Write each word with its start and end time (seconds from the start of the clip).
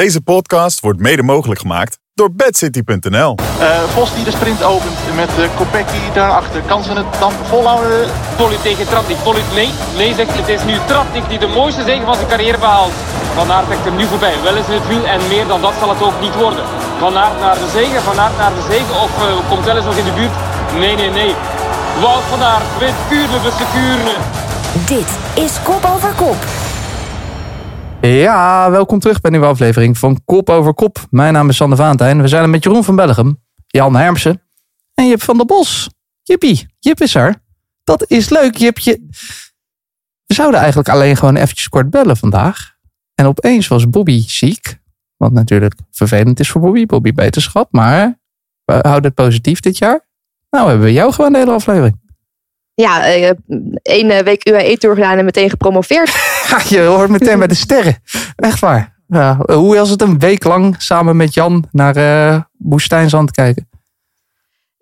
Deze 0.00 0.20
podcast 0.20 0.80
wordt 0.80 1.00
mede 1.00 1.22
mogelijk 1.22 1.60
gemaakt 1.60 1.98
door 2.14 2.30
bedcity.nl. 2.34 3.38
Uh, 3.38 3.82
Vos 3.94 4.14
die 4.14 4.24
de 4.24 4.30
sprint 4.30 4.62
opent 4.62 4.98
met 5.14 5.30
uh, 5.38 5.56
Kopecky 5.56 6.02
daarachter. 6.14 6.60
Kan 6.62 6.82
ze 6.82 6.92
het 6.92 7.06
dan 7.18 7.32
volhouden? 7.32 8.10
Polly 8.36 8.56
tegen 8.62 8.86
Tratnik. 8.86 9.16
Polly, 9.22 9.42
nee, 9.54 9.70
nee 9.96 10.14
zegt 10.14 10.38
het 10.38 10.48
is 10.48 10.64
nu 10.64 10.74
Tratnik 10.86 11.28
die 11.28 11.38
de 11.38 11.46
mooiste 11.46 11.82
zegen 11.82 12.04
van 12.04 12.14
zijn 12.14 12.28
carrière 12.28 12.58
behaalt. 12.58 12.92
Van 13.34 13.50
Aert 13.52 13.66
trekt 13.66 13.86
er 13.86 13.92
nu 13.92 14.04
voorbij. 14.04 14.34
Wel 14.42 14.56
eens 14.56 14.66
in 14.66 14.78
het 14.80 14.88
wiel 14.88 15.04
en 15.04 15.20
meer 15.28 15.46
dan 15.46 15.60
dat 15.60 15.74
zal 15.80 15.88
het 15.88 16.02
ook 16.02 16.20
niet 16.20 16.34
worden. 16.34 16.64
Van 16.98 17.16
Aert 17.16 17.40
naar 17.40 17.58
de 17.58 17.68
zegen, 17.72 18.02
Van 18.02 18.18
Aert 18.18 18.36
naar 18.36 18.54
de 18.54 18.64
zegen 18.70 18.94
of 19.04 19.12
uh, 19.18 19.48
komt 19.48 19.64
wel 19.64 19.76
eens 19.76 19.84
nog 19.84 19.96
in 19.96 20.04
de 20.04 20.16
buurt? 20.20 20.36
Nee, 20.78 20.96
nee, 20.96 21.10
nee. 21.10 21.34
Wout 22.00 22.24
van 22.32 22.42
Aert 22.42 22.78
wint 22.78 22.98
Kuurne 23.08 23.38
de 23.42 23.66
Kuurne. 23.74 24.14
Dit 24.94 25.10
is 25.44 25.52
Kop 25.62 25.84
Over 25.94 26.12
Kop. 26.14 26.40
Ja, 28.06 28.70
welkom 28.70 28.98
terug 28.98 29.20
bij 29.20 29.30
een 29.30 29.38
nieuwe 29.38 29.52
aflevering 29.52 29.98
van 29.98 30.20
Kop 30.24 30.50
over 30.50 30.74
Kop. 30.74 31.06
Mijn 31.10 31.32
naam 31.32 31.48
is 31.48 31.56
Sander 31.56 31.78
Vaantijn. 31.78 32.22
We 32.22 32.28
zijn 32.28 32.42
er 32.42 32.48
met 32.48 32.64
Jeroen 32.64 32.84
van 32.84 32.96
Bellegem, 32.96 33.42
Jan 33.66 33.96
Hermsen 33.96 34.42
en 34.94 35.08
Jip 35.08 35.22
van 35.22 35.36
der 35.36 35.46
Bos. 35.46 35.90
Jippie, 36.22 36.66
Jip 36.78 37.00
is 37.00 37.14
er. 37.14 37.42
Dat 37.84 38.10
is 38.10 38.28
leuk, 38.28 38.56
Jipje. 38.56 39.00
We 40.26 40.34
zouden 40.34 40.60
eigenlijk 40.60 40.88
alleen 40.88 41.16
gewoon 41.16 41.36
eventjes 41.36 41.68
kort 41.68 41.90
bellen 41.90 42.16
vandaag. 42.16 42.74
En 43.14 43.26
opeens 43.26 43.68
was 43.68 43.88
Bobby 43.88 44.22
ziek. 44.26 44.80
Wat 45.16 45.32
natuurlijk 45.32 45.74
vervelend 45.90 46.40
is 46.40 46.50
voor 46.50 46.60
Bobby. 46.60 46.86
Bobby 46.86 47.12
beterschap. 47.12 47.72
Maar 47.72 48.20
we 48.64 48.72
houden 48.72 49.04
het 49.04 49.14
positief 49.14 49.60
dit 49.60 49.78
jaar. 49.78 50.06
Nou 50.50 50.68
hebben 50.68 50.86
we 50.86 50.92
jou 50.92 51.12
gewoon 51.12 51.32
de 51.32 51.38
hele 51.38 51.52
aflevering. 51.52 52.01
Ja, 52.74 53.16
uh, 53.16 53.30
één 53.82 54.24
week 54.24 54.48
UAE-tour 54.48 54.94
gedaan 54.94 55.18
en 55.18 55.24
meteen 55.24 55.50
gepromoveerd. 55.50 56.10
je 56.68 56.80
hoort 56.80 57.10
meteen 57.10 57.38
bij 57.38 57.46
de 57.46 57.54
sterren. 57.54 58.02
Echt 58.36 58.58
waar. 58.58 59.00
Ja, 59.06 59.38
hoe 59.46 59.76
was 59.76 59.90
het 59.90 60.02
een 60.02 60.18
week 60.18 60.44
lang 60.44 60.74
samen 60.78 61.16
met 61.16 61.34
Jan 61.34 61.64
naar 61.72 61.96
uh, 61.96 62.40
Woestijnzand 62.58 63.30
kijken? 63.30 63.68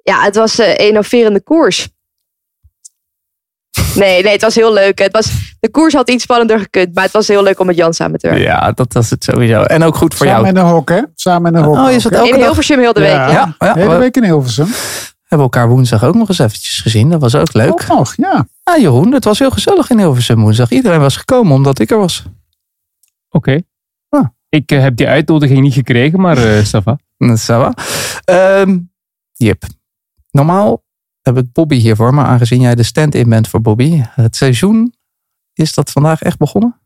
Ja, 0.03 0.23
het 0.23 0.37
was 0.37 0.59
een 0.59 0.77
innoverende 0.77 1.41
koers. 1.41 1.89
Nee, 3.95 4.23
nee, 4.23 4.33
het 4.33 4.43
was 4.43 4.55
heel 4.55 4.73
leuk. 4.73 4.99
Het 4.99 5.13
was, 5.13 5.31
de 5.61 5.71
koers 5.71 5.95
had 5.95 6.11
iets 6.11 6.23
spannender 6.23 6.59
gekund, 6.59 6.95
maar 6.95 7.05
het 7.05 7.13
was 7.13 7.29
heel 7.29 7.43
leuk 7.43 7.61
om 7.61 7.67
met 7.67 7.77
Jan 7.77 7.95
samen 7.95 8.19
te 8.19 8.27
werken. 8.27 8.45
Ja, 8.45 8.73
dat 8.73 8.93
was 8.93 9.11
het 9.11 9.25
sowieso. 9.25 9.63
En 9.63 9.83
ook 9.83 9.97
goed 9.97 10.15
voor 10.15 10.27
samen 10.27 10.43
jou. 10.43 10.55
Samen 10.55 10.63
in 10.63 10.69
een 10.69 10.75
hok, 10.75 10.89
hè? 10.89 11.03
Samen 11.15 11.53
in 11.53 11.59
een 11.59 11.65
hok. 11.65 11.77
Oh, 11.77 11.91
is 11.91 12.05
het 12.05 12.17
ook 12.17 12.27
in 12.27 12.35
Hilversum 12.35 12.79
heel 12.79 12.93
de 12.93 13.01
week. 13.01 13.11
Ja, 13.11 13.31
ja. 13.31 13.55
ja, 13.59 13.75
hele 13.75 13.99
week 13.99 14.17
in 14.17 14.25
Hilversum. 14.25 14.69
We 15.31 15.37
hebben 15.37 15.57
elkaar 15.57 15.75
woensdag 15.75 16.05
ook 16.05 16.15
nog 16.15 16.29
eens 16.29 16.39
eventjes 16.39 16.81
gezien. 16.81 17.11
Dat 17.11 17.21
was 17.21 17.35
ook 17.35 17.53
leuk. 17.53 17.81
Oh, 17.81 17.89
nog, 17.89 18.15
ja. 18.17 18.47
Ja, 18.63 18.79
Jeroen, 18.79 19.13
het 19.13 19.25
was 19.25 19.39
heel 19.39 19.51
gezellig 19.51 19.91
in 19.91 19.99
Hilversum 19.99 20.41
woensdag. 20.41 20.71
Iedereen 20.71 21.01
was 21.01 21.17
gekomen 21.17 21.53
omdat 21.53 21.79
ik 21.79 21.91
er 21.91 21.99
was. 21.99 22.23
Oké. 23.29 23.37
Okay. 23.37 23.65
Ah. 24.09 24.27
Ik 24.49 24.73
uh, 24.73 24.81
heb 24.81 24.97
die 24.97 25.09
uitnodiging 25.09 25.61
niet 25.61 25.73
gekregen, 25.73 26.21
maar 26.21 26.39
uh, 26.39 26.65
Sava. 26.65 26.99
Sava. 27.19 27.75
Um, 28.61 28.93
Jip, 29.33 29.65
normaal 30.31 30.85
heb 31.23 31.37
ik 31.37 31.53
Bobby 31.53 31.77
hiervoor, 31.77 32.15
maar 32.15 32.27
aangezien 32.27 32.61
jij 32.61 32.75
de 32.75 32.83
stand-in 32.83 33.29
bent 33.29 33.49
voor 33.49 33.61
Bobby, 33.61 34.03
het 34.05 34.37
seizoen, 34.37 34.95
is 35.53 35.75
dat 35.75 35.91
vandaag 35.91 36.23
echt 36.23 36.39
begonnen? 36.39 36.81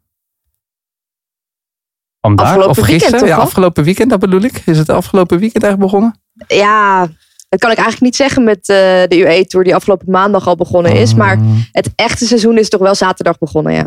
Vandaag 2.21 2.47
afgelopen 2.47 2.83
of 2.83 2.89
gisteren? 2.89 3.11
Weekend, 3.11 3.39
ja, 3.39 3.45
afgelopen 3.45 3.85
weekend, 3.85 4.11
dat 4.11 4.21
bedoel 4.21 4.43
ik. 4.43 4.63
Is 4.67 4.79
het 4.79 4.89
afgelopen 4.89 5.39
weekend 5.39 5.65
echt 5.65 5.79
begonnen? 5.79 6.21
Ja, 6.47 7.09
dat 7.55 7.63
kan 7.63 7.71
ik 7.71 7.85
eigenlijk 7.85 8.01
niet 8.01 8.17
zeggen 8.17 8.45
met 8.45 8.59
uh, 8.59 8.77
de 9.09 9.17
UE-tour 9.19 9.65
die 9.65 9.75
afgelopen 9.75 10.11
maandag 10.11 10.47
al 10.47 10.57
begonnen 10.57 10.93
is. 10.93 11.11
Oh. 11.11 11.17
Maar 11.17 11.39
het 11.73 11.93
echte 11.95 12.27
seizoen 12.27 12.59
is 12.59 12.69
toch 12.69 12.81
wel 12.81 12.95
zaterdag 12.95 13.39
begonnen, 13.39 13.73
ja. 13.73 13.87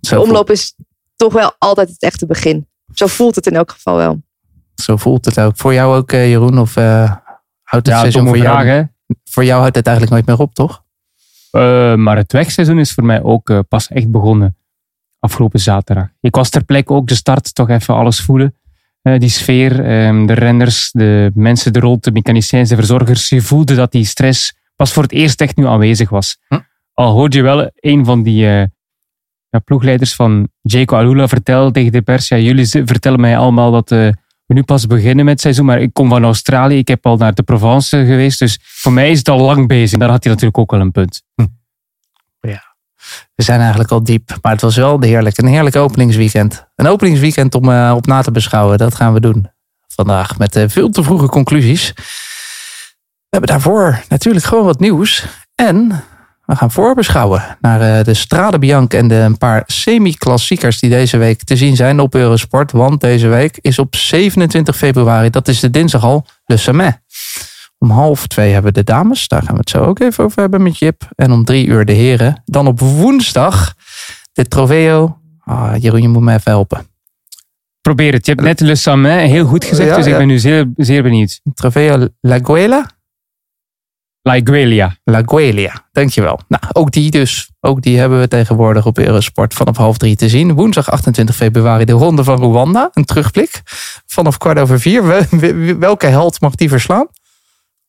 De 0.00 0.20
omloop 0.20 0.50
is 0.50 0.74
toch 1.16 1.32
wel 1.32 1.52
altijd 1.58 1.88
het 1.88 2.02
echte 2.02 2.26
begin. 2.26 2.68
Zo 2.94 3.06
voelt 3.06 3.34
het 3.34 3.46
in 3.46 3.56
elk 3.56 3.70
geval 3.70 3.96
wel. 3.96 4.22
Zo 4.74 4.96
voelt 4.96 5.24
het 5.24 5.40
ook. 5.40 5.56
Voor 5.56 5.74
jou 5.74 5.96
ook, 5.96 6.12
uh, 6.12 6.28
Jeroen? 6.28 6.58
Of 6.58 6.76
uh, 6.76 7.14
houdt 7.62 7.86
het 7.86 7.94
ja, 7.94 8.00
seizoen 8.00 8.26
voor 8.26 8.38
jou? 8.38 8.88
Voor 9.24 9.44
jou 9.44 9.60
houdt 9.60 9.76
het 9.76 9.86
eigenlijk 9.86 10.16
nooit 10.16 10.26
meer 10.26 10.46
op, 10.46 10.54
toch? 10.54 10.84
Uh, 11.52 11.94
maar 11.94 12.16
het 12.16 12.32
wegseizoen 12.32 12.78
is 12.78 12.92
voor 12.92 13.04
mij 13.04 13.22
ook 13.22 13.68
pas 13.68 13.88
echt 13.88 14.10
begonnen. 14.10 14.56
Afgelopen 15.18 15.60
zaterdag. 15.60 16.08
Ik 16.20 16.34
was 16.34 16.50
ter 16.50 16.64
plekke 16.64 16.92
ook 16.92 17.06
de 17.06 17.14
start 17.14 17.54
toch 17.54 17.68
even 17.68 17.94
alles 17.94 18.20
voelen. 18.20 18.54
Uh, 19.02 19.18
die 19.18 19.28
sfeer, 19.28 20.06
um, 20.06 20.26
de 20.26 20.32
renners, 20.32 20.90
de 20.92 21.30
mensen 21.34 21.72
er 21.72 21.80
rond, 21.80 22.04
de 22.04 22.12
mechaniciëns, 22.12 22.68
de 22.68 22.74
verzorgers. 22.74 23.28
Je 23.28 23.42
voelde 23.42 23.74
dat 23.74 23.92
die 23.92 24.04
stress 24.04 24.58
pas 24.76 24.92
voor 24.92 25.02
het 25.02 25.12
eerst 25.12 25.40
echt 25.40 25.56
nu 25.56 25.66
aanwezig 25.66 26.08
was. 26.08 26.38
Hm? 26.48 26.58
Al 26.94 27.12
hoorde 27.12 27.36
je 27.36 27.42
wel 27.42 27.70
een 27.74 28.04
van 28.04 28.22
die 28.22 28.44
uh, 28.44 28.64
ja, 29.48 29.58
ploegleiders 29.64 30.14
van 30.14 30.48
Jaco 30.60 30.96
Alula 30.96 31.28
vertellen 31.28 31.72
tegen 31.72 31.92
de 31.92 32.02
pers. 32.02 32.28
Ja, 32.28 32.36
jullie 32.36 32.66
vertellen 32.66 33.20
mij 33.20 33.38
allemaal 33.38 33.70
dat 33.70 33.90
uh, 33.90 33.98
we 34.46 34.54
nu 34.54 34.62
pas 34.62 34.86
beginnen 34.86 35.24
met 35.24 35.32
het 35.32 35.42
seizoen. 35.42 35.64
Maar 35.64 35.80
ik 35.80 35.92
kom 35.92 36.08
van 36.08 36.24
Australië, 36.24 36.78
ik 36.78 36.88
heb 36.88 37.06
al 37.06 37.16
naar 37.16 37.34
de 37.34 37.42
Provence 37.42 37.96
geweest. 37.96 38.38
Dus 38.38 38.58
voor 38.62 38.92
mij 38.92 39.10
is 39.10 39.18
het 39.18 39.28
al 39.28 39.40
lang 39.40 39.68
bezig. 39.68 39.98
Daar 39.98 40.10
had 40.10 40.24
hij 40.24 40.32
natuurlijk 40.32 40.58
ook 40.58 40.70
wel 40.70 40.80
een 40.80 40.92
punt. 40.92 41.22
Hm. 41.34 41.46
Ja. 42.40 42.69
We 43.34 43.42
zijn 43.42 43.60
eigenlijk 43.60 43.90
al 43.90 44.04
diep. 44.04 44.38
Maar 44.42 44.52
het 44.52 44.60
was 44.60 44.76
wel 44.76 45.00
heerlijk. 45.00 45.38
Een 45.38 45.46
heerlijk 45.46 45.76
openingsweekend. 45.76 46.66
Een 46.76 46.86
openingsweekend 46.86 47.54
om 47.54 47.68
uh, 47.68 47.92
op 47.96 48.06
na 48.06 48.22
te 48.22 48.30
beschouwen. 48.30 48.78
Dat 48.78 48.94
gaan 48.94 49.12
we 49.12 49.20
doen 49.20 49.50
vandaag. 49.88 50.38
Met 50.38 50.56
uh, 50.56 50.64
veel 50.66 50.90
te 50.90 51.02
vroege 51.02 51.26
conclusies. 51.26 51.92
We 53.30 53.36
hebben 53.36 53.50
daarvoor 53.50 54.02
natuurlijk 54.08 54.44
gewoon 54.44 54.64
wat 54.64 54.80
nieuws. 54.80 55.26
En 55.54 56.02
we 56.50 56.56
gaan 56.56 56.70
voorbeschouwen 56.70 57.56
naar 57.60 57.98
uh, 57.98 58.04
de 58.04 58.14
Strade 58.14 58.58
Bianche 58.58 58.96
en 58.96 59.08
de 59.08 59.14
een 59.14 59.38
paar 59.38 59.62
semi-klassiekers 59.66 60.80
die 60.80 60.90
deze 60.90 61.16
week 61.16 61.44
te 61.44 61.56
zien 61.56 61.76
zijn 61.76 62.00
op 62.00 62.14
Eurosport. 62.14 62.72
Want 62.72 63.00
deze 63.00 63.28
week 63.28 63.58
is 63.60 63.78
op 63.78 63.96
27 63.96 64.76
februari, 64.76 65.30
dat 65.30 65.48
is 65.48 65.60
de 65.60 65.70
dinsdag 65.70 66.04
al, 66.04 66.26
Le 66.44 66.56
Samet. 66.56 67.00
Om 67.82 67.90
half 67.90 68.26
twee 68.26 68.52
hebben 68.52 68.72
we 68.72 68.78
de 68.78 68.84
dames. 68.84 69.28
Daar 69.28 69.42
gaan 69.42 69.52
we 69.52 69.60
het 69.60 69.70
zo 69.70 69.84
ook 69.84 69.98
even 69.98 70.24
over 70.24 70.40
hebben 70.40 70.62
met 70.62 70.78
Jip. 70.78 71.08
En 71.14 71.32
om 71.32 71.44
drie 71.44 71.66
uur 71.66 71.84
de 71.84 71.92
heren. 71.92 72.42
Dan 72.44 72.66
op 72.66 72.80
woensdag 72.80 73.74
de 74.32 74.48
Trofeo. 74.48 75.18
Ah, 75.38 75.76
Jeroen, 75.76 76.02
je 76.02 76.08
moet 76.08 76.22
me 76.22 76.34
even 76.34 76.50
helpen. 76.50 76.86
Probeer 77.80 78.12
het. 78.12 78.26
Je 78.26 78.32
hebt 78.32 78.44
net 78.44 78.60
Le 78.60 78.74
Samet 78.74 79.28
heel 79.28 79.46
goed 79.46 79.64
gezegd. 79.64 79.88
Ja, 79.88 79.96
dus 79.96 80.06
ik 80.06 80.16
ben 80.16 80.26
nu 80.26 80.38
zeer, 80.38 80.72
zeer 80.76 81.02
benieuwd. 81.02 81.40
Trofeo 81.54 82.08
La 82.20 82.38
Guela? 82.42 82.86
La 84.22 84.40
Guelia. 84.44 84.96
La 85.04 85.22
Guelia, 85.24 85.88
dankjewel. 85.92 86.40
Nou, 86.48 86.62
ook 86.72 86.90
die 86.90 87.10
dus. 87.10 87.50
Ook 87.60 87.82
die 87.82 87.98
hebben 87.98 88.20
we 88.20 88.28
tegenwoordig 88.28 88.86
op 88.86 88.98
Eurosport 88.98 89.54
vanaf 89.54 89.76
half 89.76 89.98
drie 89.98 90.16
te 90.16 90.28
zien. 90.28 90.54
Woensdag 90.54 90.90
28 90.90 91.36
februari 91.36 91.84
de 91.84 91.92
Ronde 91.92 92.24
van 92.24 92.42
Rwanda. 92.42 92.88
Een 92.92 93.04
terugblik. 93.04 93.60
Vanaf 94.06 94.38
kwart 94.38 94.58
over 94.58 94.80
vier. 94.80 95.26
Welke 95.78 96.06
held 96.06 96.40
mag 96.40 96.54
die 96.54 96.68
verslaan? 96.68 97.08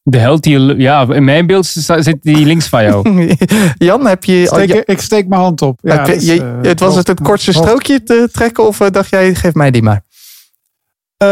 De 0.03 0.17
held 0.17 0.43
die, 0.43 0.59
ja, 0.77 1.07
in 1.09 1.23
mijn 1.23 1.45
beeld 1.45 1.65
zit 1.65 2.17
die 2.21 2.45
links 2.51 2.67
van 2.67 2.83
jou. 2.83 3.35
Jan, 3.77 4.07
heb 4.07 4.23
je... 4.23 4.45
Steek, 4.45 4.73
ik 4.73 5.01
steek 5.01 5.27
mijn 5.27 5.41
hand 5.41 5.61
op. 5.61 5.79
Ja, 5.81 6.07
je, 6.07 6.25
je, 6.25 6.35
uh, 6.35 6.53
het 6.61 6.79
was 6.79 6.95
het 6.95 7.07
het 7.07 7.21
kortste 7.21 7.53
strookje 7.53 8.03
te 8.03 8.29
trekken 8.31 8.67
of 8.67 8.77
dacht 8.77 9.09
jij, 9.09 9.35
geef 9.35 9.53
mij 9.53 9.71
die 9.71 9.81
maar? 9.81 10.03
Uh, 11.23 11.27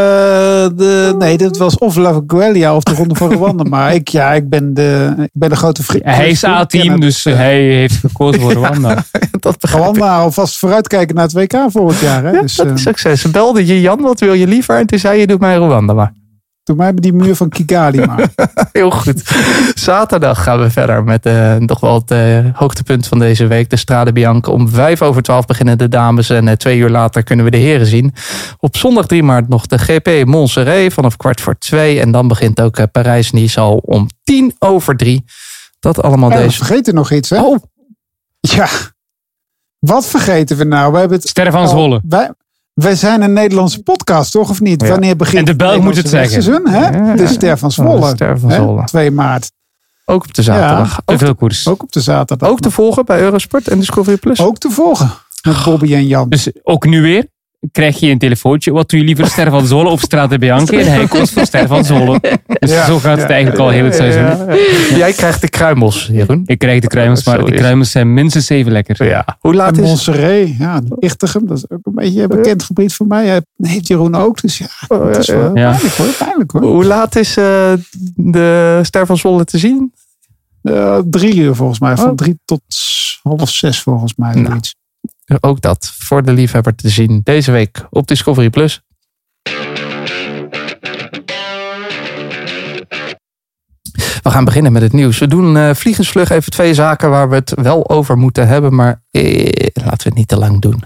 de, 0.75 1.15
nee, 1.17 1.37
dit 1.37 1.57
was 1.57 1.77
of 1.77 1.95
La 1.95 2.21
Guelia 2.27 2.75
of 2.75 2.83
de 2.83 2.93
Ronde 2.93 3.15
van 3.15 3.31
Rwanda. 3.31 3.63
maar 3.75 3.93
ik, 3.93 4.07
ja, 4.07 4.33
ik, 4.33 4.49
ben 4.49 4.73
de, 4.73 5.13
ik 5.17 5.29
ben 5.33 5.49
de 5.49 5.55
grote 5.55 5.83
vriend. 5.83 6.03
Ja, 6.03 6.11
hij 6.11 6.29
is 6.29 6.43
A-team, 6.43 6.99
dus 6.99 7.25
uh, 7.25 7.35
hij 7.35 7.61
heeft 7.61 7.95
gekozen 7.95 8.41
voor 8.41 8.51
Rwanda. 8.61 8.89
Ja, 8.89 9.27
dat 9.39 9.63
Rwanda 9.63 10.17
alvast 10.17 10.57
vooruitkijken 10.57 11.15
naar 11.15 11.23
het 11.23 11.33
WK 11.33 11.65
volgend 11.67 11.99
jaar. 11.99 12.23
Hè? 12.23 12.31
Ja, 12.31 12.41
dus, 12.41 12.55
dat 12.55 12.67
is 12.67 12.81
succes. 12.81 13.31
Belde 13.31 13.65
je 13.65 13.81
Jan, 13.81 14.01
wat 14.01 14.19
wil 14.19 14.33
je 14.33 14.47
liever? 14.47 14.77
En 14.77 14.85
toen 14.85 14.99
zei 14.99 15.19
je, 15.19 15.27
doe 15.27 15.37
mij 15.39 15.55
Rwanda 15.55 15.93
maar. 15.93 16.13
Doe 16.69 16.77
mij 16.77 16.93
die 16.93 17.13
muur 17.13 17.35
van 17.35 17.49
Kigali 17.49 18.05
maar. 18.05 18.29
Heel 18.71 18.91
goed. 18.91 19.31
Zaterdag 19.73 20.43
gaan 20.43 20.59
we 20.59 20.69
verder 20.69 21.03
met 21.03 21.25
uh, 21.25 21.55
toch 21.55 21.79
wel 21.79 21.93
het 21.93 22.11
uh, 22.11 22.45
hoogtepunt 22.53 23.07
van 23.07 23.19
deze 23.19 23.47
week. 23.47 23.69
De 23.69 23.75
Strade 23.75 24.11
Bianca. 24.11 24.51
Om 24.51 24.69
vijf 24.69 25.01
over 25.01 25.21
twaalf 25.21 25.45
beginnen 25.45 25.77
de 25.77 25.87
dames. 25.87 26.29
En 26.29 26.47
uh, 26.47 26.53
twee 26.53 26.77
uur 26.77 26.89
later 26.89 27.23
kunnen 27.23 27.45
we 27.45 27.51
de 27.51 27.57
heren 27.57 27.85
zien. 27.85 28.13
Op 28.57 28.77
zondag 28.77 29.05
3 29.05 29.23
maart 29.23 29.47
nog 29.47 29.67
de 29.67 29.77
GP 29.77 30.25
Montserrat 30.25 30.93
vanaf 30.93 31.17
kwart 31.17 31.41
voor 31.41 31.57
twee. 31.57 31.99
En 31.99 32.11
dan 32.11 32.27
begint 32.27 32.61
ook 32.61 32.91
Parijs-Nice 32.91 33.59
al 33.59 33.77
om 33.77 34.07
tien 34.23 34.55
over 34.59 34.97
drie. 34.97 35.25
Dat 35.79 36.01
allemaal 36.01 36.29
oh, 36.29 36.35
deze... 36.35 36.59
We 36.59 36.65
vergeten 36.65 36.93
nog 36.93 37.11
iets 37.11 37.29
hè? 37.29 37.41
Oh. 37.41 37.57
Ja. 38.39 38.67
Wat 39.79 40.05
vergeten 40.05 40.57
we 40.57 40.63
nou? 40.63 40.91
We 40.91 40.99
hebben 40.99 41.17
het... 41.17 41.27
Sterren 41.27 41.53
van 41.53 41.67
Zwolle. 41.69 41.95
Oh, 41.95 42.01
wij... 42.09 42.31
Wij 42.79 42.95
zijn 42.95 43.21
een 43.21 43.33
Nederlandse 43.33 43.83
podcast, 43.83 44.31
toch? 44.31 44.49
Of 44.49 44.61
niet? 44.61 44.81
Ja. 44.81 44.87
Wanneer 44.87 45.15
begint 45.15 45.37
en 45.37 45.45
de 45.45 45.55
Belg 45.55 45.83
moet 45.83 45.95
het 45.95 46.09
zeggen. 46.09 46.43
Seizoen, 46.43 46.67
hè? 46.67 46.87
Ja. 46.87 47.15
De 47.15 47.27
Ster 47.27 47.57
van 47.57 47.71
Zwolle. 47.71 48.05
Oh, 48.05 48.09
Ster 48.09 48.39
van 48.39 48.51
Zwolle. 48.51 48.79
Hè? 48.79 48.85
2 48.85 49.11
maart. 49.11 49.51
Ook 50.05 50.23
op 50.23 50.33
de 50.33 50.41
zaterdag. 50.41 50.91
Ja, 50.91 51.01
te 51.05 51.17
veel 51.17 51.35
koers. 51.35 51.67
Ook 51.67 51.83
op 51.83 51.91
de 51.91 52.01
zaterdag. 52.01 52.49
Ook 52.49 52.59
te 52.59 52.71
volgen 52.71 53.05
bij 53.05 53.19
Eurosport 53.19 53.67
en 53.67 53.79
Discovery 53.79 54.17
Plus. 54.17 54.41
Ook 54.41 54.57
te 54.57 54.69
volgen. 54.69 55.11
Met 55.43 55.63
Bobby 55.63 55.93
en 55.93 56.07
Jan. 56.07 56.29
Dus 56.29 56.49
ook 56.63 56.85
nu 56.85 57.01
weer? 57.01 57.27
Krijg 57.71 57.99
je 57.99 58.09
een 58.11 58.17
telefoontje. 58.17 58.71
Wat 58.71 58.89
doe 58.89 58.99
je 58.99 59.05
liever, 59.05 59.27
Ster 59.27 59.49
van 59.49 59.67
Zolen 59.67 59.91
of 59.91 60.01
Strade 60.01 60.37
Bianchi? 60.39 60.77
En 60.79 60.91
hij 60.91 61.07
koos 61.07 61.31
voor 61.31 61.45
Ster 61.45 61.67
van 61.67 61.85
Zolen. 61.85 62.19
Dus 62.59 62.71
Ja, 62.71 62.85
zo 62.85 62.99
gaat 62.99 63.17
het 63.17 63.27
ja, 63.27 63.33
eigenlijk 63.33 63.61
al 63.61 63.69
heel 63.69 63.83
het 63.85 63.95
seizoen. 63.95 64.55
Jij 64.97 65.13
krijgt 65.13 65.41
de 65.41 65.49
kruimels, 65.49 66.09
Jeroen. 66.11 66.41
Ik 66.45 66.57
krijg 66.59 66.81
de 66.81 66.87
kruimels, 66.87 67.25
maar 67.25 67.45
de 67.45 67.51
kruimels 67.53 67.91
zijn 67.91 68.13
minstens 68.13 68.49
even 68.49 68.71
lekker. 68.71 69.05
Ja. 69.05 69.37
Hoe 69.39 69.53
laat 69.55 69.77
En 69.77 69.83
is 69.83 69.87
Montserrat, 69.89 70.57
ja, 70.57 70.81
Ichtegem, 70.99 71.47
dat 71.47 71.57
is 71.57 71.69
ook 71.69 71.79
een 71.83 71.95
beetje 71.95 72.21
een 72.21 72.27
bekend 72.27 72.63
gebied 72.63 72.93
voor 72.93 73.07
mij. 73.07 73.25
Hij 73.27 73.41
heeft 73.61 73.87
Jeroen 73.87 74.15
ook, 74.15 74.41
dus 74.41 74.57
ja, 74.57 74.67
het 75.03 75.17
is 75.17 75.27
wel 75.27 75.57
Ja. 75.57 75.69
pijnlijk 75.71 75.95
hoor, 75.95 76.07
pijnlijk 76.17 76.51
hoor. 76.51 76.61
Hoe 76.61 76.85
laat 76.85 77.15
is 77.15 77.37
eh, 77.37 77.73
de 78.15 78.79
Ster 78.83 79.05
van 79.05 79.17
Zwolle 79.17 79.43
te 79.45 79.57
zien? 79.57 79.93
Eh, 80.61 80.97
drie 81.05 81.35
uur 81.35 81.55
volgens 81.55 81.79
mij, 81.79 81.97
van 81.97 82.09
Oh. 82.09 82.15
drie 82.15 82.39
tot 82.45 82.61
half 83.23 83.49
zes 83.49 83.81
volgens 83.81 84.15
mij. 84.15 84.33
Nou. 84.35 84.59
Ook 85.39 85.61
dat 85.61 85.93
voor 85.97 86.23
de 86.23 86.33
liefhebber 86.33 86.75
te 86.75 86.89
zien 86.89 87.21
deze 87.23 87.51
week 87.51 87.85
op 87.89 88.07
Discovery 88.07 88.49
Plus. 88.49 88.81
We 94.23 94.29
gaan 94.29 94.45
beginnen 94.45 94.71
met 94.71 94.81
het 94.81 94.93
nieuws. 94.93 95.17
We 95.17 95.27
doen 95.27 95.57
eh 95.57 95.73
vliegensvlug 95.73 96.29
even 96.29 96.51
twee 96.51 96.73
zaken 96.73 97.09
waar 97.09 97.29
we 97.29 97.35
het 97.35 97.53
wel 97.55 97.89
over 97.89 98.17
moeten 98.17 98.47
hebben. 98.47 98.75
Maar 98.75 99.01
eh, 99.11 99.23
laten 99.73 99.97
we 99.97 100.09
het 100.09 100.15
niet 100.15 100.27
te 100.27 100.37
lang 100.37 100.61
doen. 100.61 100.83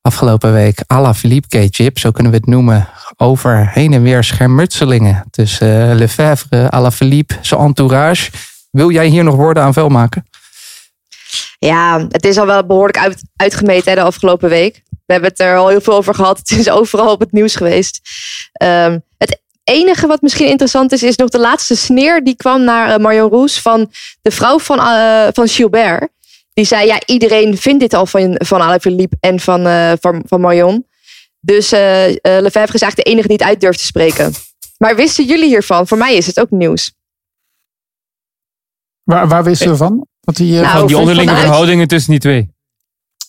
Afgelopen 0.00 0.52
week 0.52 0.82
Ala 0.86 1.14
Philippe 1.14 1.66
K-chip, 1.66 1.98
zo 1.98 2.10
kunnen 2.10 2.32
we 2.32 2.38
het 2.38 2.46
noemen. 2.46 2.88
Over 3.16 3.70
heen 3.72 3.92
en 3.92 4.02
weer 4.02 4.24
schermutselingen 4.24 5.24
tussen 5.30 5.90
eh, 5.90 5.96
Lefebvre, 5.96 6.70
Ala 6.70 6.90
Philippe, 6.90 7.34
zijn 7.40 7.60
entourage. 7.60 8.30
Wil 8.70 8.90
jij 8.90 9.06
hier 9.06 9.24
nog 9.24 9.34
woorden 9.34 9.62
aan 9.62 9.72
vuil 9.72 9.88
maken? 9.88 10.24
Ja, 11.66 12.06
het 12.08 12.24
is 12.24 12.38
al 12.38 12.46
wel 12.46 12.66
behoorlijk 12.66 12.98
uit, 12.98 13.22
uitgemeten 13.36 13.90
hè, 13.90 13.96
de 13.96 14.02
afgelopen 14.02 14.48
week. 14.48 14.82
We 15.06 15.12
hebben 15.12 15.30
het 15.30 15.40
er 15.40 15.56
al 15.56 15.68
heel 15.68 15.80
veel 15.80 15.94
over 15.94 16.14
gehad. 16.14 16.38
Het 16.44 16.50
is 16.50 16.70
overal 16.70 17.12
op 17.12 17.20
het 17.20 17.32
nieuws 17.32 17.56
geweest. 17.56 18.00
Ehm, 18.52 18.98
het 19.18 19.42
enige 19.64 20.06
wat 20.06 20.22
misschien 20.22 20.48
interessant 20.48 20.92
is, 20.92 21.02
is 21.02 21.16
nog 21.16 21.28
de 21.28 21.38
laatste 21.38 21.76
sneer 21.76 22.24
die 22.24 22.36
kwam 22.36 22.64
naar 22.64 22.90
eh, 22.90 22.98
Marion 22.98 23.30
Roes 23.30 23.60
van 23.60 23.90
de 24.22 24.30
vrouw 24.30 24.58
van, 24.58 24.78
eh, 24.78 25.28
van 25.32 25.48
Gilbert. 25.48 26.08
Die 26.52 26.64
zei, 26.64 26.86
ja, 26.86 27.00
iedereen 27.06 27.58
vindt 27.58 27.80
dit 27.80 27.94
al 27.94 28.06
van, 28.06 28.34
van 28.44 28.60
Alain 28.60 28.80
Philippe 28.80 29.16
en 29.20 29.40
van, 29.40 29.66
eh, 29.66 29.92
van, 30.00 30.22
van 30.26 30.40
Marion. 30.40 30.86
Dus 31.40 31.72
eh 31.72 32.08
eh, 32.08 32.16
Lefebvre 32.22 32.74
is 32.74 32.82
eigenlijk 32.82 32.96
de 32.96 33.10
enige 33.10 33.28
die 33.28 33.36
het 33.36 33.46
uit 33.46 33.60
durft 33.60 33.78
te 33.78 33.84
spreken. 33.84 34.32
Maar 34.78 34.96
wisten 34.96 35.24
jullie 35.24 35.48
hiervan? 35.48 35.86
Voor 35.86 35.98
mij 35.98 36.14
is 36.14 36.26
het 36.26 36.40
ook 36.40 36.50
nieuws. 36.50 36.92
Waar, 39.02 39.28
waar 39.28 39.44
wisten 39.44 39.70
we 39.70 39.76
van? 39.76 40.06
Dat 40.24 40.36
die, 40.36 40.54
eh, 40.56 40.62
Nou, 40.62 40.78
Van 40.78 40.86
die 40.86 40.96
onderlinge 40.98 41.26
vanuit- 41.28 41.44
verhoudingen 41.46 41.88
tussen 41.88 42.10
die 42.10 42.20
twee. 42.20 42.52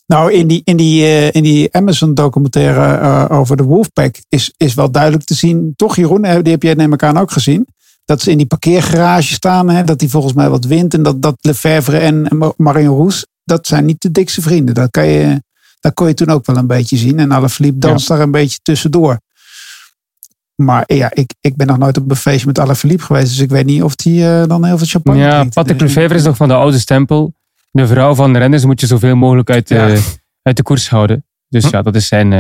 Nou, 0.08 0.32
in 0.34 0.48
die, 0.48 0.62
in 0.64 0.78
die, 0.78 1.04
eh, 1.04 1.32
in 1.32 1.44
die 1.44 1.74
Amazon-documentaire 1.76 2.98
eh, 2.98 3.38
over 3.40 3.58
de 3.58 3.64
Wolfpack 3.64 4.16
is, 4.30 4.54
is 4.58 4.74
wel 4.74 4.92
duidelijk 4.92 5.24
te 5.24 5.34
zien. 5.34 5.74
Toch, 5.76 5.96
Jeroen, 5.96 6.22
die 6.22 6.52
heb 6.52 6.64
jij 6.64 6.74
neem 6.74 6.94
ik 6.94 7.04
aan 7.04 7.18
ook 7.18 7.32
gezien. 7.32 7.68
Dat 8.06 8.22
ze 8.22 8.32
in 8.32 8.38
die 8.38 8.46
parkeergarage 8.46 9.34
staan. 9.34 9.70
Hè, 9.70 9.84
dat 9.84 10.00
die 10.00 10.10
volgens 10.10 10.34
mij 10.34 10.50
wat 10.50 10.66
wint. 10.66 10.94
En 10.94 11.04
dat, 11.04 11.22
dat 11.22 11.36
Lefebvre 11.42 11.98
en 11.98 12.28
en 12.30 12.54
Marion 12.58 12.96
Roes, 12.98 13.26
dat 13.44 13.68
zijn 13.68 13.86
niet 13.86 14.02
de 14.02 14.12
dikste 14.12 14.42
vrienden. 14.42 14.76
Dat, 14.76 14.92
kan 14.92 15.08
je, 15.08 15.44
dat 15.80 15.94
kon 15.94 16.08
je 16.08 16.14
toen 16.14 16.30
ook 16.30 16.46
wel 16.46 16.58
een 16.58 16.68
beetje 16.68 16.98
zien. 16.98 17.20
En 17.20 17.32
Alaphilippe 17.32 17.80
danst 17.80 18.08
daar 18.08 18.20
een 18.20 18.32
beetje 18.32 18.60
tussendoor. 18.62 19.20
Maar 20.56 20.84
ja, 20.88 21.10
ik, 21.14 21.34
ik 21.42 21.56
ben 21.56 21.68
nog 21.68 21.78
nooit 21.78 21.98
op 21.98 22.10
een 22.10 22.16
feestje 22.16 22.48
met 22.48 22.60
Alaphilippe 22.60 23.04
geweest. 23.04 23.28
Dus 23.28 23.40
ik 23.40 23.50
weet 23.50 23.66
niet 23.66 23.84
of 23.84 23.96
die 23.96 24.28
eh, 24.28 24.48
dan 24.48 24.66
heel 24.66 24.78
veel 24.78 24.88
champagne 24.88 25.20
Ja, 25.20 25.36
drinkt. 25.38 25.54
Patrick 25.54 25.82
Lefevre 25.82 26.16
is 26.18 26.24
nog 26.24 26.36
van 26.36 26.48
de 26.48 26.54
oude 26.54 26.80
stempel. 26.80 27.34
De 27.72 27.88
vrouw 27.88 28.16
van 28.16 28.34
de 28.34 28.40
renners 28.40 28.66
moet 28.66 28.80
je 28.80 28.88
zoveel 28.88 29.16
mogelijk 29.16 29.50
uit, 29.50 29.68
de- 29.68 29.76
Ja. 29.76 30.00
uit 30.42 30.58
de 30.58 30.64
koers 30.64 30.90
houden. 30.90 31.26
Dus 31.48 31.64
Hm. 31.66 31.76
ja, 31.76 31.82
dat 31.82 31.96
is 31.96 32.08
zijn, 32.08 32.34
eh, 32.34 32.40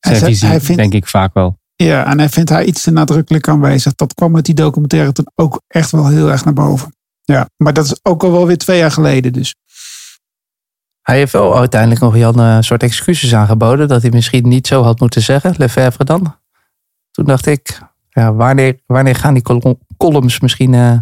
zijn 0.00 0.24
visie, 0.24 0.48
hij 0.48 0.60
vindt- 0.60 0.80
denk 0.80 0.92
ik 0.94 1.06
vaak 1.06 1.34
wel. 1.34 1.58
Ja, 1.76 2.06
en 2.06 2.18
hij 2.18 2.28
vindt 2.28 2.50
haar 2.50 2.64
iets 2.64 2.82
te 2.82 2.90
nadrukkelijk 2.90 3.48
aanwezig. 3.48 3.94
Dat 3.94 4.14
kwam 4.14 4.30
met 4.32 4.44
die 4.44 4.54
documentaire 4.54 5.12
toen 5.12 5.26
ook 5.34 5.60
echt 5.68 5.90
wel 5.90 6.08
heel 6.08 6.30
erg 6.30 6.44
naar 6.44 6.54
boven. 6.54 6.94
Ja, 7.22 7.48
maar 7.56 7.72
dat 7.72 7.84
is 7.84 7.98
ook 8.02 8.22
al 8.24 8.32
wel 8.32 8.46
weer 8.46 8.58
twee 8.58 8.78
jaar 8.78 8.90
geleden 8.90 9.32
dus. 9.32 9.54
Hij 11.02 11.16
heeft 11.16 11.32
wel 11.32 11.58
uiteindelijk 11.58 12.00
nog 12.00 12.16
Jan 12.16 12.38
een 12.38 12.64
soort 12.64 12.82
excuses 12.82 13.34
aangeboden. 13.34 13.88
Dat 13.88 14.02
hij 14.02 14.10
misschien 14.10 14.48
niet 14.48 14.66
zo 14.66 14.82
had 14.82 15.00
moeten 15.00 15.22
zeggen. 15.22 15.54
Lefebvre 15.56 16.04
dan. 16.04 16.36
Toen 17.16 17.24
dacht 17.24 17.46
ik, 17.46 17.80
ja, 18.08 18.34
wanneer, 18.34 18.80
wanneer 18.86 19.14
gaan 19.16 19.34
die 19.34 19.42
col- 19.42 19.78
columns 19.96 20.40
misschien 20.40 20.74
eh, 20.74 20.98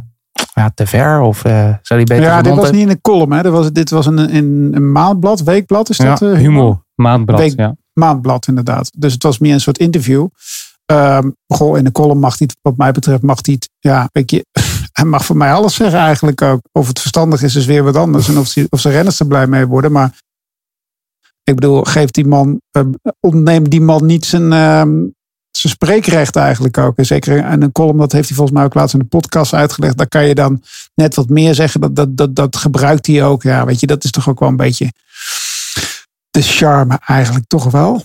ja, 0.54 0.70
te 0.74 0.86
ver? 0.86 1.20
Of 1.20 1.44
eh, 1.44 1.74
zou 1.82 2.04
die 2.04 2.08
beter 2.08 2.24
ja, 2.24 2.42
dit 2.42 2.54
was 2.54 2.70
niet 2.70 2.80
in 2.82 2.88
een 2.88 3.00
column. 3.00 3.32
Hè. 3.32 3.42
Dit 3.42 3.52
was, 3.52 3.72
dit 3.72 3.90
was 3.90 4.06
een, 4.06 4.18
een, 4.36 4.70
een 4.74 4.92
maandblad, 4.92 5.42
weekblad 5.42 5.88
is 5.88 5.96
dat? 5.96 6.18
Ja, 6.20 6.32
eh, 6.32 6.38
Humo, 6.38 6.82
maandblad. 6.94 7.38
Week- 7.40 7.58
ja. 7.58 7.76
Maandblad 7.92 8.46
inderdaad. 8.46 8.90
Dus 8.98 9.12
het 9.12 9.22
was 9.22 9.38
meer 9.38 9.52
een 9.52 9.60
soort 9.60 9.78
interview. 9.78 10.26
Ehm 10.86 11.30
goh, 11.46 11.76
in 11.78 11.84
de 11.84 11.92
column 11.92 12.18
mag 12.20 12.38
hij, 12.38 12.46
het, 12.50 12.58
wat 12.62 12.76
mij 12.76 12.92
betreft, 12.92 13.22
mag 13.22 13.38
hij 13.42 13.54
het, 13.54 13.68
ja, 13.78 14.08
weet 14.12 14.30
je, 14.30 14.46
hij 14.92 15.04
mag 15.04 15.24
voor 15.24 15.36
mij 15.36 15.52
alles 15.52 15.74
zeggen 15.74 15.98
eigenlijk 15.98 16.42
ook. 16.42 16.60
Of 16.72 16.88
het 16.88 17.00
verstandig 17.00 17.42
is, 17.42 17.54
is 17.54 17.66
weer 17.66 17.82
wat 17.82 17.96
anders. 17.96 18.28
En 18.28 18.38
of, 18.38 18.46
ze- 18.46 18.66
of 18.70 18.80
zijn 18.80 18.94
renners 18.94 19.20
er 19.20 19.26
blij 19.26 19.46
mee 19.46 19.66
worden. 19.66 19.92
Maar 19.92 20.18
ik 21.42 21.54
bedoel, 21.54 21.82
geef 21.82 22.10
die 22.10 22.26
man, 22.26 22.60
eh, 22.70 22.82
ontneem 23.20 23.68
die 23.68 23.80
man 23.80 24.06
niet 24.06 24.24
zijn, 24.24 24.52
ehm, 24.52 25.02
zijn 25.70 25.72
spreekrecht 25.72 26.36
eigenlijk 26.36 26.78
ook. 26.78 26.96
En 26.96 27.06
zeker 27.06 27.50
in 27.52 27.62
een 27.62 27.72
column, 27.72 27.98
dat 27.98 28.12
heeft 28.12 28.28
hij 28.28 28.36
volgens 28.36 28.56
mij 28.56 28.66
ook 28.66 28.74
laatst 28.74 28.94
in 28.94 29.00
de 29.00 29.06
podcast 29.06 29.54
uitgelegd. 29.54 29.96
Daar 29.96 30.08
kan 30.08 30.24
je 30.26 30.34
dan 30.34 30.62
net 30.94 31.14
wat 31.14 31.28
meer 31.28 31.54
zeggen. 31.54 31.80
Dat, 31.80 31.96
dat, 31.96 32.16
dat, 32.16 32.34
dat 32.34 32.56
gebruikt 32.56 33.06
hij 33.06 33.24
ook. 33.24 33.42
Ja, 33.42 33.64
weet 33.64 33.80
je, 33.80 33.86
dat 33.86 34.04
is 34.04 34.10
toch 34.10 34.28
ook 34.28 34.40
wel 34.40 34.48
een 34.48 34.56
beetje 34.56 34.92
de 36.30 36.42
charme 36.42 36.98
eigenlijk 37.06 37.44
toch 37.46 37.70
wel. 37.70 38.04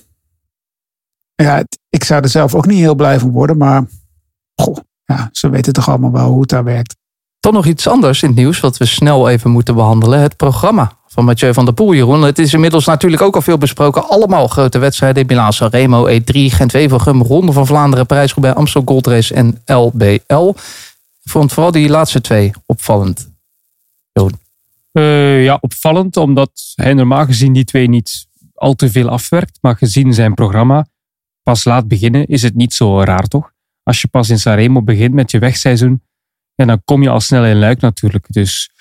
Ja, 1.35 1.63
ik 1.89 2.03
zou 2.03 2.21
er 2.21 2.29
zelf 2.29 2.55
ook 2.55 2.65
niet 2.65 2.79
heel 2.79 2.95
blij 2.95 3.19
van 3.19 3.31
worden, 3.31 3.57
maar 3.57 3.85
goh, 4.55 4.77
ja, 5.05 5.29
ze 5.31 5.49
weten 5.49 5.73
toch 5.73 5.89
allemaal 5.89 6.11
wel 6.11 6.29
hoe 6.29 6.41
het 6.41 6.49
daar 6.49 6.63
werkt. 6.63 6.95
Dan 7.39 7.53
nog 7.53 7.65
iets 7.65 7.87
anders 7.87 8.21
in 8.21 8.27
het 8.27 8.37
nieuws 8.37 8.59
wat 8.59 8.77
we 8.77 8.85
snel 8.85 9.29
even 9.29 9.51
moeten 9.51 9.75
behandelen. 9.75 10.19
Het 10.19 10.35
programma 10.35 10.97
van 11.09 11.25
Mathieu 11.25 11.53
van 11.53 11.65
der 11.65 11.73
Poel, 11.73 11.93
Jeroen. 11.93 12.21
Het 12.21 12.39
is 12.39 12.53
inmiddels 12.53 12.85
natuurlijk 12.85 13.21
ook 13.21 13.35
al 13.35 13.41
veel 13.41 13.57
besproken. 13.57 14.09
Allemaal 14.09 14.47
grote 14.47 14.79
wedstrijden. 14.79 15.25
Milaan 15.25 15.53
Sanremo, 15.53 16.07
E3, 16.07 16.31
Gent-Wevelgem, 16.31 17.21
Ronde 17.21 17.51
van 17.51 17.65
Vlaanderen, 17.65 18.05
Parijs-Roubaix, 18.05 18.57
Amstel 18.57 18.81
Gold 18.85 19.07
Race 19.07 19.33
en 19.33 19.61
LBL. 19.65 20.53
Vond 21.23 21.53
vooral 21.53 21.71
die 21.71 21.89
laatste 21.89 22.21
twee 22.21 22.51
opvallend. 22.65 23.29
Eh, 24.91 25.43
ja, 25.43 25.57
opvallend, 25.61 26.17
omdat 26.17 26.51
hij 26.75 26.93
normaal 26.93 27.25
gezien 27.25 27.53
die 27.53 27.63
twee 27.63 27.89
niet 27.89 28.27
al 28.53 28.73
te 28.73 28.91
veel 28.91 29.09
afwerkt. 29.09 29.57
Maar 29.61 29.75
gezien 29.75 30.13
zijn 30.13 30.33
programma 30.33 30.87
pas 31.43 31.63
laat 31.63 31.87
beginnen, 31.87 32.27
is 32.27 32.41
het 32.41 32.55
niet 32.55 32.73
zo 32.73 33.01
raar 33.03 33.27
toch? 33.27 33.51
Als 33.83 34.01
je 34.01 34.07
pas 34.07 34.29
in 34.29 34.39
Sanremo 34.39 34.81
begint 34.81 35.13
met 35.13 35.31
je 35.31 35.39
wegseizoen, 35.39 36.01
ja, 36.55 36.65
dan 36.65 36.81
kom 36.85 37.03
je 37.03 37.09
al 37.09 37.19
snel 37.19 37.45
in 37.45 37.59
Luik 37.59 37.81
natuurlijk. 37.81 38.25
Dus 38.29 38.71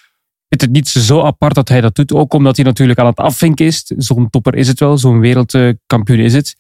vind 0.49 0.61
het 0.61 0.71
niet 0.71 0.89
zo 0.89 1.23
apart 1.23 1.55
dat 1.55 1.69
hij 1.69 1.81
dat 1.81 1.95
doet. 1.95 2.13
Ook 2.13 2.35
omdat 2.35 2.57
hij 2.57 2.65
natuurlijk 2.65 2.99
aan 2.99 3.07
het 3.07 3.19
afvinken 3.19 3.67
is. 3.67 3.83
Zo'n 3.97 4.31
topper 4.31 4.55
is 4.55 4.69
het 4.69 4.81
wel, 4.81 4.99
zo'n 4.99 5.21
wereldkampioen 5.21 6.19
is 6.19 6.35
het. 6.35 6.57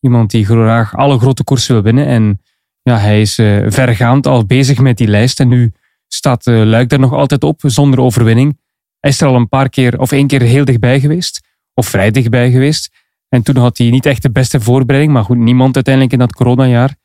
Iemand 0.00 0.30
die 0.30 0.44
graag 0.44 0.96
alle 0.96 1.18
grote 1.18 1.44
koersen 1.44 1.74
wil 1.74 1.82
winnen. 1.82 2.06
En 2.06 2.40
ja, 2.82 2.98
hij 2.98 3.20
is 3.20 3.38
eh, 3.38 3.64
vergaand 3.66 4.26
al 4.26 4.46
bezig 4.46 4.78
met 4.78 4.96
die 4.96 5.08
lijst. 5.08 5.40
En 5.40 5.48
nu 5.48 5.72
staat 6.08 6.46
eh, 6.46 6.62
Luik 6.64 6.92
er 6.92 6.98
nog 6.98 7.12
altijd 7.12 7.44
op, 7.44 7.60
zonder 7.64 8.00
overwinning. 8.00 8.58
Hij 9.00 9.10
is 9.10 9.20
er 9.20 9.28
al 9.28 9.34
een 9.34 9.48
paar 9.48 9.68
keer 9.68 10.00
of 10.00 10.12
één 10.12 10.26
keer 10.26 10.42
heel 10.42 10.64
dichtbij 10.64 11.00
geweest. 11.00 11.46
Of 11.74 11.86
vrij 11.86 12.10
dichtbij 12.10 12.50
geweest. 12.50 12.90
En 13.28 13.42
toen 13.42 13.56
had 13.56 13.78
hij 13.78 13.90
niet 13.90 14.06
echt 14.06 14.22
de 14.22 14.30
beste 14.30 14.60
voorbereiding. 14.60 15.12
Maar 15.12 15.24
goed, 15.24 15.36
niemand 15.36 15.74
uiteindelijk 15.74 16.14
in 16.14 16.20
dat 16.20 16.34
coronajaar. 16.34 16.96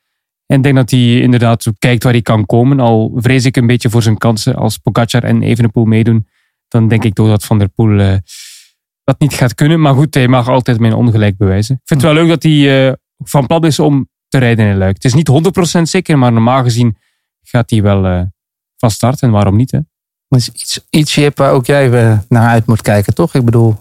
En 0.45 0.57
ik 0.57 0.63
denk 0.63 0.75
dat 0.75 0.91
hij 0.91 1.19
inderdaad 1.19 1.71
kijkt 1.79 2.03
waar 2.03 2.13
hij 2.13 2.21
kan 2.21 2.45
komen. 2.45 2.79
Al 2.79 3.11
vrees 3.15 3.45
ik 3.45 3.55
een 3.55 3.67
beetje 3.67 3.89
voor 3.89 4.01
zijn 4.03 4.17
kansen. 4.17 4.55
Als 4.55 4.77
Pogacar 4.77 5.23
en 5.23 5.41
Evenepoel 5.41 5.85
meedoen. 5.85 6.27
Dan 6.73 6.87
denk 6.87 7.03
ik 7.03 7.13
toch 7.13 7.27
dat 7.27 7.43
Van 7.43 7.59
der 7.59 7.69
Poel 7.69 7.99
eh, 7.99 8.17
dat 9.03 9.19
niet 9.19 9.33
gaat 9.33 9.55
kunnen. 9.55 9.81
Maar 9.81 9.93
goed, 9.93 10.13
hij 10.13 10.27
mag 10.27 10.47
altijd 10.47 10.79
mijn 10.79 10.93
ongelijk 10.93 11.37
bewijzen. 11.37 11.75
Ik 11.75 11.81
vind 11.85 12.01
het 12.01 12.11
wel 12.11 12.21
leuk 12.21 12.29
dat 12.29 12.43
hij 12.43 12.87
eh, 12.87 12.93
van 13.17 13.47
plan 13.47 13.65
is 13.65 13.79
om 13.79 14.09
te 14.27 14.37
rijden 14.37 14.67
in 14.67 14.77
Luik. 14.77 14.93
Het 14.93 15.05
is 15.05 15.13
niet 15.13 15.29
100% 15.77 15.81
zeker. 15.81 16.17
Maar 16.17 16.31
normaal 16.31 16.63
gezien 16.63 16.97
gaat 17.41 17.69
hij 17.69 17.81
wel 17.81 18.05
eh, 18.05 18.21
van 18.77 18.91
start. 18.91 19.21
En 19.21 19.31
waarom 19.31 19.55
niet 19.55 19.71
hè? 19.71 19.79
Dat 20.27 20.39
is 20.39 20.49
iets, 20.49 20.79
iets 20.89 21.15
Jip, 21.15 21.37
waar 21.37 21.51
ook 21.51 21.65
jij 21.65 21.89
naar 22.29 22.49
uit 22.49 22.65
moet 22.65 22.81
kijken, 22.81 23.13
toch? 23.13 23.33
Ik 23.33 23.45
bedoel, 23.45 23.77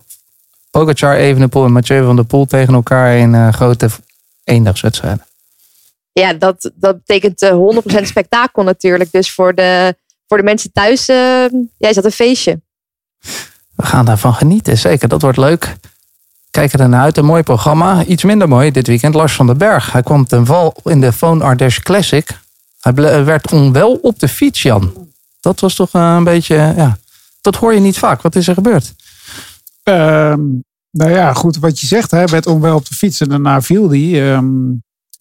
Pogacar, 0.73 1.17
Evenepoel 1.17 1.65
en 1.65 1.73
Mathieu 1.73 2.05
van 2.05 2.17
der 2.17 2.25
Poel 2.25 2.45
tegen 2.45 2.75
elkaar 2.75 3.17
in 3.17 3.35
eh, 3.35 3.53
grote 3.53 3.89
eendagswedstrijden. 4.45 5.25
Ja, 6.13 6.33
dat, 6.33 6.71
dat 6.75 6.97
betekent 6.97 7.43
eh 7.43 8.01
100% 8.01 8.03
spektakel 8.03 8.63
natuurlijk. 8.63 9.13
Dus 9.13 9.33
voor 9.33 9.55
de, 9.55 9.97
voor 10.27 10.37
de 10.37 10.43
mensen 10.43 10.73
thuis 10.73 11.09
eh, 11.09 11.17
ja, 11.79 11.89
is 11.89 11.95
dat 11.95 12.05
een 12.05 12.11
feestje. 12.11 12.61
We 13.75 13.87
gaan 13.87 14.05
daarvan 14.05 14.35
genieten, 14.35 14.79
zeker. 14.79 15.09
Dat 15.09 15.23
wordt 15.23 15.38
leuk. 15.38 15.76
Kijken 16.50 16.79
er 16.79 16.88
naar 16.88 17.02
uit. 17.02 17.17
Een 17.17 17.25
mooi 17.25 17.43
programma. 17.43 18.05
Iets 18.05 18.25
minder 18.25 18.49
mooi 18.49 18.71
dit 18.71 18.87
weekend. 18.87 19.14
Lars 19.14 19.33
van 19.33 19.47
den 19.47 19.59
Berg. 19.59 19.93
Hij 19.93 20.02
kwam 20.02 20.26
ten 20.26 20.47
val 20.47 20.75
in 20.85 21.00
de 21.00 21.12
Phone 21.12 21.45
Ardèche 21.45 21.83
Classic. 21.83 22.41
Hij 22.81 22.93
ble- 22.93 23.23
werd 23.25 23.52
onwel 23.52 23.93
op 24.02 24.19
de 24.19 24.29
fiets, 24.29 24.62
Jan. 24.62 25.09
Dat 25.41 25.61
was 25.61 25.75
toch 25.75 25.91
eh, 25.93 26.14
een 26.17 26.25
beetje... 26.25 26.55
Ja, 26.76 26.99
dat 27.41 27.57
hoor 27.57 27.75
je 27.75 27.81
niet 27.81 27.99
vaak. 27.99 28.23
Wat 28.23 28.37
is 28.37 28.49
er 28.49 28.55
gebeurd? 28.55 28.95
Ehm, 29.83 30.41
Nou 30.91 31.11
ja, 31.11 31.33
goed, 31.33 31.57
wat 31.59 31.81
je 31.81 31.87
zegt, 31.87 32.11
hij 32.11 32.26
werd 32.26 32.47
onwel 32.47 32.76
op 32.76 32.88
de 32.88 32.95
fiets 32.95 33.21
en 33.21 33.29
daarna 33.29 33.62
viel 33.62 33.88
hij. 33.91 34.33
Ehm, 34.35 34.47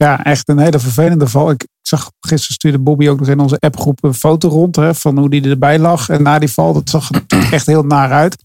ja, 0.01 0.23
echt 0.23 0.49
een 0.49 0.59
hele 0.59 0.79
vervelende 0.79 1.27
val. 1.27 1.49
Ik 1.49 1.67
zag 1.81 2.11
gisteren 2.19 2.55
stuurde 2.55 2.79
Bobby 2.79 3.09
ook 3.09 3.19
nog 3.19 3.27
in 3.27 3.39
onze 3.39 3.59
appgroep 3.59 4.03
een 4.03 4.13
foto 4.13 4.49
rond 4.49 4.75
hè, 4.75 4.95
van 4.95 5.17
hoe 5.17 5.29
die 5.29 5.49
erbij 5.49 5.79
lag. 5.79 6.09
En 6.09 6.23
na 6.23 6.39
die 6.39 6.51
val, 6.51 6.73
dat 6.73 6.89
zag 6.89 7.09
er 7.11 7.23
echt 7.51 7.65
heel 7.65 7.83
naar 7.83 8.11
uit. 8.11 8.43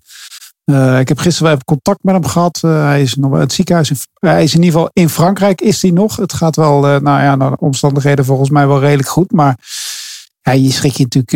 Uh, 0.65 0.99
ik 0.99 1.09
heb 1.09 1.19
gisteren 1.19 1.51
wel 1.51 1.61
contact 1.65 2.03
met 2.03 2.15
hem 2.15 2.25
gehad. 2.25 2.63
Uh, 2.65 2.85
hij 2.85 3.03
is 3.03 3.15
nog 3.15 3.31
wel 3.31 3.41
het 3.41 3.53
ziekenhuis. 3.53 3.91
In, 3.91 3.97
hij 4.19 4.43
is 4.43 4.55
in 4.55 4.63
ieder 4.63 4.73
geval 4.73 4.91
in 4.93 5.09
Frankrijk 5.09 5.61
is 5.61 5.83
hij 5.83 5.91
nog. 5.91 6.17
Het 6.17 6.33
gaat 6.33 6.57
wel, 6.57 6.77
uh, 6.95 7.01
nou 7.01 7.23
ja, 7.23 7.37
naar 7.37 7.51
de 7.51 7.59
omstandigheden 7.59 8.25
volgens 8.25 8.51
mij 8.51 8.67
wel 8.67 8.81
redelijk 8.81 9.09
goed. 9.09 9.33
Maar 9.33 9.59
ja, 10.41 10.53
je 10.53 10.71
schrik 10.71 10.93
je 10.93 11.03
natuurlijk, 11.03 11.31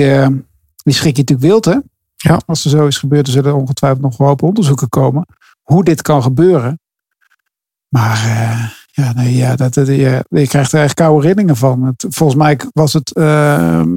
je 0.77 0.93
schrik 0.93 1.17
je 1.17 1.23
natuurlijk 1.23 1.49
wild 1.49 1.65
hè. 1.65 1.79
Ja. 2.17 2.41
Als 2.47 2.65
er 2.65 2.71
zo 2.71 2.87
is 2.87 2.99
gebeurd, 2.99 3.25
dan 3.25 3.35
zullen 3.35 3.51
er 3.51 3.57
ongetwijfeld 3.57 4.03
nog 4.03 4.17
wel 4.17 4.29
open 4.29 4.49
onderzoeken 4.49 4.89
komen. 4.89 5.27
Hoe 5.63 5.85
dit 5.85 6.03
kan 6.03 6.23
gebeuren. 6.23 6.81
Maar 7.89 8.79
ja, 9.01 9.13
nee, 9.13 9.37
ja, 9.37 9.57
dat, 9.57 9.75
dat, 9.75 9.87
je, 9.87 10.25
je 10.29 10.47
krijgt 10.49 10.73
er 10.73 10.83
echt 10.83 10.95
koude 10.95 11.27
rillingen 11.27 11.57
van. 11.57 11.83
Het, 11.83 12.07
volgens 12.09 12.39
mij 12.39 12.61
was 12.73 12.93
het, 12.93 13.09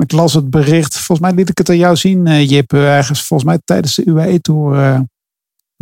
ik 0.02 0.12
las 0.12 0.34
het 0.34 0.50
bericht, 0.50 0.98
volgens 0.98 1.20
mij 1.20 1.38
liet 1.38 1.50
ik 1.50 1.58
het 1.58 1.70
aan 1.70 1.78
jou 1.78 1.96
zien, 1.96 2.46
Jip, 2.46 2.74
ergens 2.74 3.24
volgens 3.24 3.50
mij 3.50 3.60
tijdens 3.66 3.96
de 3.96 4.06
UAE-tour 4.06 5.06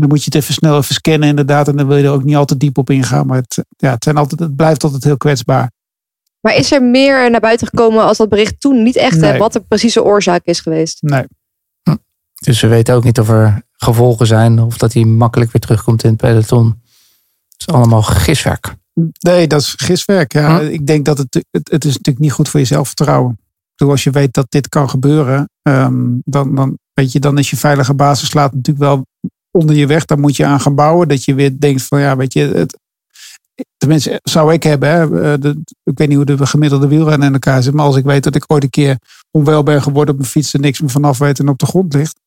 dan 0.01 0.09
moet 0.09 0.23
je 0.23 0.31
het 0.33 0.35
even 0.35 0.53
snel 0.53 0.77
even 0.77 0.95
scannen 0.95 1.29
inderdaad. 1.29 1.67
En 1.67 1.77
dan 1.77 1.87
wil 1.87 1.97
je 1.97 2.03
er 2.03 2.11
ook 2.11 2.23
niet 2.23 2.35
altijd 2.35 2.59
diep 2.59 2.77
op 2.77 2.89
ingaan. 2.89 3.27
Maar 3.27 3.37
het, 3.37 3.65
ja, 3.77 3.91
het, 3.91 4.03
zijn 4.03 4.17
altijd, 4.17 4.39
het 4.39 4.55
blijft 4.55 4.83
altijd 4.83 5.03
heel 5.03 5.17
kwetsbaar. 5.17 5.71
Maar 6.39 6.55
is 6.55 6.71
er 6.71 6.83
meer 6.83 7.31
naar 7.31 7.39
buiten 7.39 7.67
gekomen 7.67 8.03
als 8.03 8.17
dat 8.17 8.29
bericht 8.29 8.59
toen 8.59 8.83
niet 8.83 8.95
echt 8.95 9.17
nee. 9.17 9.39
wat 9.39 9.53
de 9.53 9.59
precieze 9.59 10.03
oorzaak 10.03 10.41
is 10.43 10.59
geweest? 10.59 11.01
Nee. 11.01 11.25
Hm. 11.83 11.95
Dus 12.33 12.61
we 12.61 12.67
weten 12.67 12.95
ook 12.95 13.03
niet 13.03 13.19
of 13.19 13.29
er 13.29 13.61
gevolgen 13.71 14.27
zijn 14.27 14.59
of 14.59 14.77
dat 14.77 14.93
hij 14.93 15.03
makkelijk 15.03 15.51
weer 15.51 15.61
terugkomt 15.61 16.03
in 16.03 16.09
het 16.09 16.19
peloton. 16.19 16.81
Het 17.49 17.67
is 17.67 17.67
allemaal 17.67 18.01
giswerk. 18.01 18.75
Nee, 19.19 19.47
dat 19.47 19.61
is 19.61 19.73
giswerk. 19.77 20.33
Ja. 20.33 20.59
Ik 20.59 20.87
denk 20.87 21.05
dat 21.05 21.17
het, 21.17 21.45
het, 21.51 21.71
het 21.71 21.85
is 21.85 21.91
natuurlijk 21.91 22.19
niet 22.19 22.31
goed 22.31 22.49
voor 22.49 22.59
je 22.59 22.65
zelfvertrouwen. 22.65 23.39
Als 23.75 24.03
je 24.03 24.09
weet 24.09 24.33
dat 24.33 24.45
dit 24.49 24.69
kan 24.69 24.89
gebeuren, 24.89 25.49
um, 25.61 26.21
dan, 26.25 26.55
dan, 26.55 26.77
weet 26.93 27.11
je, 27.11 27.19
dan 27.19 27.37
is 27.37 27.49
je 27.49 27.57
veilige 27.57 27.93
basis 27.93 28.29
slaat 28.29 28.53
natuurlijk 28.53 28.85
wel 28.85 29.05
onder 29.51 29.75
je 29.75 29.87
weg. 29.87 30.05
Daar 30.05 30.19
moet 30.19 30.35
je 30.35 30.45
aan 30.45 30.59
gaan 30.59 30.75
bouwen. 30.75 31.07
Dat 31.07 31.23
je 31.23 31.33
weer 31.33 31.59
denkt 31.59 31.83
van 31.83 31.99
ja, 31.99 32.15
weet 32.15 32.33
je, 32.33 32.41
het, 32.41 32.79
tenminste 33.77 34.19
zou 34.23 34.53
ik 34.53 34.63
hebben. 34.63 34.89
Hè, 34.89 35.39
de, 35.39 35.61
ik 35.83 35.97
weet 35.97 36.07
niet 36.07 36.17
hoe 36.17 36.25
de 36.25 36.45
gemiddelde 36.45 36.87
wielrennen 36.87 37.27
in 37.27 37.33
elkaar 37.33 37.63
zit. 37.63 37.73
Maar 37.73 37.85
als 37.85 37.95
ik 37.95 38.03
weet 38.03 38.23
dat 38.23 38.35
ik 38.35 38.43
ooit 38.47 38.63
een 38.63 38.69
keer 38.69 38.97
onwel 39.31 39.63
ben 39.63 39.81
geworden 39.81 40.13
op 40.13 40.19
mijn 40.19 40.31
fiets. 40.31 40.53
En 40.53 40.61
niks 40.61 40.81
meer 40.81 40.89
vanaf 40.89 41.17
weet 41.17 41.39
en 41.39 41.49
op 41.49 41.59
de 41.59 41.65
grond 41.65 41.93
ligt. 41.93 42.19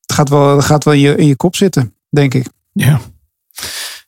Het 0.00 0.12
gaat 0.12 0.28
wel, 0.28 0.56
het 0.56 0.64
gaat 0.64 0.84
wel 0.84 0.94
in, 0.94 1.00
je, 1.00 1.16
in 1.16 1.26
je 1.26 1.36
kop 1.36 1.56
zitten, 1.56 1.94
denk 2.08 2.34
ik. 2.34 2.48
Ja, 2.72 3.00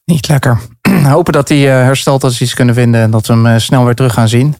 niet 0.05 0.29
lekker. 0.29 0.61
Hopen 1.15 1.33
dat 1.33 1.49
hij 1.49 1.59
herstelt 1.59 2.25
als 2.25 2.37
ze 2.37 2.45
iets 2.45 2.55
kunnen 2.55 2.75
vinden. 2.75 3.01
En 3.01 3.11
dat 3.11 3.27
we 3.27 3.33
hem 3.33 3.61
snel 3.61 3.85
weer 3.85 3.95
terug 3.95 4.13
gaan 4.13 4.29
zien. 4.29 4.57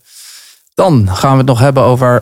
Dan 0.75 1.09
gaan 1.17 1.33
we 1.33 1.39
het 1.39 1.47
nog 1.47 1.59
hebben 1.59 1.83
over 1.83 2.15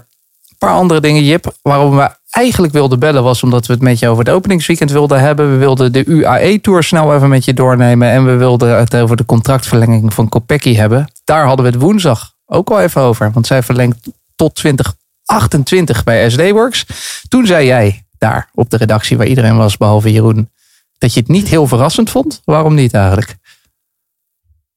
een 0.48 0.56
paar 0.58 0.74
andere 0.74 1.00
dingen, 1.00 1.24
Jip. 1.24 1.54
Waarom 1.62 1.96
we 1.96 2.10
eigenlijk 2.30 2.72
wilden 2.72 2.98
bellen 2.98 3.22
was 3.22 3.42
omdat 3.42 3.66
we 3.66 3.72
het 3.72 3.82
met 3.82 3.98
je 3.98 4.08
over 4.08 4.24
het 4.24 4.34
openingsweekend 4.34 4.90
wilden 4.90 5.20
hebben. 5.20 5.50
We 5.50 5.56
wilden 5.56 5.92
de 5.92 6.04
UAE-tour 6.04 6.82
snel 6.82 7.14
even 7.14 7.28
met 7.28 7.44
je 7.44 7.54
doornemen. 7.54 8.10
En 8.10 8.24
we 8.24 8.36
wilden 8.36 8.78
het 8.78 8.96
over 8.96 9.16
de 9.16 9.24
contractverlenging 9.24 10.14
van 10.14 10.28
Kopecky 10.28 10.74
hebben. 10.74 11.12
Daar 11.24 11.46
hadden 11.46 11.64
we 11.64 11.70
het 11.70 11.80
woensdag 11.80 12.34
ook 12.46 12.70
al 12.70 12.80
even 12.80 13.00
over. 13.00 13.32
Want 13.32 13.46
zij 13.46 13.62
verlengt 13.62 14.08
tot 14.36 14.54
2028 14.54 16.04
bij 16.04 16.30
SD-Works. 16.30 16.86
Toen 17.28 17.46
zei 17.46 17.66
jij 17.66 18.04
daar 18.18 18.48
op 18.54 18.70
de 18.70 18.76
redactie 18.76 19.16
waar 19.16 19.26
iedereen 19.26 19.56
was 19.56 19.76
behalve 19.76 20.12
Jeroen... 20.12 20.50
dat 20.98 21.14
je 21.14 21.20
het 21.20 21.28
niet 21.28 21.48
heel 21.48 21.66
verrassend 21.66 22.10
vond. 22.10 22.42
Waarom 22.44 22.74
niet 22.74 22.94
eigenlijk? 22.94 23.36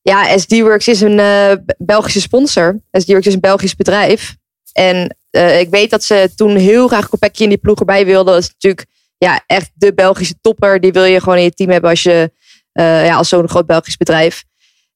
Ja, 0.10 0.38
SD-Works 0.38 0.88
is 0.88 1.02
een 1.02 1.18
uh, 1.18 1.52
Belgische 1.78 2.22
sponsor. 2.22 2.80
SD-Works 2.92 3.28
is 3.28 3.34
een 3.34 3.40
Belgisch 3.40 3.76
bedrijf. 3.76 4.36
En 4.74 5.18
uh, 5.32 5.60
ik 5.60 5.70
weet 5.70 5.90
dat 5.90 6.04
ze 6.04 6.32
toen 6.36 6.56
heel 6.56 6.88
graag 6.88 7.10
Kopecky 7.10 7.44
in 7.44 7.50
die 7.50 7.58
ploeg 7.58 7.80
erbij 7.80 8.06
wilden. 8.06 8.34
Dat 8.34 8.44
is 8.44 8.50
natuurlijk 8.50 8.86
ja, 9.18 9.44
echt 9.48 9.72
de 9.74 9.94
Belgische 9.94 10.36
topper. 10.42 10.80
Die 10.80 10.92
wil 10.92 11.04
je 11.04 11.20
gewoon 11.20 11.38
in 11.38 11.44
je 11.44 11.54
team 11.54 11.70
hebben 11.70 11.90
als 11.90 12.04
je 12.04 12.32
uh, 12.74 13.06
ja, 13.06 13.16
als 13.16 13.30
zo'n 13.30 13.50
groot 13.50 13.66
Belgisch 13.66 13.98
bedrijf. 13.98 14.44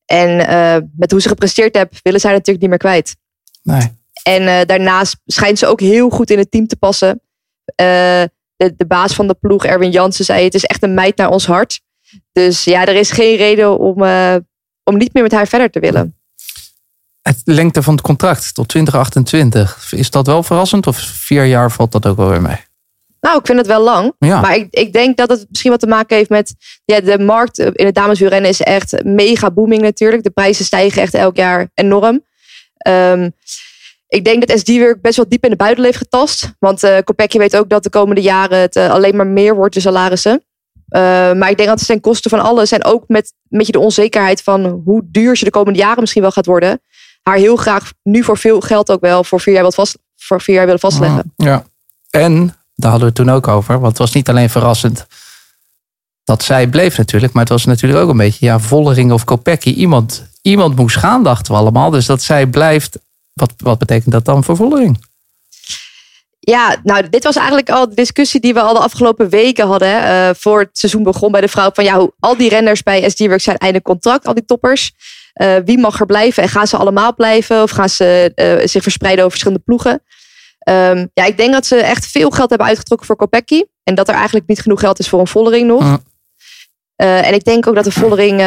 En 0.05 0.35
met 0.97 1.11
hoe 1.11 1.21
ze 1.21 1.27
gepresteerd 1.27 1.75
hebben, 1.75 1.97
willen 2.03 2.19
zij 2.19 2.31
natuurlijk 2.31 2.59
niet 2.59 2.69
meer 2.69 2.77
kwijt. 2.77 3.15
Nee. 3.63 4.01
En 4.23 4.67
daarnaast 4.67 5.15
schijnt 5.25 5.59
ze 5.59 5.67
ook 5.67 5.79
heel 5.79 6.09
goed 6.09 6.29
in 6.29 6.37
het 6.37 6.51
team 6.51 6.67
te 6.67 6.75
passen. 6.75 7.21
De, 7.75 8.29
de, 8.55 8.85
baas 8.87 9.13
van 9.13 9.27
de 9.27 9.33
ploeg, 9.33 9.65
Erwin 9.65 9.91
Jansen, 9.91 10.25
zei: 10.25 10.43
Het 10.43 10.53
is 10.53 10.65
echt 10.65 10.83
een 10.83 10.93
meid 10.93 11.17
naar 11.17 11.29
ons 11.29 11.45
hart. 11.45 11.81
Dus 12.31 12.63
ja, 12.63 12.85
er 12.85 12.95
is 12.95 13.11
geen 13.11 13.35
reden 13.35 13.79
om, 13.79 14.03
om 14.83 14.97
niet 14.97 15.13
meer 15.13 15.23
met 15.23 15.31
haar 15.31 15.47
verder 15.47 15.69
te 15.69 15.79
willen. 15.79 16.17
Het 17.21 17.41
lengte 17.45 17.83
van 17.83 17.93
het 17.93 18.03
contract 18.03 18.53
tot 18.53 18.67
2028. 18.67 19.93
Is 19.93 20.09
dat 20.09 20.27
wel 20.27 20.43
verrassend 20.43 20.87
of 20.87 20.97
vier 20.97 21.45
jaar 21.45 21.71
valt 21.71 21.91
dat 21.91 22.05
ook 22.05 22.17
wel 22.17 22.29
weer 22.29 22.41
mee? 22.41 22.57
Nou, 23.19 23.39
ik 23.39 23.45
vind 23.45 23.57
het 23.57 23.67
wel 23.67 23.81
lang. 23.81 24.13
Ja. 24.17 24.41
Maar 24.41 24.55
ik, 24.55 24.67
ik 24.69 24.93
denk 24.93 25.17
dat 25.17 25.29
het 25.29 25.45
misschien 25.49 25.71
wat 25.71 25.79
te 25.79 25.87
maken 25.87 26.17
heeft 26.17 26.29
met... 26.29 26.55
Ja, 26.85 27.01
de 27.01 27.19
markt 27.19 27.59
in 27.59 27.85
het 27.85 27.95
dameswielrennen 27.95 28.49
is 28.49 28.61
echt 28.61 29.03
mega 29.03 29.51
booming 29.51 29.81
natuurlijk. 29.81 30.23
De 30.23 30.29
prijzen 30.29 30.65
stijgen 30.65 31.01
echt 31.01 31.13
elk 31.13 31.35
jaar 31.35 31.69
enorm. 31.73 32.23
Um, 32.87 33.33
ik 34.07 34.23
denk 34.23 34.47
dat 34.47 34.59
SD-werk 34.59 35.01
best 35.01 35.15
wel 35.15 35.29
diep 35.29 35.43
in 35.43 35.49
de 35.49 35.55
buidel 35.55 35.83
heeft 35.83 35.97
getast. 35.97 36.53
Want 36.59 36.83
uh, 36.83 36.97
Kopecky 37.03 37.37
weet 37.37 37.57
ook 37.57 37.69
dat 37.69 37.83
de 37.83 37.89
komende 37.89 38.21
jaren 38.21 38.59
het 38.59 38.75
uh, 38.75 38.89
alleen 38.89 39.15
maar 39.15 39.27
meer 39.27 39.55
wordt, 39.55 39.73
de 39.73 39.79
salarissen. 39.79 40.43
Uh, 40.95 40.99
maar 41.33 41.49
ik 41.49 41.57
denk 41.57 41.69
dat 41.69 41.79
het 41.79 41.87
ten 41.87 42.01
koste 42.01 42.29
van 42.29 42.39
alles 42.39 42.71
en 42.71 42.83
ook 42.83 43.03
met, 43.07 43.33
met 43.47 43.65
je 43.65 43.71
de 43.71 43.79
onzekerheid 43.79 44.41
van 44.41 44.81
hoe 44.85 45.01
duur 45.05 45.37
ze 45.37 45.43
de 45.43 45.51
komende 45.51 45.79
jaren 45.79 45.99
misschien 45.99 46.21
wel 46.21 46.31
gaat 46.31 46.45
worden 46.45 46.81
haar 47.23 47.37
heel 47.37 47.55
graag 47.55 47.93
nu 48.03 48.23
voor 48.23 48.37
veel 48.37 48.59
geld 48.61 48.91
ook 48.91 49.01
wel 49.01 49.23
voor 49.23 49.39
vier 49.39 49.53
jaar, 49.53 49.63
wat 49.63 49.75
vast, 49.75 49.97
voor 50.15 50.41
vier 50.41 50.55
jaar 50.55 50.65
willen 50.65 50.79
vastleggen. 50.79 51.33
Ja. 51.35 51.63
En 52.09 52.55
daar 52.75 52.91
hadden 52.91 52.99
we 52.99 53.05
het 53.05 53.15
toen 53.15 53.29
ook 53.29 53.47
over. 53.47 53.73
Want 53.73 53.87
het 53.87 53.97
was 53.97 54.13
niet 54.13 54.29
alleen 54.29 54.49
verrassend 54.49 55.05
dat 56.23 56.43
zij 56.43 56.67
bleef 56.67 56.97
natuurlijk. 56.97 57.33
Maar 57.33 57.43
het 57.43 57.51
was 57.51 57.65
natuurlijk 57.65 58.01
ook 58.01 58.09
een 58.09 58.17
beetje 58.17 58.45
ja, 58.45 58.59
Vollering 58.59 59.11
of 59.11 59.23
Kopecky. 59.23 59.69
Iemand, 59.69 60.29
iemand 60.41 60.75
moest 60.75 60.97
gaan, 60.97 61.23
dachten 61.23 61.53
we 61.53 61.59
allemaal. 61.59 61.89
Dus 61.89 62.05
dat 62.05 62.21
zij 62.21 62.47
blijft, 62.47 62.99
wat, 63.33 63.53
wat 63.57 63.77
betekent 63.77 64.11
dat 64.11 64.25
dan 64.25 64.43
voor 64.43 64.55
Vollering? 64.55 65.05
Ja, 66.45 66.75
nou, 66.83 67.09
dit 67.09 67.23
was 67.23 67.35
eigenlijk 67.35 67.69
al 67.69 67.89
de 67.89 67.95
discussie 67.95 68.39
die 68.39 68.53
we 68.53 68.61
al 68.61 68.73
de 68.73 68.79
afgelopen 68.79 69.29
weken 69.29 69.67
hadden. 69.67 70.03
Uh, 70.03 70.29
voor 70.33 70.59
het 70.59 70.77
seizoen 70.77 71.03
begon 71.03 71.31
bij 71.31 71.41
de 71.41 71.47
vrouw. 71.47 71.69
Van 71.73 71.83
ja, 71.83 72.09
al 72.19 72.37
die 72.37 72.49
renners 72.49 72.83
bij 72.83 73.09
SD-Works 73.09 73.43
zijn 73.43 73.57
einde 73.57 73.81
contract, 73.81 74.25
al 74.25 74.33
die 74.33 74.45
toppers. 74.45 74.91
Uh, 75.41 75.55
wie 75.65 75.77
mag 75.77 75.99
er 75.99 76.05
blijven 76.05 76.43
en 76.43 76.49
gaan 76.49 76.67
ze 76.67 76.77
allemaal 76.77 77.15
blijven 77.15 77.61
of 77.61 77.71
gaan 77.71 77.89
ze 77.89 78.31
uh, 78.35 78.67
zich 78.67 78.83
verspreiden 78.83 79.25
over 79.25 79.37
verschillende 79.37 79.63
ploegen? 79.65 80.03
Um, 80.69 81.09
ja, 81.13 81.25
ik 81.25 81.37
denk 81.37 81.51
dat 81.51 81.65
ze 81.65 81.75
echt 81.75 82.05
veel 82.05 82.29
geld 82.29 82.49
hebben 82.49 82.67
uitgetrokken 82.67 83.07
voor 83.07 83.15
Kopecky 83.15 83.63
en 83.83 83.95
dat 83.95 84.07
er 84.07 84.15
eigenlijk 84.15 84.47
niet 84.47 84.61
genoeg 84.61 84.79
geld 84.79 84.99
is 84.99 85.09
voor 85.09 85.19
een 85.19 85.27
Vollering 85.27 85.67
nog. 85.67 85.99
En 86.95 87.33
ik 87.33 87.43
denk 87.43 87.67
ook 87.67 87.75
dat 87.75 87.83
de 87.83 87.91
Vollering 87.91 88.41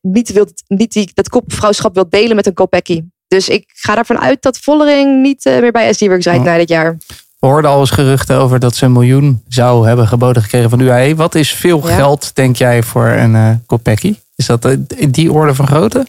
niet, 0.00 0.32
wil, 0.32 0.46
niet 0.66 0.92
die, 0.92 1.10
dat 1.14 1.28
kopvrouwschap 1.28 1.94
wil 1.94 2.08
delen 2.08 2.36
met 2.36 2.46
een 2.46 2.54
Kopecky. 2.54 3.02
Dus 3.32 3.48
ik 3.48 3.64
ga 3.74 3.96
ervan 3.96 4.20
uit 4.20 4.42
dat 4.42 4.58
Vollering 4.58 5.22
niet 5.22 5.44
meer 5.44 5.72
bij 5.72 5.92
SD-Works 5.92 6.24
rijdt 6.24 6.44
na 6.44 6.56
dit 6.56 6.68
jaar. 6.68 6.96
We 7.38 7.46
hoorden 7.46 7.70
al 7.70 7.80
eens 7.80 7.90
geruchten 7.90 8.36
over 8.36 8.58
dat 8.58 8.76
ze 8.76 8.84
een 8.84 8.92
miljoen 8.92 9.42
zou 9.48 9.86
hebben 9.86 10.08
geboden 10.08 10.42
gekregen 10.42 10.70
van 10.70 10.78
de 10.78 10.84
UAE. 10.84 11.14
Wat 11.14 11.34
is 11.34 11.52
veel 11.52 11.88
ja. 11.88 11.94
geld, 11.94 12.34
denk 12.34 12.56
jij, 12.56 12.82
voor 12.82 13.06
een 13.06 13.34
uh, 13.34 13.50
Kopecky? 13.66 14.14
Is 14.36 14.46
dat 14.46 14.76
in 14.96 15.10
die 15.10 15.32
orde 15.32 15.54
van 15.54 15.66
grootte? 15.66 16.06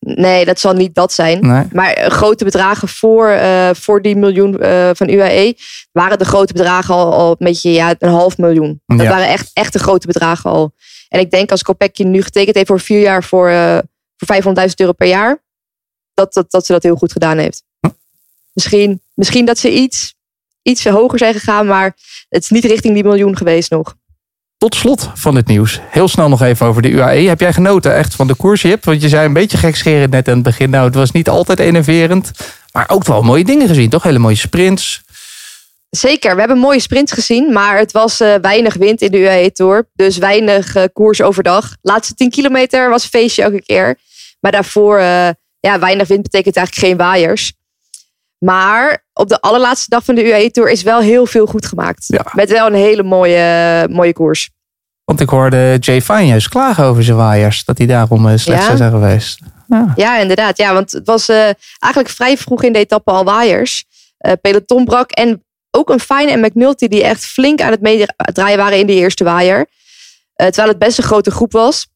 Nee, 0.00 0.44
dat 0.44 0.60
zal 0.60 0.72
niet 0.72 0.94
dat 0.94 1.12
zijn. 1.12 1.46
Nee. 1.46 1.64
Maar 1.72 2.10
grote 2.10 2.44
bedragen 2.44 2.88
voor, 2.88 3.30
uh, 3.30 3.70
voor 3.72 4.02
die 4.02 4.16
miljoen 4.16 4.56
uh, 4.60 4.90
van 4.92 5.10
UAE 5.10 5.56
waren 5.92 6.18
de 6.18 6.24
grote 6.24 6.52
bedragen 6.52 6.94
al, 6.94 7.12
al 7.12 7.30
een 7.30 7.36
beetje 7.46 7.72
ja, 7.72 7.94
een 7.98 8.10
half 8.10 8.38
miljoen. 8.38 8.80
Dat 8.86 9.00
Ja. 9.00 9.08
waren 9.08 9.28
echt, 9.28 9.50
echt 9.52 9.72
de 9.72 9.78
grote 9.78 10.06
bedragen 10.06 10.50
al. 10.50 10.72
En 11.08 11.20
ik 11.20 11.30
denk 11.30 11.50
als 11.50 11.62
Kopecky 11.62 12.02
nu 12.02 12.22
getekend 12.22 12.56
heeft 12.56 12.68
voor 12.68 12.80
vier 12.80 13.00
jaar 13.00 13.24
voor, 13.24 13.50
uh, 13.50 13.78
voor 14.16 14.36
500.000 14.36 14.74
euro 14.76 14.92
per 14.92 15.08
jaar, 15.08 15.46
dat, 16.18 16.32
dat, 16.32 16.50
dat 16.50 16.66
ze 16.66 16.72
dat 16.72 16.82
heel 16.82 16.96
goed 16.96 17.12
gedaan 17.12 17.38
heeft. 17.38 17.62
Misschien, 18.52 19.02
misschien 19.14 19.44
dat 19.44 19.58
ze 19.58 19.72
iets, 19.72 20.14
iets 20.62 20.84
hoger 20.84 21.18
zijn 21.18 21.34
gegaan, 21.34 21.66
maar 21.66 21.96
het 22.28 22.42
is 22.42 22.50
niet 22.50 22.64
richting 22.64 22.94
die 22.94 23.04
miljoen 23.04 23.36
geweest 23.36 23.70
nog. 23.70 23.96
Tot 24.58 24.74
slot 24.74 25.10
van 25.14 25.34
het 25.34 25.46
nieuws. 25.46 25.80
Heel 25.82 26.08
snel 26.08 26.28
nog 26.28 26.42
even 26.42 26.66
over 26.66 26.82
de 26.82 26.90
UAE. 26.90 27.28
Heb 27.28 27.40
jij 27.40 27.52
genoten 27.52 27.94
echt 27.94 28.14
van 28.14 28.26
de 28.26 28.34
koers, 28.34 28.62
Jip? 28.62 28.84
Want 28.84 29.02
je 29.02 29.08
zei 29.08 29.26
een 29.26 29.32
beetje 29.32 29.58
gekscherend 29.58 30.10
net 30.10 30.28
aan 30.28 30.34
het 30.34 30.42
begin. 30.42 30.70
Nou, 30.70 30.84
het 30.84 30.94
was 30.94 31.10
niet 31.10 31.28
altijd 31.28 31.58
enerverend. 31.58 32.30
Maar 32.72 32.88
ook 32.88 33.04
wel 33.04 33.22
mooie 33.22 33.44
dingen 33.44 33.68
gezien, 33.68 33.90
toch? 33.90 34.02
Hele 34.02 34.18
mooie 34.18 34.34
sprints. 34.34 35.02
Zeker, 35.90 36.34
we 36.34 36.40
hebben 36.40 36.58
mooie 36.58 36.80
sprints 36.80 37.12
gezien. 37.12 37.52
Maar 37.52 37.78
het 37.78 37.92
was 37.92 38.20
uh, 38.20 38.34
weinig 38.34 38.74
wind 38.74 39.02
in 39.02 39.10
de 39.10 39.18
UAE 39.18 39.52
Tour. 39.52 39.88
Dus 39.94 40.16
weinig 40.16 40.76
uh, 40.76 40.82
koers 40.92 41.22
overdag. 41.22 41.76
Laatste 41.82 42.14
10 42.14 42.30
kilometer 42.30 42.90
was 42.90 43.06
feestje 43.06 43.42
elke 43.42 43.62
keer. 43.62 43.98
Maar 44.40 44.52
daarvoor, 44.52 44.98
uh, 44.98 45.28
ja, 45.60 45.78
weinig 45.78 46.08
wind 46.08 46.22
betekent 46.22 46.56
eigenlijk 46.56 46.86
geen 46.86 46.96
waaiers. 46.96 47.52
Maar 48.38 49.04
op 49.12 49.28
de 49.28 49.40
allerlaatste 49.40 49.90
dag 49.90 50.04
van 50.04 50.14
de 50.14 50.24
UAE 50.28 50.50
Tour 50.50 50.70
is 50.70 50.82
wel 50.82 51.00
heel 51.00 51.26
veel 51.26 51.46
goed 51.46 51.66
gemaakt. 51.66 52.04
Ja. 52.06 52.26
Met 52.32 52.50
wel 52.50 52.66
een 52.66 52.74
hele 52.74 53.02
mooie, 53.02 53.86
mooie 53.90 54.12
koers. 54.12 54.50
Want 55.04 55.20
ik 55.20 55.28
hoorde 55.28 55.76
Jay 55.80 56.02
Fine 56.02 56.26
juist 56.26 56.48
klagen 56.48 56.84
over 56.84 57.02
zijn 57.04 57.16
waaiers. 57.16 57.64
Dat 57.64 57.78
hij 57.78 57.86
daarom 57.86 58.28
eh, 58.28 58.36
slecht 58.36 58.60
Ja? 58.60 58.64
zou 58.64 58.76
zijn 58.76 58.90
geweest. 58.90 59.38
Ja. 59.68 59.92
Ja, 59.96 60.18
inderdaad. 60.18 60.56
Ja, 60.56 60.72
want 60.72 60.90
het 60.92 61.06
was 61.06 61.28
eh, 61.28 61.50
eigenlijk 61.78 62.14
vrij 62.14 62.36
vroeg 62.36 62.62
in 62.62 62.72
de 62.72 62.78
etappe 62.78 63.10
al 63.10 63.24
waaiers. 63.24 63.84
Eh, 64.18 64.32
peloton 64.40 64.84
brak 64.84 65.10
en 65.10 65.44
ook 65.70 65.90
een 65.90 66.00
Fine 66.00 66.30
en 66.30 66.40
McNulty 66.40 66.88
die 66.88 67.02
echt 67.02 67.24
flink 67.26 67.60
aan 67.60 67.70
het 67.70 67.80
meedraaien 67.80 68.58
waren 68.58 68.78
in 68.78 68.86
die 68.86 68.96
eerste 68.96 69.24
waaier. 69.24 69.66
Terwijl 70.34 70.68
het 70.68 70.78
best 70.78 70.98
een 70.98 71.04
grote 71.04 71.30
groep 71.30 71.52
was. 71.52 71.86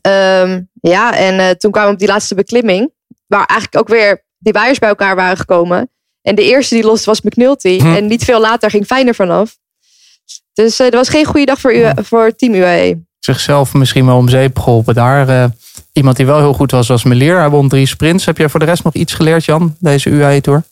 Ehm, 0.00 0.62
ja, 0.80 1.16
en 1.16 1.38
eh, 1.38 1.50
toen 1.50 1.70
kwamen 1.70 1.88
we 1.88 1.94
op 1.94 2.00
die 2.00 2.08
laatste 2.08 2.34
beklimming. 2.34 2.92
Waar 3.26 3.46
eigenlijk 3.46 3.78
ook 3.80 3.88
weer 3.88 4.24
die 4.38 4.52
waaiers 4.52 4.78
bij 4.78 4.88
elkaar 4.88 5.16
waren 5.16 5.36
gekomen. 5.36 5.90
En 6.22 6.34
de 6.34 6.42
eerste 6.42 6.74
die 6.74 6.84
loste 6.84 7.08
was 7.10 7.20
McNulty. 7.20 7.78
Hm. 7.78 7.94
En 7.94 8.06
niet 8.06 8.24
veel 8.24 8.40
later 8.40 8.70
ging 8.70 8.86
Fine 8.86 9.04
er 9.04 9.14
vanaf. 9.14 9.56
Dus 10.52 10.78
eh 10.78 10.84
dat 10.84 10.94
was 10.94 11.08
geen 11.08 11.24
goede 11.24 11.46
dag 11.46 11.60
voor, 11.60 11.74
U 11.74 11.84
voor 12.02 12.34
Team 12.36 12.54
UAE. 12.54 13.02
Zichzelf 13.18 13.74
misschien 13.74 14.06
wel 14.06 14.16
om 14.16 14.28
zeep 14.28 14.58
geholpen 14.58 14.94
daar. 14.94 15.28
eh, 15.28 15.44
iemand 15.92 16.16
die 16.16 16.26
wel 16.26 16.38
heel 16.38 16.52
goed 16.52 16.70
was, 16.70 16.88
was 16.88 17.04
Melier. 17.04 17.38
Hij 17.38 17.50
won 17.50 17.68
drie 17.68 17.86
sprints. 17.86 18.24
Heb 18.24 18.38
jij 18.38 18.48
voor 18.48 18.60
de 18.60 18.66
rest 18.66 18.84
nog 18.84 18.94
iets 18.94 19.14
geleerd, 19.14 19.44
Jan? 19.44 19.76
Deze 19.78 20.10
UAE-tour? 20.10 20.62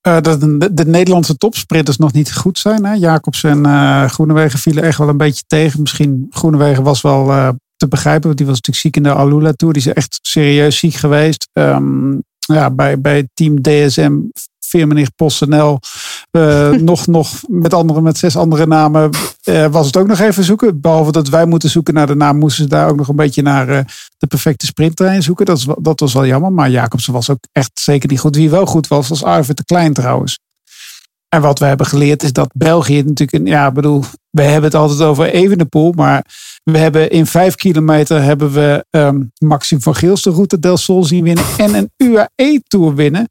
Eh, 0.00 0.20
dat 0.20 0.40
de, 0.40 0.74
de 0.74 0.86
Nederlandse 0.86 1.36
topsprinters 1.36 1.96
nog 1.96 2.12
niet 2.12 2.34
goed 2.34 2.58
zijn. 2.58 2.84
Hè? 2.84 2.92
Jacobs 2.92 3.44
en 3.44 3.66
eh 3.66 4.04
Groenewegen 4.04 4.58
vielen 4.58 4.82
echt 4.82 4.98
wel 4.98 5.08
een 5.08 5.16
beetje 5.16 5.42
tegen. 5.46 5.80
Misschien 5.80 6.26
Groenewegen 6.30 6.82
was 6.82 7.00
wel 7.00 7.30
eh, 7.30 7.48
te 7.82 7.88
begrijpen. 7.88 8.26
Want 8.26 8.36
die 8.36 8.46
was 8.46 8.56
natuurlijk 8.56 8.84
ziek 8.84 8.96
in 8.96 9.02
de 9.02 9.14
Alula 9.14 9.52
Tour. 9.52 9.72
Die 9.72 9.82
is 9.82 9.92
echt 9.92 10.18
serieus 10.22 10.78
ziek 10.78 10.94
geweest. 10.94 11.48
Ehm, 11.52 12.12
ja, 12.38 12.70
bij, 12.70 13.00
bij 13.00 13.28
team 13.34 13.62
DSM, 13.62 14.12
Firmenich 14.58 15.14
PostNL. 15.14 15.78
eh 16.30 16.70
nog, 16.90 17.06
nog 17.06 17.28
met, 17.46 17.74
andere, 17.74 18.00
met 18.00 18.18
zes 18.18 18.36
andere 18.36 18.66
namen 18.66 19.10
eh, 19.42 19.66
was 19.66 19.86
het 19.86 19.96
ook 19.96 20.06
nog 20.06 20.18
even 20.18 20.44
zoeken. 20.44 20.80
Behalve 20.80 21.12
dat 21.12 21.28
wij 21.28 21.46
moeten 21.46 21.70
zoeken 21.70 21.94
naar 21.94 22.06
de 22.06 22.14
naam, 22.14 22.38
moesten 22.38 22.62
ze 22.62 22.68
daar 22.68 22.88
ook 22.88 22.96
nog 22.96 23.08
een 23.08 23.16
beetje 23.16 23.42
naar 23.42 23.68
eh, 23.68 23.84
de 24.18 24.26
perfecte 24.26 24.66
sprinttrein 24.66 25.22
zoeken. 25.22 25.46
Dat, 25.46 25.58
is, 25.58 25.66
dat 25.78 26.00
was 26.00 26.12
wel 26.12 26.26
jammer. 26.26 26.52
Maar 26.52 26.70
Jacobsen 26.70 27.12
was 27.12 27.30
ook 27.30 27.44
echt 27.52 27.70
zeker 27.74 28.08
niet 28.08 28.20
goed. 28.20 28.36
Wie 28.36 28.50
wel 28.50 28.66
goed 28.66 28.88
was, 28.88 29.08
was 29.08 29.24
Arvid 29.24 29.56
de 29.56 29.64
Klein 29.64 29.92
trouwens. 29.92 30.38
En 31.34 31.40
wat 31.40 31.58
we 31.58 31.64
hebben 31.64 31.86
geleerd 31.86 32.22
is 32.22 32.32
dat 32.32 32.50
België 32.54 32.96
natuurlijk 33.02 33.32
een, 33.32 33.46
ja, 33.46 33.66
ik 33.66 33.72
bedoel, 33.74 34.04
we 34.30 34.42
hebben 34.42 34.62
het 34.70 34.74
altijd 34.74 35.00
over 35.00 35.24
Evenepoel, 35.30 35.92
maar 35.92 36.24
we 36.64 36.78
hebben 36.78 37.10
in 37.10 37.26
vijf 37.26 37.54
kilometer 37.54 38.22
hebben 38.22 38.52
we 38.52 38.84
ehm 38.90 39.22
Maxim 39.38 39.80
van 39.82 39.94
Geels 39.94 40.22
de 40.22 40.30
Route 40.30 40.58
del 40.58 40.76
Sol 40.76 41.04
zien 41.04 41.24
winnen 41.24 41.44
en 41.56 41.74
een 41.74 41.90
UAE-tour 41.96 42.94
winnen 42.94 43.26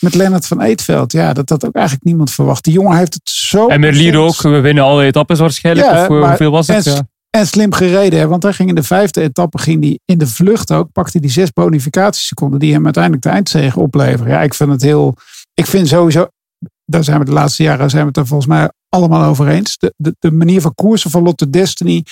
met 0.00 0.14
Lennart 0.14 0.46
van 0.46 0.60
Eetveld. 0.60 1.12
Ja, 1.12 1.32
dat 1.32 1.48
had 1.48 1.66
ook 1.66 1.74
eigenlijk 1.74 2.04
niemand 2.06 2.30
verwacht. 2.30 2.64
Die 2.64 2.72
jongen 2.72 2.96
heeft 2.96 3.14
het 3.14 3.22
zo... 3.30 3.66
En 3.66 3.80
Merlier 3.80 4.16
ook. 4.16 4.42
We 4.42 4.60
winnen 4.60 4.84
alle 4.84 5.04
etappes 5.04 5.38
waarschijnlijk. 5.38 5.86
Ja, 5.86 5.92
of 6.02 6.08
eh, 6.08 6.10
maar- 6.18 6.28
hoeveel 6.28 6.50
was 6.50 6.66
het? 6.66 6.86
en- 6.86 6.92
Ja. 6.92 7.06
En 7.30 7.46
slim 7.46 7.72
gereden, 7.72 8.18
hè? 8.18 8.26
want 8.26 8.42
hij 8.42 8.52
ging 8.52 8.68
in 8.68 8.74
de 8.74 8.82
vijfde 8.82 9.20
etappe, 9.22 9.58
ging 9.58 9.82
hij 9.82 9.98
in 10.04 10.18
de 10.18 10.26
vlucht 10.26 10.72
ook, 10.72 10.92
pakte 10.92 11.10
hij 11.12 11.20
die 11.20 11.30
zes 11.30 11.50
bonificatieseconden 11.52 12.58
die 12.60 12.72
hem 12.72 12.84
uiteindelijk 12.84 13.22
de 13.22 13.28
eindzege 13.28 13.80
opleveren. 13.80 14.32
Ja, 14.32 14.42
ik 14.42 14.54
vind 14.54 14.70
het 14.70 14.82
heel, 14.82 15.16
ik 15.54 15.66
vind 15.66 15.88
sowieso, 15.88 16.26
daar 16.84 17.04
zijn 17.04 17.18
we 17.18 17.24
de 17.24 17.32
laatste 17.32 17.62
jaren, 17.62 17.90
zijn 17.90 18.02
we 18.02 18.08
het 18.08 18.16
er 18.16 18.26
volgens 18.26 18.48
mij 18.48 18.70
allemaal 18.88 19.24
over 19.24 19.48
eens. 19.48 19.78
De, 19.78 19.94
de, 19.96 20.16
de 20.18 20.32
manier 20.32 20.60
van 20.60 20.74
koersen 20.74 21.10
van 21.10 21.22
Lotte 21.22 21.50
Destiny, 21.50 22.04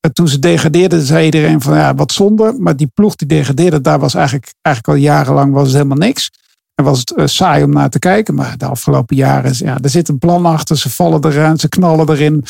eh, 0.00 0.10
toen 0.10 0.28
ze 0.28 0.38
degradeerden, 0.38 1.02
zei 1.02 1.24
iedereen 1.24 1.60
van 1.60 1.76
ja, 1.76 1.94
wat 1.94 2.12
zonde. 2.12 2.56
Maar 2.58 2.76
die 2.76 2.90
ploeg 2.94 3.14
die 3.14 3.28
degradeerde, 3.28 3.80
daar 3.80 3.98
was 3.98 4.14
eigenlijk, 4.14 4.54
eigenlijk 4.62 4.96
al 4.96 5.02
jarenlang 5.04 5.52
was 5.52 5.66
het 5.66 5.76
helemaal 5.76 5.96
niks. 5.96 6.30
En 6.74 6.84
was 6.84 6.98
het 6.98 7.14
eh, 7.14 7.26
saai 7.26 7.64
om 7.64 7.70
naar 7.70 7.90
te 7.90 7.98
kijken. 7.98 8.34
Maar 8.34 8.58
de 8.58 8.66
afgelopen 8.66 9.16
jaren, 9.16 9.52
ja, 9.56 9.78
er 9.80 9.90
zit 9.90 10.08
een 10.08 10.18
plan 10.18 10.46
achter. 10.46 10.78
Ze 10.78 10.90
vallen 10.90 11.24
eruit, 11.24 11.60
ze 11.60 11.68
knallen 11.68 12.10
erin. 12.10 12.44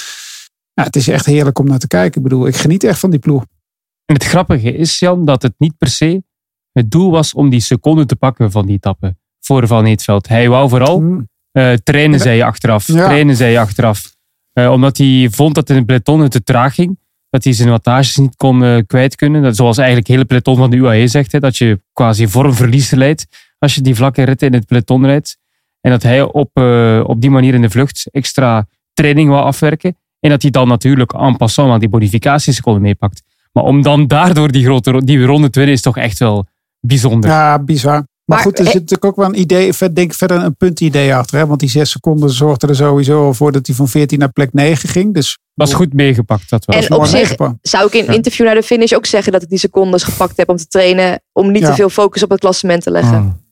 Het 0.75 0.97
is 0.97 1.09
echt 1.09 1.27
heerlijk 1.27 1.59
om 1.59 1.67
naar 1.67 1.79
te 1.79 1.87
kijken. 1.87 2.17
Ik 2.17 2.23
bedoel, 2.29 2.47
ik 2.47 2.57
geniet 2.57 2.85
echt 2.85 2.99
van 2.99 3.11
die 3.11 3.19
ploeg. 3.19 3.45
En 4.05 4.15
het 4.15 4.25
grappige 4.25 4.73
is, 4.73 4.99
Jan, 4.99 5.25
dat 5.25 5.43
het 5.43 5.55
niet 5.59 5.79
per 5.79 5.89
se 5.89 6.23
het 6.73 6.91
doel 6.91 7.11
was 7.11 7.35
om 7.35 7.51
die 7.51 7.61
seconde 7.61 8.07
te 8.07 8.17
pakken 8.17 8.51
van 8.51 8.67
die 8.67 8.77
etappe 8.77 9.17
voor 9.45 9.67
Van 9.67 9.85
Eetveld. 9.85 10.29
Hij 10.29 10.49
wou 10.49 10.69
vooral 10.69 11.01
Mm. 11.01 11.29
eh, 11.53 11.73
trainen, 11.73 12.21
zei 12.21 12.37
je 12.37 12.45
achteraf. 12.45 12.87
Ja. 12.87 13.05
Trainen, 13.05 13.37
zei 13.37 13.51
je 13.53 13.59
achteraf. 13.59 14.13
Eh, 14.53 14.71
omdat 14.71 14.97
hij 14.99 15.29
vond 15.31 15.55
dat 15.55 15.71
in 15.71 15.77
het 15.77 15.87
peloton 15.87 16.21
het 16.21 16.31
te 16.31 16.43
traag 16.43 16.75
ging. 16.75 16.99
Dat 17.31 17.45
hij 17.45 17.53
zijn 17.53 17.69
wattages 17.69 18.17
niet 18.17 18.37
kon 18.37 18.65
eh, 18.65 18.77
kwijt 18.87 19.15
kunnen. 19.17 19.43
Dat, 19.43 19.57
zoals 19.57 19.77
eigenlijk 19.77 20.07
het 20.07 20.17
hele 20.17 20.29
peloton 20.29 20.57
van 20.57 20.71
de 20.71 20.77
UAE 20.77 21.07
zegt. 21.07 21.33
Hè, 21.33 21.41
dat 21.41 21.57
je 21.57 21.81
quasi 21.93 22.29
vormverlies 22.29 22.91
leidt 22.91 23.27
als 23.59 23.75
je 23.75 23.81
die 23.81 23.95
vlakke 23.95 24.23
ritten 24.23 24.47
in 24.49 24.55
het 24.55 24.67
peloton 24.67 25.05
rijdt. 25.07 25.37
En 25.81 25.91
dat 25.91 26.03
hij 26.03 26.23
op, 26.23 26.51
op 27.07 27.21
die 27.21 27.31
manier 27.31 27.55
in 27.55 27.61
de 27.61 27.71
vlucht 27.71 28.09
extra 28.11 28.67
training 28.93 29.29
wou 29.29 29.45
afwerken. 29.45 29.97
En 30.21 30.31
dat 30.31 30.43
hij 30.43 30.51
dan 30.51 30.69
natuurlijk 30.69 31.13
en 31.13 31.37
passant 31.37 31.71
aan 31.73 31.79
die 31.81 31.89
bonificatieseconden 31.89 32.83
meepakt. 32.83 33.23
Maar 33.53 33.65
om 33.65 33.83
dan 33.83 34.07
daardoor 34.07 34.53
die, 34.53 34.65
grote, 34.65 34.91
ro- 34.91 35.01
die 35.01 35.25
ronde 35.25 35.51
te 35.51 35.59
winnen 35.59 35.77
is 35.77 35.83
toch 35.83 35.97
echt 35.97 36.19
wel 36.19 36.47
bijzonder. 36.81 37.31
Ja, 37.31 37.59
bizar. 37.59 38.07
Maar, 38.25 38.37
Maar, 38.37 38.47
goed, 38.47 38.59
er 38.59 38.65
eh, 38.65 38.71
zit 38.71 38.81
natuurlijk 38.81 39.05
ook 39.05 39.17
wel 39.17 39.27
een 39.27 39.41
idee, 39.41 39.73
denk 39.79 39.97
ik 40.11 40.15
verder 40.15 40.43
een 40.43 40.57
puntidee 40.57 41.15
achter. 41.15 41.39
Hè? 41.39 41.47
Want 41.47 41.61
die 41.61 41.69
zes 41.69 41.91
seconden 41.91 42.31
zorgden 42.31 42.69
er 42.69 42.77
sowieso 42.77 43.25
al 43.25 43.35
voor 43.35 43.53
dat 43.53 43.67
hij 43.67 43.77
van 43.77 43.89
14 43.89 44.19
naar 44.19 44.33
plek 44.33 44.53
9 44.53 44.89
ging. 44.89 45.15
Dus 45.15 45.39
Was 45.55 45.75
goed 45.75 45.93
meegepakt, 45.93 46.51
dat 46.51 46.65
wel. 46.65 46.77
En 46.77 46.93
op 46.93 47.05
zich 47.05 47.13
meegepakt. 47.13 47.55
zou 47.63 47.87
ik 47.87 47.93
in 47.93 48.09
een 48.09 48.15
interview 48.15 48.47
naar 48.47 48.55
de 48.55 48.63
finish 48.63 48.93
ook 48.93 49.07
zeggen 49.07 49.33
dat 49.33 49.43
ik 49.43 49.49
die 49.49 49.59
secondes 49.59 50.03
gepakt 50.03 50.37
heb 50.37 50.49
om 50.49 50.57
te 50.57 50.67
trainen. 50.67 51.23
Om 51.33 51.51
niet 51.51 51.63
Ja. 51.63 51.69
te 51.69 51.75
veel 51.75 51.89
focus 51.91 52.23
op 52.23 52.31
het 52.31 52.41
klassement 52.41 52.83
te 52.83 52.91
leggen. 52.91 53.23
Mm. 53.23 53.43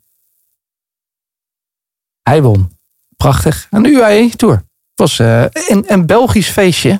Hij 2.22 2.42
won. 2.42 2.78
Prachtig. 3.16 3.66
Een 3.70 3.84
UAE-tour. 3.84 4.54
Het 4.54 4.64
was 4.94 5.18
eh, 5.18 5.44
een, 5.68 5.84
een 5.86 6.06
Belgisch 6.06 6.48
feestje. 6.48 6.90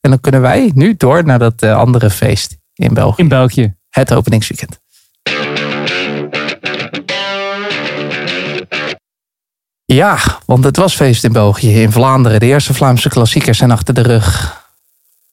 En 0.00 0.10
dan 0.10 0.20
kunnen 0.20 0.40
wij 0.40 0.70
nu 0.74 0.94
door 0.96 1.24
naar 1.24 1.38
dat 1.38 1.62
eh, 1.62 1.76
andere 1.76 2.10
feest 2.10 2.56
in 2.74 2.94
België. 2.94 3.22
In 3.22 3.28
België. 3.28 3.74
Het 3.88 4.14
openingsweekend. 4.14 4.80
Ja, 9.94 10.18
want 10.46 10.64
het 10.64 10.76
was 10.76 10.96
feest 10.96 11.24
in 11.24 11.32
België, 11.32 11.82
in 11.82 11.92
Vlaanderen. 11.92 12.40
De 12.40 12.46
eerste 12.46 12.74
Vlaamse 12.74 13.08
klassiekers 13.08 13.58
zijn 13.58 13.70
achter 13.70 13.94
de 13.94 14.00
rug. 14.00 14.56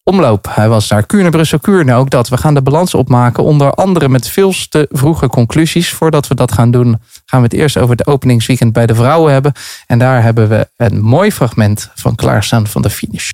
Omloop. 0.04 0.48
Hij 0.50 0.70
was 0.70 0.90
naar 0.90 1.06
Kuurne, 1.06 1.30
Brussel, 1.30 1.60
Kuurne. 1.60 1.94
Ook 1.94 2.10
dat. 2.10 2.30
We 2.30 2.38
gaan 2.38 2.54
de 2.54 2.62
balans 2.62 2.94
opmaken. 2.94 3.44
Onder 3.44 3.72
andere 3.72 4.10
met 4.10 4.28
veel 4.28 4.54
te 4.70 4.88
vroege 4.92 5.28
conclusies. 5.28 5.94
Voordat 5.94 6.28
we 6.28 6.36
dat 6.36 6.52
gaan 6.52 6.72
doen, 6.72 7.02
gaan 7.26 7.40
we 7.40 7.46
het 7.46 7.54
eerst 7.54 7.78
over 7.78 7.96
het 7.96 8.08
openingsweekend 8.08 8.74
bij 8.74 8.86
de 8.86 8.96
vrouwen 8.96 9.34
hebben. 9.34 9.54
En 9.88 10.00
daar 10.00 10.24
hebben 10.24 10.50
we 10.50 10.68
een 10.78 11.02
mooi 11.02 11.32
fragment 11.32 11.92
van 11.96 12.16
klaarstaan 12.16 12.68
van 12.68 12.82
de 12.82 12.90
finish. 12.90 13.30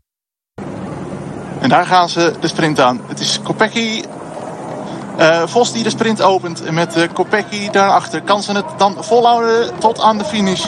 En 1.59 1.69
daar 1.69 1.85
gaan 1.85 2.09
ze 2.09 2.33
de 2.39 2.47
sprint 2.47 2.79
aan. 2.79 3.01
Het 3.07 3.19
is 3.19 3.39
Kopecky. 3.43 4.03
Eh, 5.17 5.41
Vos 5.45 5.71
die 5.71 5.83
de 5.83 5.89
sprint 5.89 6.21
opent. 6.21 6.63
En 6.63 6.73
met 6.73 6.97
uh, 6.97 7.03
Kopecky 7.13 7.69
daarachter 7.69 8.21
kan 8.21 8.43
ze 8.43 8.51
het 8.51 8.65
dan 8.77 8.95
volhouden 8.99 9.79
tot 9.79 9.99
aan 9.99 10.17
de 10.17 10.25
finish. 10.25 10.65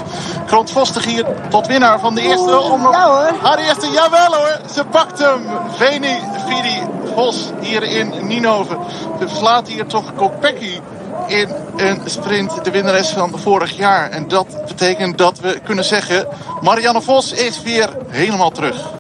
Grond 0.47 0.71
Vostig 0.71 1.05
hier 1.05 1.25
tot 1.49 1.67
winnaar 1.67 1.99
van 1.99 2.15
de 2.15 2.21
eerste 2.21 2.59
omloop. 2.59 2.95
Haar 3.41 3.57
eerste, 3.57 3.89
jawel 3.89 4.33
hoor. 4.35 4.59
Ze 4.73 4.85
pakt 4.85 5.19
hem. 5.19 5.41
Veni 5.75 6.19
Vidi 6.47 6.81
Vos 7.15 7.49
hier 7.61 7.83
in 7.83 8.13
Ninove. 8.27 8.77
Ze 9.19 9.27
verslaat 9.27 9.67
hier 9.67 9.85
toch 9.85 10.13
Kopecky 10.15 10.79
in 11.27 11.49
een 11.75 12.01
sprint. 12.05 12.63
De 12.65 12.71
winnares 12.71 13.09
van 13.09 13.39
vorig 13.39 13.77
jaar. 13.77 14.09
En 14.09 14.27
dat 14.27 14.47
betekent 14.67 15.17
dat 15.17 15.39
we 15.39 15.59
kunnen 15.63 15.85
zeggen... 15.85 16.27
Marianne 16.61 17.01
Vos 17.01 17.31
is 17.31 17.61
weer 17.61 17.89
helemaal 18.07 18.51
terug. 18.51 18.91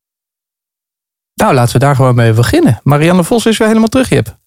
Nou, 1.33 1.53
laten 1.53 1.73
we 1.73 1.79
daar 1.79 1.95
gewoon 1.95 2.15
mee 2.15 2.33
beginnen. 2.33 2.79
Marianne 2.83 3.23
Vos 3.23 3.45
is 3.45 3.57
weer 3.57 3.67
helemaal 3.67 3.89
terug, 3.89 4.09
Jip. 4.09 4.41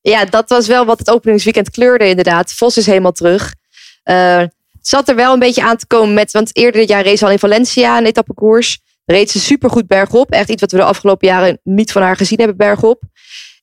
Ja, 0.00 0.24
dat 0.24 0.48
was 0.48 0.66
wel 0.66 0.84
wat 0.84 0.98
het 0.98 1.10
openingsweekend 1.10 1.70
kleurde 1.70 2.08
inderdaad. 2.08 2.52
Vos 2.52 2.76
is 2.76 2.86
helemaal 2.86 3.12
terug. 3.12 3.54
Het 4.02 4.88
zat 4.88 5.08
er 5.08 5.14
wel 5.14 5.32
een 5.32 5.38
beetje 5.38 5.62
aan 5.62 5.76
te 5.76 5.86
komen 5.86 6.14
met... 6.14 6.32
Want 6.32 6.56
eerder 6.56 6.80
dit 6.80 6.88
jaar 6.88 7.04
race 7.04 7.16
ze 7.16 7.24
al 7.24 7.30
in 7.30 7.38
Valencia 7.38 7.98
een 7.98 8.06
etappekoers. 8.06 8.80
Reed 9.04 9.30
ze 9.30 9.40
supergoed 9.40 9.86
bergop. 9.86 10.30
Echt 10.30 10.48
iets 10.48 10.60
wat 10.60 10.72
we 10.72 10.76
de 10.76 10.84
afgelopen 10.84 11.28
jaren 11.28 11.60
niet 11.62 11.92
van 11.92 12.02
haar 12.02 12.16
gezien 12.16 12.38
hebben 12.38 12.56
bergop. 12.56 13.02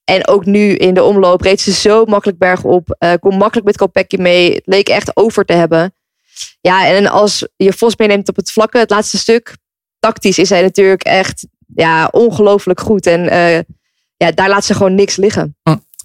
En 0.03 0.27
ook 0.27 0.45
nu 0.45 0.75
in 0.75 0.93
de 0.93 1.03
omloop 1.03 1.41
reed 1.41 1.61
ze 1.61 1.71
zo 1.71 2.05
makkelijk 2.05 2.37
bergop. 2.37 2.95
eh 2.99 3.13
kon 3.19 3.37
makkelijk 3.37 3.67
met 3.67 3.77
Kopecky 3.77 4.15
mee. 4.15 4.61
Leek 4.65 4.89
echt 4.89 5.17
over 5.17 5.45
te 5.45 5.53
hebben. 5.53 5.93
Ja, 6.61 6.87
en 6.87 7.07
als 7.07 7.47
je 7.55 7.73
Vos 7.73 7.95
meeneemt 7.95 8.29
op 8.29 8.35
het 8.35 8.51
vlakke, 8.51 8.77
het 8.77 8.89
laatste 8.89 9.17
stuk... 9.17 9.55
Tactisch 9.99 10.39
is 10.39 10.49
hij 10.49 10.61
natuurlijk 10.61 11.03
echt 11.03 11.47
ja, 11.75 12.07
ongelooflijk 12.11 12.79
goed. 12.79 13.05
En 13.05 13.29
eh, 13.29 13.59
ja, 14.17 14.31
daar 14.31 14.49
laat 14.49 14.65
ze 14.65 14.73
gewoon 14.73 14.95
niks 14.95 15.15
liggen. 15.15 15.57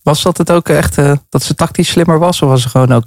Was 0.03 0.23
dat 0.23 0.39
het 0.39 0.51
ook 0.51 0.69
echt 0.69 0.99
eh, 0.99 1.13
dat 1.29 1.43
ze 1.43 1.55
tactisch 1.55 1.89
slimmer 1.89 2.19
was? 2.19 2.43
Of 2.43 2.49
was 2.49 2.63
ze 2.63 2.69
gewoon 2.69 2.93
ook 2.93 3.05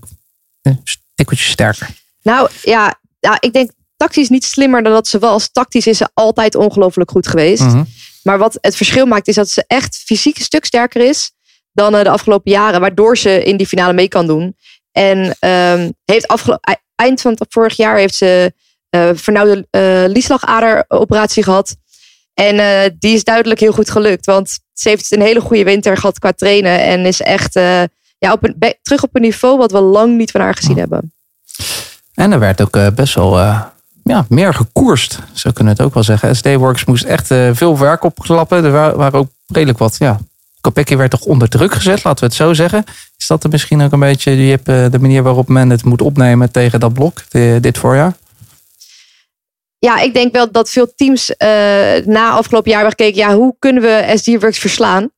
een 0.62 0.84
tikkeltje 1.16 1.46
sterker? 1.46 1.90
Nou 2.22 2.50
ja, 2.62 3.00
ja, 3.20 3.38
ik 3.40 3.54
denk 3.54 3.72
tactisch 3.98 4.30
niet 4.30 4.44
slimmer 4.44 4.84
dan 4.84 4.94
dat 4.94 5.08
ze 5.08 5.20
was. 5.20 5.52
Tactisch 5.52 5.88
is 5.88 5.98
ze 5.98 6.10
altijd 6.14 6.56
ongelooflijk 6.56 7.12
goed 7.12 7.28
geweest. 7.28 7.64
Mhm. 7.64 7.84
Maar 8.24 8.38
wat 8.38 8.58
het 8.62 8.76
verschil 8.76 9.06
maakt 9.06 9.28
is 9.28 9.36
dat 9.36 9.50
ze 9.50 9.64
echt 9.68 9.96
fysiek 9.96 10.38
een 10.38 10.44
stuk 10.44 10.66
sterker 10.66 11.02
is 11.02 11.32
dan 11.72 11.96
eh, 11.96 12.04
de 12.04 12.10
afgelopen 12.10 12.52
jaren. 12.52 12.80
Waardoor 12.82 13.18
ze 13.18 13.44
in 13.44 13.58
die 13.58 13.68
finale 13.68 13.94
mee 13.94 14.08
kan 14.08 14.28
doen. 14.28 14.56
En 14.92 15.36
ehm, 15.40 15.92
heeft 16.06 16.30
e- 16.30 16.74
eind 16.96 17.22
van 17.22 17.32
het 17.32 17.46
vorig 17.50 17.78
jaar 17.78 17.98
heeft 17.98 18.16
ze 18.16 18.54
eh 18.90 19.10
vernauwde 19.14 19.68
eh 19.70 20.04
lieslagaderoperatie 20.08 21.44
gehad. 21.44 21.76
En 22.34 22.96
die 23.00 23.14
is 23.14 23.24
duidelijk 23.24 23.60
heel 23.60 23.72
goed 23.72 23.90
gelukt. 23.90 24.26
Want 24.26 24.60
ze 24.76 24.90
heeft 24.90 25.12
een 25.12 25.22
hele 25.22 25.42
goede 25.42 25.64
winter 25.64 25.98
gehad 25.98 26.20
qua 26.20 26.32
trainen. 26.32 26.80
En 26.84 27.06
is 27.06 27.22
echt 27.22 27.56
eh, 27.56 27.82
ja, 28.18 28.32
op 28.32 28.44
een, 28.44 28.76
terug 28.82 29.04
op 29.04 29.10
een 29.16 29.22
niveau 29.22 29.58
wat 29.58 29.72
we 29.72 29.80
lang 29.82 30.18
niet 30.18 30.32
van 30.32 30.42
haar 30.42 30.56
gezien 30.56 30.78
hebben. 30.78 31.14
En 32.14 32.32
er 32.32 32.40
werd 32.40 32.62
ook 32.62 32.76
eh, 32.76 32.88
best 32.96 33.16
wel 33.16 33.40
eh, 33.40 33.62
ja, 34.04 34.26
meer 34.30 34.54
gekoerst. 34.54 35.20
Zo 35.34 35.52
kunnen 35.52 35.74
we 35.76 35.80
het 35.80 35.88
ook 35.90 35.94
wel 35.94 36.04
zeggen. 36.04 36.36
SD 36.36 36.46
Works 36.56 36.86
moest 36.86 37.04
echt 37.04 37.28
veel 37.52 37.78
werk 37.78 38.04
opklappen. 38.04 38.64
Er 38.66 38.72
wa- 38.72 38.96
waren 38.96 39.20
ook 39.20 39.28
redelijk 39.48 39.78
wat. 39.78 39.96
Ja, 40.00 40.20
Kopecky 40.62 40.96
werd 40.96 41.12
toch 41.12 41.22
onder 41.22 41.50
druk 41.50 41.74
gezet, 41.74 42.04
laten 42.04 42.20
we 42.20 42.26
het 42.26 42.36
zo 42.36 42.54
zeggen. 42.54 42.84
Is 43.18 43.28
dat 43.28 43.44
er 43.44 43.50
misschien 43.50 43.82
ook 43.82 43.92
een 43.92 44.00
beetje 44.00 44.36
die, 44.36 44.52
heb, 44.52 44.68
eh, 44.68 44.86
de 44.92 45.00
manier 45.00 45.24
waarop 45.24 45.48
men 45.48 45.70
het 45.70 45.84
moet 45.84 46.02
opnemen 46.02 46.52
tegen 46.52 46.80
dat 46.80 46.94
blok 46.94 47.22
de- 47.30 47.58
dit 47.62 47.78
voorjaar? 47.78 48.14
Ja, 49.86 50.00
ik 50.00 50.14
denk 50.14 50.34
wel 50.34 50.52
dat 50.52 50.70
veel 50.70 50.94
teams 50.96 51.36
eh, 51.36 51.48
na 52.06 52.30
afgelopen 52.30 52.72
jaar 52.72 52.82
hebben 52.82 52.98
gekeken. 52.98 53.28
Ja, 53.28 53.36
hoe 53.36 53.56
kunnen 53.60 53.82
we 53.84 54.12
SD 54.16 54.28
Works 54.28 54.60
verslaan? 54.60 55.10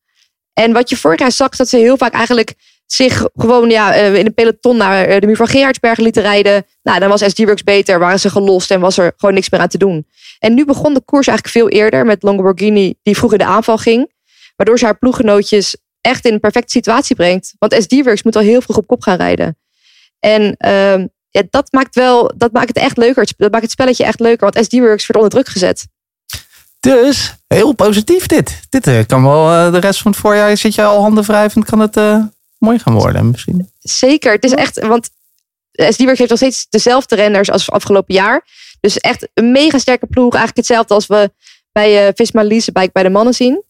En 0.54 0.74
wat 0.74 0.90
je 0.90 0.98
vorig 0.98 1.20
jaar 1.20 1.32
zag, 1.32 1.50
dat 1.50 1.70
ze 1.70 1.78
heel 1.78 1.98
vaak 1.98 2.14
eigenlijk 2.14 2.54
zich 2.86 3.28
gewoon 3.36 3.70
ja, 3.70 3.94
eh, 3.94 4.16
in 4.16 4.26
een 4.26 4.34
peloton 4.34 4.78
naar 4.78 5.06
eh, 5.06 5.20
de 5.20 5.26
muur 5.26 5.36
van 5.36 5.48
Gerardsbergen 5.48 6.04
lieten 6.04 6.22
rijden. 6.22 6.66
Nou, 6.84 7.00
dan 7.00 7.10
was 7.10 7.22
SD 7.22 7.38
Works 7.38 7.64
beter, 7.64 8.00
waren 8.00 8.20
ze 8.20 8.30
gelost 8.30 8.72
en 8.72 8.80
was 8.80 8.98
er 8.98 9.14
gewoon 9.18 9.36
niks 9.36 9.50
meer 9.50 9.62
aan 9.62 9.68
te 9.68 9.78
doen. 9.78 10.08
En 10.40 10.54
nu 10.54 10.66
begon 10.66 10.94
de 10.94 11.02
koers 11.02 11.28
eigenlijk 11.28 11.58
veel 11.58 11.82
eerder 11.82 12.06
met 12.06 12.24
Lamborghini, 12.24 12.96
die 13.04 13.18
vroeg 13.18 13.32
in 13.32 13.38
de 13.38 13.46
aanval 13.46 13.78
ging. 13.78 14.12
Waardoor 14.56 14.80
ze 14.80 14.86
haar 14.86 14.98
ploeggenootjes 14.98 15.78
echt 16.02 16.26
in 16.26 16.34
een 16.34 16.40
perfecte 16.40 16.72
situatie 16.72 17.16
brengt. 17.16 17.54
Want 17.60 17.74
SD 17.74 18.04
Works 18.04 18.24
moet 18.24 18.36
al 18.36 18.42
heel 18.42 18.62
vroeg 18.62 18.78
op 18.78 18.88
kop 18.88 19.02
gaan 19.02 19.18
rijden. 19.18 19.58
En 20.20 20.56
ehm, 20.58 21.06
ja, 21.38 21.44
dat 21.50 21.72
maakt 21.72 21.96
wel, 21.96 22.32
dat 22.36 22.52
maakt 22.52 22.68
het 22.68 22.78
echt 22.78 22.98
leuker. 22.98 23.28
Dat 23.38 23.52
maakt 23.52 23.64
het 23.64 23.72
spelletje 23.72 24.04
echt 24.04 24.20
leuker, 24.20 24.52
want 24.52 24.66
SD 24.66 24.74
Works 24.74 25.08
wordt 25.08 25.24
onder 25.24 25.30
druk 25.30 25.48
gezet. 25.48 25.88
Dus 26.80 27.36
heel 27.48 27.74
positief 27.74 28.26
dit. 28.26 28.60
Dit 28.70 28.88
eh, 28.88 29.06
kan 29.06 29.24
wel 29.24 29.52
eh, 29.52 29.72
de 29.72 29.78
rest 29.78 30.02
van 30.02 30.12
het 30.12 30.20
voorjaar. 30.20 30.58
Zit 30.58 30.76
je 30.76 30.84
al 30.84 31.02
handen 31.02 31.24
wrijvend, 31.24 31.66
kan 31.66 31.80
het 31.80 31.98
eh, 31.98 32.24
mooi 32.58 32.80
gaan 32.80 32.94
worden 32.94 33.30
misschien. 33.30 33.72
Zeker, 33.80 34.32
het 34.32 34.44
is 34.44 34.54
echt, 34.54 34.80
want 34.80 35.10
SD 35.72 36.00
Works 36.00 36.18
heeft 36.18 36.30
nog 36.30 36.40
steeds 36.40 36.68
dezelfde 36.70 37.16
renners 37.16 37.52
als 37.52 37.72
afgelopen 37.72 38.14
jaar. 38.14 38.46
Dus 38.80 38.98
echt 38.98 39.28
een 39.34 39.52
mega 39.52 39.78
sterke 39.78 40.06
ploeg. 40.06 40.34
Eigenlijk 40.34 40.68
hetzelfde 40.68 40.94
als 40.94 41.08
we 41.08 41.32
bij 41.72 42.08
eh 42.08 42.14
Visma 42.16 42.44
Leasebike 42.44 42.90
bij 42.94 43.04
de 43.04 43.10
mannen 43.10 43.34
zien. 43.34 43.64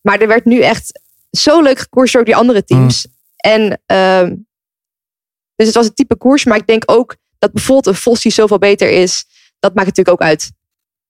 Maar 0.00 0.20
er 0.20 0.28
werd 0.28 0.44
nu 0.44 0.60
echt 0.60 1.00
zo 1.30 1.62
leuk 1.62 1.78
gekoerst 1.78 2.12
door 2.12 2.24
die 2.24 2.36
andere 2.36 2.64
teams. 2.64 3.06
En 3.36 3.80
ehm, 3.86 4.34
dus 5.64 5.74
het 5.74 5.76
was 5.76 5.86
een 5.86 5.94
type 5.94 6.16
koers, 6.16 6.44
maar 6.44 6.56
ik 6.56 6.66
denk 6.66 6.82
ook 6.86 7.16
dat 7.38 7.52
bijvoorbeeld 7.52 7.86
een 7.86 8.02
Vos 8.02 8.20
die 8.20 8.32
zoveel 8.32 8.58
beter 8.58 8.90
is, 8.90 9.24
dat 9.58 9.74
maakt 9.74 9.86
natuurlijk 9.86 10.22
ook 10.22 10.28
uit. 10.28 10.52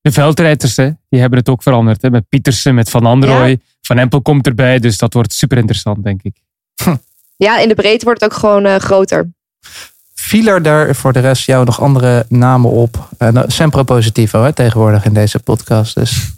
De 0.01 0.13
veldrijders, 0.13 0.77
hè, 0.77 0.91
die 1.09 1.21
hebben 1.21 1.39
het 1.39 1.49
ook 1.49 1.63
veranderd. 1.63 2.03
Hè, 2.03 2.11
met 2.11 2.29
Pietersen, 2.29 2.75
met 2.75 2.91
Van 2.91 3.07
Androoy. 3.07 3.61
Van 3.81 3.99
Empel 3.99 4.23
komt 4.23 4.47
erbij, 4.47 4.79
dus 4.79 4.99
dat 4.99 5.15
wordt 5.15 5.33
super 5.33 5.59
interessant, 5.59 6.05
denk 6.05 6.23
ik. 6.23 6.37
Ja, 7.37 7.59
in 7.59 7.69
de 7.69 7.75
breedte 7.75 8.05
wordt 8.05 8.21
het 8.21 8.33
ook 8.33 8.39
gewoon 8.39 8.65
eh, 8.65 8.77
groter. 8.77 9.31
Viel 10.15 10.47
er 10.47 10.63
daar 10.63 10.95
voor 10.95 11.13
de 11.13 11.21
rest 11.21 11.47
jou 11.47 11.65
nog 11.65 11.81
andere 11.81 12.27
namen 12.29 12.71
op? 12.71 13.09
Uh, 13.19 13.29
nou, 13.29 13.51
Sempro 13.51 13.83
Positivo 13.83 14.43
hè, 14.43 14.53
tegenwoordig 14.53 15.05
in 15.05 15.15
deze 15.15 15.39
podcast. 15.39 15.95
Dus. 15.95 16.31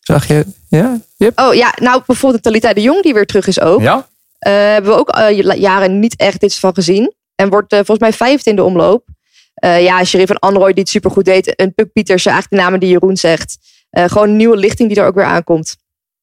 Zag 0.00 0.26
je? 0.26 0.46
Ja? 0.68 1.00
Yep. 1.16 1.40
Oh 1.40 1.54
ja, 1.54 1.74
nou 1.80 2.02
bijvoorbeeld 2.06 2.42
Talita 2.42 2.72
de 2.72 2.80
Jong 2.80 3.02
die 3.02 3.14
weer 3.14 3.26
terug 3.26 3.46
is 3.46 3.60
ook. 3.60 3.80
Ja? 3.80 4.06
Eh, 4.46 4.52
hebben 4.52 4.90
we 4.90 4.98
ook 4.98 5.08
eh, 5.08 5.58
jaren 5.58 5.98
niet 5.98 6.16
echt 6.16 6.42
iets 6.42 6.58
van 6.58 6.74
gezien. 6.74 7.14
En 7.34 7.48
wordt 7.48 7.72
eh, 7.72 7.78
volgens 7.78 7.98
mij 7.98 8.12
vijfde 8.12 8.50
in 8.50 8.56
de 8.56 8.62
omloop. 8.62 9.08
Eh, 9.54 9.82
ja, 9.82 10.04
Sherry 10.04 10.26
van 10.26 10.38
Androoy 10.38 10.72
die 10.72 10.82
het 10.82 10.88
supergoed 10.88 11.24
deed. 11.24 11.54
En 11.54 11.74
Puk 11.74 11.92
Pietersen, 11.92 12.32
eigenlijk 12.32 12.62
de 12.62 12.68
namen 12.68 12.80
die 12.80 12.88
Jeroen 12.88 13.16
zegt. 13.16 13.58
Eh, 13.90 14.04
gewoon 14.04 14.28
een 14.28 14.36
nieuwe 14.36 14.56
lichting 14.56 14.88
die 14.88 14.98
er 14.98 15.06
ook 15.06 15.14
weer 15.14 15.24
aankomt. 15.24 15.76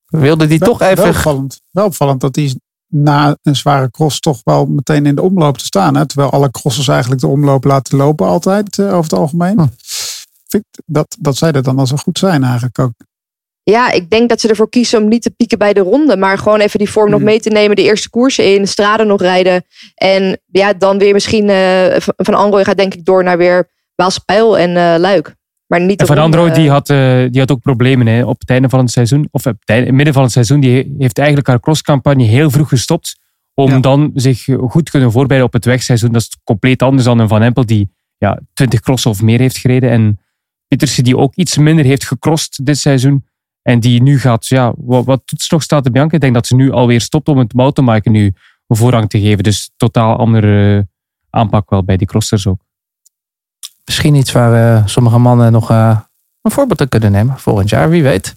Wilde 0.05 0.47
die 0.47 0.59
Wel- 0.59 0.69
toch 0.69 0.81
even... 0.81 1.03
Wel 1.03 1.07
opvallend, 1.07 1.62
wel 1.71 1.86
opvallend 1.86 2.21
dat 2.21 2.33
die 2.33 2.62
na 2.88 3.38
een 3.41 3.55
zware 3.55 3.91
cross 3.91 4.19
toch 4.19 4.41
wel 4.43 4.65
meteen 4.65 5.05
in 5.05 5.15
de 5.15 5.21
omloop 5.21 5.57
te 5.57 5.65
staan. 5.65 5.95
Hè? 5.95 6.05
Terwijl 6.05 6.31
alle 6.31 6.51
crossers 6.51 6.88
eigenlijk 6.88 7.21
de 7.21 7.27
omloop 7.27 7.63
laten 7.63 7.97
lopen 7.97 8.27
altijd 8.27 8.79
eh, 8.79 8.86
over 8.86 9.03
het 9.03 9.13
algemeen. 9.13 9.59
Hm. 9.59 9.67
Dat, 10.86 11.15
dat 11.19 11.38
zij 11.38 11.51
dat 11.51 11.63
dan 11.63 11.79
al 11.79 11.88
zo 11.88 11.95
goed 11.95 12.17
zijn 12.17 12.43
eigenlijk 12.43 12.79
ook. 12.79 12.93
Ja, 13.63 13.91
ik 13.91 14.10
denk 14.10 14.30
dat 14.30 14.41
ze 14.41 14.47
ervoor 14.47 14.69
kiezen 14.69 15.02
om 15.04 15.08
niet 15.10 15.21
te 15.21 15.30
pieken 15.32 15.58
bij 15.58 15.73
de 15.73 15.80
ronde. 15.80 16.17
Maar 16.17 16.38
gewoon 16.38 16.60
even 16.60 16.80
die 16.80 16.89
vorm 16.89 17.10
nog 17.10 17.19
Hmm. 17.19 17.28
mee 17.30 17.39
te 17.39 17.49
nemen. 17.49 17.76
De 17.76 17.82
eerste 17.84 18.10
koersen 18.10 18.54
in, 18.54 18.62
de 18.62 18.67
straden 18.67 19.08
nog 19.08 19.21
rijden. 19.21 19.63
En 19.95 20.39
ja, 20.52 20.73
dan 20.73 20.97
weer 20.97 21.13
misschien 21.13 21.49
eh, 21.49 21.95
van- 21.99 22.34
Androoy 22.34 22.63
gaat 22.63 22.78
denk 22.78 22.93
ik 22.93 23.06
door 23.06 23.23
naar 23.23 23.38
weer 23.38 23.69
Waalse 23.95 24.26
Pijl 24.26 24.58
en 24.58 24.78
eh, 24.78 24.99
Luik. 24.99 25.36
Maar 25.67 25.82
niet 25.82 25.99
En 25.99 26.08
Van 26.08 26.17
ronde, 26.17 26.38
Androoy 26.38 26.56
die 26.56 26.65
eh, 26.67 26.71
had, 26.73 26.89
eh, 26.89 27.23
die 27.32 27.39
had 27.39 27.52
ook 27.52 27.62
problemen 27.62 28.08
hè, 28.08 28.26
op 28.26 28.39
het 28.39 28.49
einde 28.49 28.69
van 28.69 28.80
het 28.80 28.91
seizoen. 28.91 29.28
Of 29.32 29.45
op 29.45 29.56
het 29.65 29.91
midden 29.91 30.13
van 30.13 30.23
het 30.23 30.32
seizoen. 30.32 30.60
Die 30.60 30.95
heeft 30.97 31.17
eigenlijk 31.17 31.47
haar 31.47 31.60
crosscampagne 31.60 32.23
heel 32.23 32.52
vroeg 32.52 32.69
gestopt. 32.69 33.15
Om 33.54 33.69
Ja. 33.71 33.80
dan 33.80 34.12
zich 34.13 34.43
goed 34.67 34.86
te 34.86 34.91
kunnen 34.91 35.12
voorbereiden 35.12 35.47
op 35.47 35.54
het 35.54 35.65
wegseizoen. 35.65 36.12
Dat 36.12 36.21
is 36.21 36.38
compleet 36.43 36.82
anders 36.82 37.04
dan 37.06 37.19
een 37.19 37.28
Van 37.28 37.41
Empel 37.41 37.65
die 37.65 37.89
ja, 38.17 38.39
20 38.54 38.80
crossen 38.80 39.12
of 39.12 39.21
meer 39.21 39.39
heeft 39.39 39.58
gereden. 39.58 39.89
En 39.89 40.19
Pietersen 40.67 41.04
die 41.04 41.17
ook 41.17 41.36
iets 41.36 41.58
minder 41.58 41.86
heeft 41.86 42.06
gecrossed 42.06 42.60
dit 42.65 42.78
seizoen. 42.78 43.26
En 43.63 43.80
die 43.80 44.02
nu 44.02 44.19
gaat, 44.19 44.47
ja, 44.47 44.73
wat, 44.78 45.06
wat 45.06 45.21
doet 45.26 45.41
ze 45.41 45.54
nog 45.54 45.63
staat 45.63 45.84
te 45.84 45.91
Bianca? 45.91 46.15
Ik 46.15 46.21
denk 46.21 46.34
dat 46.34 46.47
ze 46.47 46.56
nu 46.56 46.71
alweer 46.71 47.02
stopt 47.02 47.28
om 47.28 47.38
het 47.38 47.54
mountainbiken 47.54 48.12
nu 48.12 48.34
voorrang 48.67 49.10
te 49.10 49.19
geven. 49.19 49.43
Dus 49.43 49.71
totaal 49.78 50.17
andere 50.17 50.78
eh, 50.78 50.84
aanpak 51.30 51.69
wel 51.69 51.84
bij 51.84 51.97
die 51.97 52.08
crossers 52.08 52.47
ook. 52.47 52.62
Misschien 53.86 54.15
iets 54.15 54.32
waar 54.32 54.78
eh, 54.78 54.88
sommige 54.88 55.17
mannen 55.17 55.52
nog 55.52 55.69
eh, 55.71 55.99
een 56.41 56.52
voorbeeld 56.52 56.82
aan 56.82 56.89
kunnen 56.89 57.12
nemen. 57.12 57.39
Volgend 57.39 57.69
jaar, 57.69 57.89
wie 57.89 58.04
weet. 58.04 58.34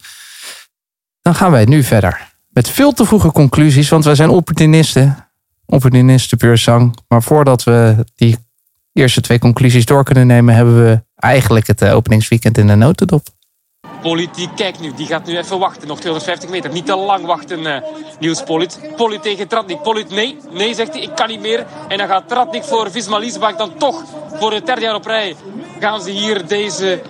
Dan 1.23 1.35
gaan 1.35 1.51
wij 1.51 1.65
nu 1.65 1.83
verder. 1.83 2.35
Met 2.49 2.69
veel 2.69 2.93
te 2.93 3.05
vroege 3.05 3.33
conclusies, 3.33 3.89
want 3.89 4.05
wij 4.05 4.15
zijn 4.15 4.31
opportunisten. 4.31 5.17
Opportunisten 5.65 6.39
puur. 6.39 6.65
Maar 7.09 7.23
voordat 7.23 7.65
we 7.65 8.05
die 8.15 8.37
eerste 8.93 9.21
twee 9.21 9.39
conclusies 9.39 9.85
door 9.85 10.05
kunnen 10.05 10.27
nemen, 10.27 10.55
hebben 10.55 10.85
we 10.85 11.03
eigenlijk 11.17 11.67
het 11.67 11.85
openingsweekend 11.85 12.59
in 12.59 12.67
de 12.67 12.75
notendop. 12.75 13.29
Polit, 14.07 14.49
kijk 14.57 14.81
nu, 14.81 14.93
die 14.95 15.07
gaat 15.07 15.27
nu 15.27 15.37
even 15.37 15.59
wachten. 15.59 15.89
Nog 15.89 15.99
250 15.99 16.51
meter. 16.51 16.71
Niet 16.73 16.87
te 16.87 16.97
lang 16.97 17.27
wachten, 17.27 17.67
eh 17.67 17.83
Niels 18.21 18.43
Polit. 18.43 18.81
Polit 18.97 19.23
tegen 19.23 19.49
Tratnik. 19.49 19.83
Polit, 19.83 20.11
nee. 20.11 20.39
Nee, 20.51 20.75
zegt 20.75 20.93
hij, 20.93 21.03
ik 21.03 21.15
kan 21.15 21.29
niet 21.29 21.41
meer. 21.41 21.67
En 21.89 21.99
dan 21.99 22.07
gaat 22.07 22.29
Tratnik 22.29 22.65
voor 22.65 22.91
Visma 22.91 23.19
Liesbach 23.19 23.57
dan 23.57 23.77
toch 23.77 24.03
voor 24.33 24.53
het 24.53 24.67
derde 24.67 24.81
jaar 24.81 24.95
op 24.95 25.07
rij. 25.07 25.37
Gaan 25.81 26.03
ze 26.03 26.11
hier 26.11 26.47
deze 26.47 27.03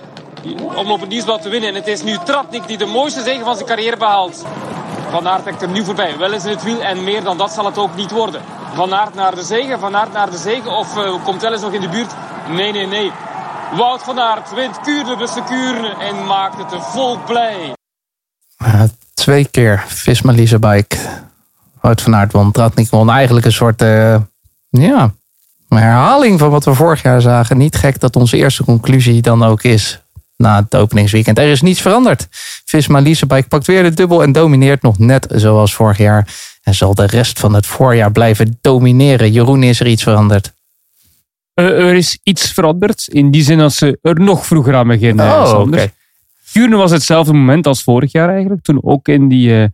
omloop 0.75 0.99
het 0.99 1.09
nieuwsblad 1.09 1.41
te 1.41 1.49
winnen. 1.49 1.69
En 1.69 1.75
het 1.75 1.87
is 1.87 2.03
nu 2.03 2.17
Tratnik 2.25 2.67
die 2.67 2.77
de 2.77 2.85
mooiste 2.85 3.21
zege 3.21 3.43
van 3.43 3.55
zijn 3.55 3.67
carrière 3.67 3.97
behaalt. 3.97 4.45
Van 5.09 5.27
Aert 5.27 5.43
trekt 5.43 5.61
er 5.61 5.69
nu 5.69 5.83
voorbij. 5.83 6.17
Wel 6.17 6.33
eens 6.33 6.45
in 6.45 6.51
het 6.51 6.63
wiel 6.63 6.81
en 6.81 7.03
meer 7.03 7.23
dan 7.23 7.37
dat 7.37 7.51
zal 7.51 7.65
het 7.65 7.77
ook 7.77 7.95
niet 7.95 8.11
worden. 8.11 8.41
Van 8.73 8.93
Aert 8.93 9.13
naar 9.13 9.35
de 9.35 9.43
zegen, 9.43 9.79
Van 9.79 9.95
Aert 9.95 10.13
naar 10.13 10.29
de 10.29 10.37
zegen. 10.37 10.71
Of 10.71 10.97
eh, 10.97 11.23
komt 11.23 11.41
wel 11.41 11.51
eens 11.51 11.61
nog 11.61 11.73
in 11.73 11.81
de 11.81 11.89
buurt? 11.89 12.13
Nee, 12.49 12.71
nee, 12.71 12.87
nee. 12.87 13.11
Wout 13.75 14.03
van 14.03 14.19
Aert 14.19 14.53
wint 14.53 14.79
Kuurne, 14.81 15.17
beste 15.17 15.43
Kuurne. 15.43 15.95
En 15.99 16.25
maakt 16.25 16.57
het 16.57 16.71
een 16.71 17.17
blij. 17.25 17.73
Eh, 18.57 18.81
twee 19.13 19.45
keer 19.45 19.83
Visma 19.87 20.33
Bike. 20.59 20.97
Wout 21.81 22.01
van 22.01 22.15
Aert 22.15 22.31
won, 22.31 22.51
Tratnik 22.51 22.89
won. 22.89 23.09
Eigenlijk 23.09 23.45
een 23.45 23.51
soort 23.51 23.81
eh, 23.81 24.15
ja, 24.69 25.13
herhaling 25.69 26.39
van 26.39 26.49
wat 26.49 26.65
we 26.65 26.73
vorig 26.73 27.01
jaar 27.01 27.21
zagen. 27.21 27.57
Niet 27.57 27.75
gek 27.75 27.99
dat 27.99 28.15
onze 28.15 28.37
eerste 28.37 28.63
conclusie 28.63 29.21
dan 29.21 29.43
ook 29.43 29.63
is 29.63 30.01
na 30.35 30.55
het 30.55 30.75
openingsweekend. 30.75 31.37
Er 31.37 31.51
is 31.51 31.61
niets 31.61 31.81
veranderd. 31.81 32.27
Visma 32.65 33.01
Bike 33.01 33.47
pakt 33.47 33.67
weer 33.67 33.83
de 33.83 33.93
dubbel 33.93 34.23
en 34.23 34.31
domineert 34.31 34.81
nog 34.81 34.99
net 34.99 35.27
zoals 35.29 35.73
vorig 35.73 35.97
jaar. 35.97 36.27
En 36.61 36.75
zal 36.75 36.93
de 36.93 37.05
rest 37.05 37.39
van 37.39 37.53
het 37.53 37.65
voorjaar 37.65 38.11
blijven 38.11 38.57
domineren. 38.61 39.31
Jeroen, 39.31 39.63
is 39.63 39.79
er 39.79 39.87
iets 39.87 40.03
veranderd? 40.03 40.53
Eh, 41.57 41.87
er 41.87 41.95
is 41.95 42.19
iets 42.23 42.51
veranderd. 42.51 43.07
In 43.07 43.31
die 43.31 43.43
zin 43.43 43.57
dat 43.57 43.73
ze 43.73 43.99
er 44.01 44.19
nog 44.19 44.45
vroeger 44.45 44.75
aan 44.75 44.87
beginnen. 44.87 45.25
Oh, 45.25 45.39
oké. 45.39 45.49
Sander. 45.49 45.91
Kuurne 46.51 46.75
was 46.75 46.91
hetzelfde 46.91 47.33
moment 47.33 47.67
als 47.67 47.83
vorig 47.83 48.11
jaar 48.11 48.29
eigenlijk. 48.29 48.61
Toen 48.61 48.79
ook 48.83 49.07
in 49.07 49.27
die 49.27 49.61
eh, 49.61 49.67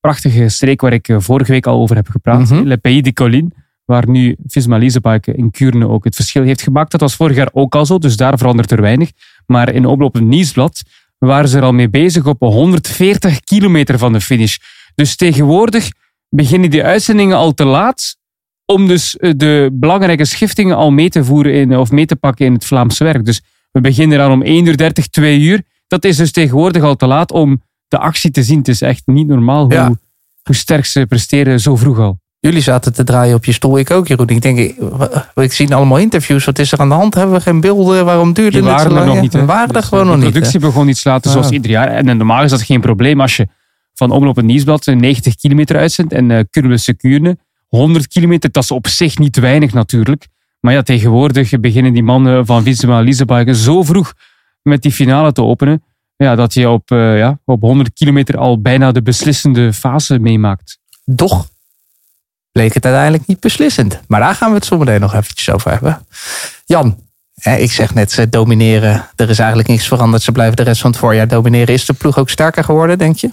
prachtige 0.00 0.48
streek 0.48 0.80
waar 0.80 0.92
ik 0.92 1.08
eh, 1.08 1.16
vorige 1.18 1.52
week 1.52 1.66
al 1.66 1.80
over 1.80 1.96
heb 1.96 2.08
gepraat. 2.08 2.50
Mhm. 2.50 2.62
Le 2.62 2.76
Pays 2.76 3.02
de 3.02 3.12
Collines. 3.12 3.50
Waar 3.84 4.08
nu 4.08 4.36
Visma 4.46 4.78
Leasebike 4.78 5.32
in 5.32 5.50
Kuurne 5.50 5.88
ook 5.88 6.04
het 6.04 6.14
verschil 6.14 6.42
heeft 6.42 6.62
gemaakt. 6.62 6.90
Dat 6.90 7.00
was 7.00 7.14
vorig 7.14 7.36
jaar 7.36 7.50
ook 7.52 7.74
al 7.74 7.86
zo, 7.86 7.98
dus 7.98 8.16
daar 8.16 8.38
verandert 8.38 8.70
er 8.70 8.80
weinig. 8.80 9.10
Maar 9.46 9.74
in 9.74 9.86
Omloop 9.86 10.14
het 10.14 10.24
Nieuwsblad 10.24 10.82
waren 11.18 11.48
ze 11.48 11.56
er 11.56 11.62
al 11.62 11.72
mee 11.72 11.88
bezig 11.88 12.26
op 12.26 12.40
140 12.40 13.40
kilometer 13.40 13.98
van 13.98 14.12
de 14.12 14.20
finish. 14.20 14.56
Dus 14.94 15.16
tegenwoordig 15.16 15.90
beginnen 16.28 16.70
die 16.70 16.84
uitzendingen 16.84 17.36
al 17.36 17.54
te 17.54 17.64
laat 17.64 18.16
om 18.66 18.86
dus 18.88 19.16
eh, 19.16 19.30
de 19.36 19.70
belangrijke 19.72 20.24
schiftingen 20.24 20.76
al 20.76 20.90
mee 20.90 21.08
te 21.08 21.24
voeren 21.24 21.52
in, 21.54 21.76
of 21.76 21.90
mee 21.90 22.06
te 22.06 22.16
pakken 22.16 22.46
in 22.46 22.52
het 22.52 22.64
Vlaamse 22.64 23.04
werk. 23.04 23.24
Dus 23.24 23.40
we 23.72 23.80
beginnen 23.80 24.18
dan 24.18 24.32
om 24.32 24.42
1 24.42 24.66
uur 24.66 24.76
30, 24.76 25.06
2 25.08 25.40
uur. 25.40 25.62
Dat 25.88 26.04
is 26.04 26.16
dus 26.16 26.32
tegenwoordig 26.32 26.82
al 26.82 26.96
te 26.96 27.06
laat 27.06 27.32
om 27.32 27.62
de 27.88 27.98
actie 27.98 28.30
te 28.30 28.42
zien. 28.42 28.58
Het 28.58 28.68
is 28.68 28.82
echt 28.82 29.02
niet 29.04 29.26
normaal 29.26 29.64
hoe, 29.64 29.72
Ja. 29.72 29.92
hoe 30.42 30.54
sterk 30.54 30.84
ze 30.84 31.06
presteren 31.06 31.60
zo 31.60 31.76
vroeg 31.76 31.98
al. 31.98 32.18
Jullie 32.40 32.60
zaten 32.60 32.92
te 32.92 33.04
draaien 33.04 33.34
op 33.34 33.44
je 33.44 33.52
stoel, 33.52 33.78
ik 33.78 33.90
ook, 33.90 34.08
Jeroen. 34.08 34.28
Ik 34.28 34.42
denk, 34.42 34.58
ik, 34.58 34.76
ik 35.34 35.52
zie 35.52 35.74
allemaal 35.74 35.98
interviews. 35.98 36.44
Wat 36.44 36.58
is 36.58 36.72
er 36.72 36.78
aan 36.78 36.88
de 36.88 36.94
hand? 36.94 37.14
Hebben 37.14 37.34
we 37.36 37.40
geen 37.42 37.60
beelden? 37.60 38.04
Waarom 38.04 38.32
duurde 38.32 38.56
het 38.56 38.66
zo 38.66 38.72
waren 38.72 38.92
lang? 38.92 39.06
nog 39.06 39.20
niet. 39.20 39.32
We 39.32 39.44
waren 39.44 39.68
er 39.68 39.74
Dus, 39.74 39.84
gewoon 39.84 40.04
eh, 40.04 40.10
nog 40.10 40.18
de 40.18 40.24
niet. 40.24 40.34
hè? 40.34 40.40
productie 40.40 40.60
begon 40.68 40.88
iets 40.88 41.04
later, 41.04 41.30
zoals 41.30 41.46
Ah. 41.46 41.52
ieder 41.52 41.70
jaar. 41.70 41.88
En 41.88 42.08
eh, 42.08 42.14
normaal 42.14 42.42
is 42.42 42.50
dat 42.50 42.62
geen 42.62 42.80
probleem 42.80 43.20
als 43.20 43.36
je 43.36 43.46
van 43.94 44.10
Omloop 44.10 44.36
het 44.36 44.44
Nieuwsblad 44.44 44.86
eh, 44.86 44.96
90 44.96 45.34
kilometer 45.36 45.76
uitzendt 45.76 46.12
en 46.12 46.30
uh, 46.30 46.40
Kuurne 46.50 47.36
100 47.66 48.08
kilometer, 48.08 48.50
dat 48.50 48.62
is 48.62 48.70
op 48.70 48.86
zich 48.86 49.18
niet 49.18 49.36
weinig 49.36 49.72
natuurlijk. 49.72 50.26
Maar 50.60 50.72
ja, 50.72 50.82
tegenwoordig 50.82 51.60
beginnen 51.60 51.92
die 51.92 52.02
mannen 52.02 52.46
van 52.46 52.62
Visma 52.62 53.00
Lisebaken 53.00 53.56
zo 53.56 53.82
vroeg 53.82 54.12
met 54.62 54.82
die 54.82 54.92
finale 54.92 55.32
te 55.32 55.42
openen, 55.42 55.82
ja, 56.16 56.34
dat 56.34 56.54
je 56.54 56.68
op, 56.68 56.90
eh, 56.90 57.18
ja, 57.18 57.38
op 57.44 57.60
100 57.60 57.92
kilometer 57.92 58.38
al 58.38 58.60
bijna 58.60 58.92
de 58.92 59.02
beslissende 59.02 59.72
fase 59.72 60.18
meemaakt. 60.18 60.78
Doch 61.04 61.48
bleek 62.52 62.74
het 62.74 62.84
uiteindelijk 62.84 63.26
niet 63.26 63.40
beslissend. 63.40 64.00
Maar 64.08 64.20
daar 64.20 64.34
gaan 64.34 64.48
we 64.48 64.56
het 64.56 64.64
zo 64.64 64.78
meteen 64.78 65.00
nog 65.00 65.14
eventjes 65.14 65.50
over 65.50 65.70
hebben. 65.70 66.06
Jan, 66.64 66.98
hè, 67.34 67.56
ik 67.56 67.72
zeg 67.72 67.94
net, 67.94 68.12
ze 68.12 68.28
domineren. 68.28 69.08
Er 69.16 69.30
is 69.30 69.38
eigenlijk 69.38 69.68
niks 69.68 69.86
veranderd. 69.88 70.22
Ze 70.22 70.32
blijven 70.32 70.56
de 70.56 70.62
rest 70.62 70.80
van 70.80 70.90
het 70.90 71.00
voorjaar 71.00 71.28
domineren. 71.28 71.74
Is 71.74 71.84
de 71.84 71.92
ploeg 71.92 72.18
ook 72.18 72.30
sterker 72.30 72.64
geworden, 72.64 72.98
denk 72.98 73.16
je? 73.16 73.30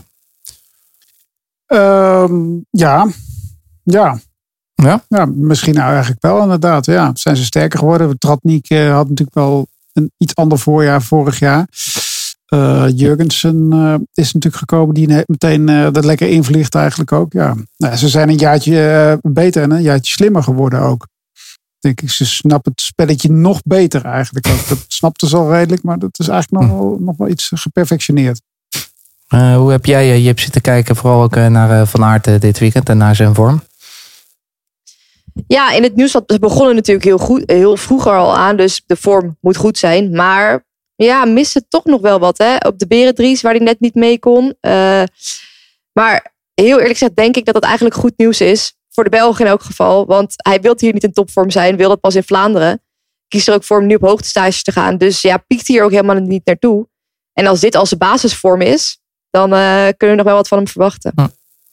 Ehm, 1.65 2.33
ja. 2.69 3.07
Ja. 3.83 4.19
Ja? 4.73 5.03
Ja, 5.07 5.25
misschien 5.25 5.73
nou 5.73 5.91
eigenlijk 5.91 6.21
wel 6.21 6.41
inderdaad. 6.41 6.85
Ja, 6.85 7.11
zijn 7.13 7.35
ze 7.35 7.43
sterker 7.43 7.79
geworden. 7.79 8.17
Tratnik 8.17 8.69
eh, 8.69 8.93
had 8.93 9.09
natuurlijk 9.09 9.37
wel 9.37 9.67
een 9.93 10.11
iets 10.17 10.35
ander 10.35 10.59
voorjaar 10.59 11.01
vorig 11.01 11.39
jaar. 11.39 11.67
Eh, 12.45 12.85
Jurgensen 12.95 13.67
eh, 13.71 13.95
is 14.13 14.33
natuurlijk 14.33 14.55
gekomen 14.55 14.95
die 14.95 15.23
meteen 15.25 15.65
dat 15.65 16.05
lekker 16.05 16.27
invliegt 16.27 16.75
eigenlijk 16.75 17.11
ook. 17.11 17.33
Ja. 17.33 17.55
Nou, 17.77 17.95
ze 17.95 18.09
zijn 18.09 18.29
een 18.29 18.37
jaartje 18.37 19.19
beter 19.21 19.63
en 19.63 19.71
een 19.71 19.81
jaartje 19.81 20.13
slimmer 20.13 20.43
geworden 20.43 20.79
ook. 20.79 21.07
Denk 21.79 22.01
ik, 22.01 22.09
ze 22.09 22.25
snappen 22.25 22.71
het 22.71 22.81
spelletje 22.81 23.31
nog 23.31 23.61
beter 23.63 24.05
eigenlijk 24.05 24.47
ook. 24.47 24.67
Dat 24.67 24.85
snapten 24.97 25.27
ze 25.27 25.37
al 25.37 25.51
redelijk, 25.51 25.83
maar 25.83 25.99
dat 25.99 26.19
is 26.19 26.27
eigenlijk 26.27 26.63
nog, 26.63 26.79
wel, 26.79 26.97
nog 26.99 27.17
wel 27.17 27.27
iets 27.27 27.51
geperfectioneerd. 27.53 28.41
Hoe 29.27 29.71
heb 29.71 29.85
jij, 29.85 30.11
eh, 30.11 30.25
Jip, 30.25 30.39
zitten 30.39 30.61
kijken? 30.61 30.95
Vooral 30.95 31.21
ook 31.21 31.35
naar 31.35 31.87
Van 31.87 32.03
Aert 32.03 32.41
dit 32.41 32.59
weekend 32.59 32.89
en 32.89 32.97
naar 32.97 33.15
zijn 33.15 33.35
vorm. 33.35 33.61
Ja, 35.47 35.71
in 35.71 35.83
het 35.83 35.95
nieuws 35.95 36.11
dat 36.11 36.23
ze 36.25 36.39
begonnen 36.39 36.75
natuurlijk 36.75 37.05
heel, 37.05 37.17
goed, 37.17 37.43
heel 37.45 37.77
vroeger 37.77 38.11
al 38.11 38.37
aan. 38.37 38.57
Dus 38.57 38.83
de 38.85 38.95
vorm 38.95 39.37
moet 39.41 39.57
goed 39.57 39.77
zijn. 39.77 40.15
Maar 40.15 40.65
ja, 40.95 41.25
missen 41.25 41.65
toch 41.69 41.85
nog 41.85 42.01
wel 42.01 42.19
wat. 42.19 42.37
Hè? 42.37 42.55
Op 42.67 42.79
de 42.79 42.87
Berendries, 42.87 43.41
waar 43.41 43.53
hij 43.53 43.63
net 43.63 43.79
niet 43.79 43.95
mee 43.95 44.19
kon. 44.19 44.55
Eh, 44.59 45.03
maar 45.91 46.33
heel 46.53 46.77
eerlijk 46.77 46.97
gezegd 46.97 47.15
denk 47.15 47.35
ik 47.35 47.45
dat 47.45 47.53
dat 47.53 47.63
eigenlijk 47.63 47.95
goed 47.95 48.13
nieuws 48.17 48.41
is. 48.41 48.73
Voor 48.89 49.03
de 49.03 49.09
Belgen 49.09 49.45
in 49.45 49.51
elk 49.51 49.61
geval. 49.61 50.05
Want 50.05 50.33
hij 50.35 50.61
wil 50.61 50.73
hier 50.77 50.93
niet 50.93 51.03
in 51.03 51.13
topvorm 51.13 51.49
zijn. 51.49 51.77
Wil 51.77 51.89
dat 51.89 51.99
pas 51.99 52.15
in 52.15 52.23
Vlaanderen. 52.23 52.81
Kiest 53.27 53.47
er 53.47 53.53
ook 53.53 53.63
voor 53.63 53.79
om 53.79 53.85
nu 53.85 53.95
op 53.95 54.01
hoogtestage 54.01 54.61
te 54.61 54.71
gaan. 54.71 54.97
Dus 54.97 55.21
ja, 55.21 55.37
piekt 55.37 55.67
hij 55.67 55.77
er 55.77 55.83
ook 55.83 55.91
helemaal 55.91 56.15
niet 56.15 56.45
naartoe. 56.45 56.87
En 57.33 57.47
als 57.47 57.59
dit 57.59 57.75
al 57.75 57.85
zijn 57.85 57.99
basisvorm 57.99 58.61
is. 58.61 59.01
Dan 59.29 59.53
eh, 59.53 59.87
kunnen 59.97 60.15
we 60.15 60.15
nog 60.15 60.25
wel 60.25 60.35
wat 60.35 60.47
van 60.47 60.57
hem 60.57 60.67
verwachten. 60.67 61.13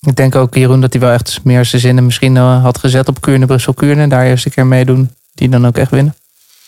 Ik 0.07 0.17
denk 0.17 0.35
ook, 0.35 0.55
Jeroen, 0.55 0.81
dat 0.81 0.93
hij 0.93 1.03
wel 1.03 1.13
echt 1.13 1.41
meer 1.45 1.65
zijn 1.65 1.81
zinnen 1.83 2.05
misschien 2.05 2.37
eh, 2.37 2.63
had 2.63 2.79
gezet 2.79 3.09
op 3.09 3.21
Kuurne, 3.21 3.47
Brussel, 3.47 3.75
Kuurne. 3.75 4.09
Daar 4.09 4.27
eerst 4.27 4.47
een 4.47 4.53
keer 4.53 4.67
meedoen. 4.67 5.11
Die 5.35 5.49
dan 5.49 5.67
ook 5.67 5.77
echt 5.77 5.91
winnen. 5.91 6.15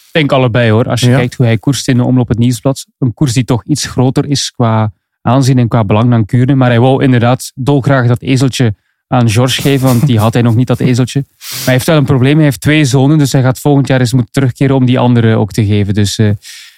Ik 0.07 0.19
denk 0.19 0.33
allebei 0.33 0.71
hoor. 0.71 0.89
Als 0.89 1.01
je 1.01 1.11
Ja. 1.11 1.17
kijkt 1.17 1.35
hoe 1.35 1.47
hij 1.47 1.59
koerst 1.59 1.89
in 1.89 1.97
de 1.97 2.05
omloop 2.05 2.29
het 2.29 2.39
nieuwsblad. 2.39 2.87
Een 2.99 3.15
koers 3.15 3.33
die 3.33 3.45
toch 3.45 3.65
iets 3.65 3.87
groter 3.87 4.27
is 4.27 4.51
qua 4.51 4.93
aanzien 5.23 5.59
en 5.59 5.69
qua 5.69 5.85
belang 5.85 6.11
dan 6.11 6.25
Kuurne. 6.25 6.55
Maar 6.55 6.69
hij 6.69 6.81
wou 6.81 7.03
inderdaad 7.03 7.53
dolgraag 7.55 8.07
dat 8.07 8.21
ezeltje 8.23 8.75
aan 9.09 9.31
George 9.31 9.63
geven, 9.63 9.87
want 9.87 10.07
die 10.07 10.19
had 10.19 10.33
hij 10.33 10.43
nog 10.43 10.55
niet, 10.55 10.67
dat 10.67 10.81
ezeltje. 10.81 11.25
Maar 11.39 11.65
hij 11.65 11.73
heeft 11.75 11.87
wel 11.87 11.97
een 11.97 12.05
probleem. 12.05 12.35
Hij 12.35 12.45
heeft 12.45 12.61
twee 12.61 12.85
zonen, 12.85 13.19
dus 13.19 13.33
hij 13.33 13.43
gaat 13.43 13.59
volgend 13.59 13.87
jaar 13.87 14.01
eens 14.01 14.13
moeten 14.13 14.33
terugkeren 14.33 14.77
om 14.77 14.85
die 14.87 14.99
andere 14.99 15.37
ook 15.37 15.53
te 15.53 15.65
geven. 15.67 15.95
Dus 15.95 16.19
eh, 16.19 16.31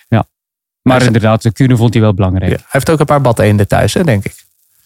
ja. 0.08 0.24
Maar 0.82 1.02
inderdaad, 1.02 1.42
de 1.42 1.52
Kuurne 1.52 1.76
vond 1.76 1.92
hij 1.92 2.02
wel 2.02 2.14
belangrijk. 2.14 2.50
Ja. 2.50 2.56
Hij 2.56 2.66
heeft 2.68 2.90
ook 2.90 3.00
een 3.00 3.06
paar 3.06 3.20
badeenden 3.20 3.68
thuis, 3.68 3.94
hè, 3.94 4.04
denk 4.04 4.24
ik. 4.24 4.43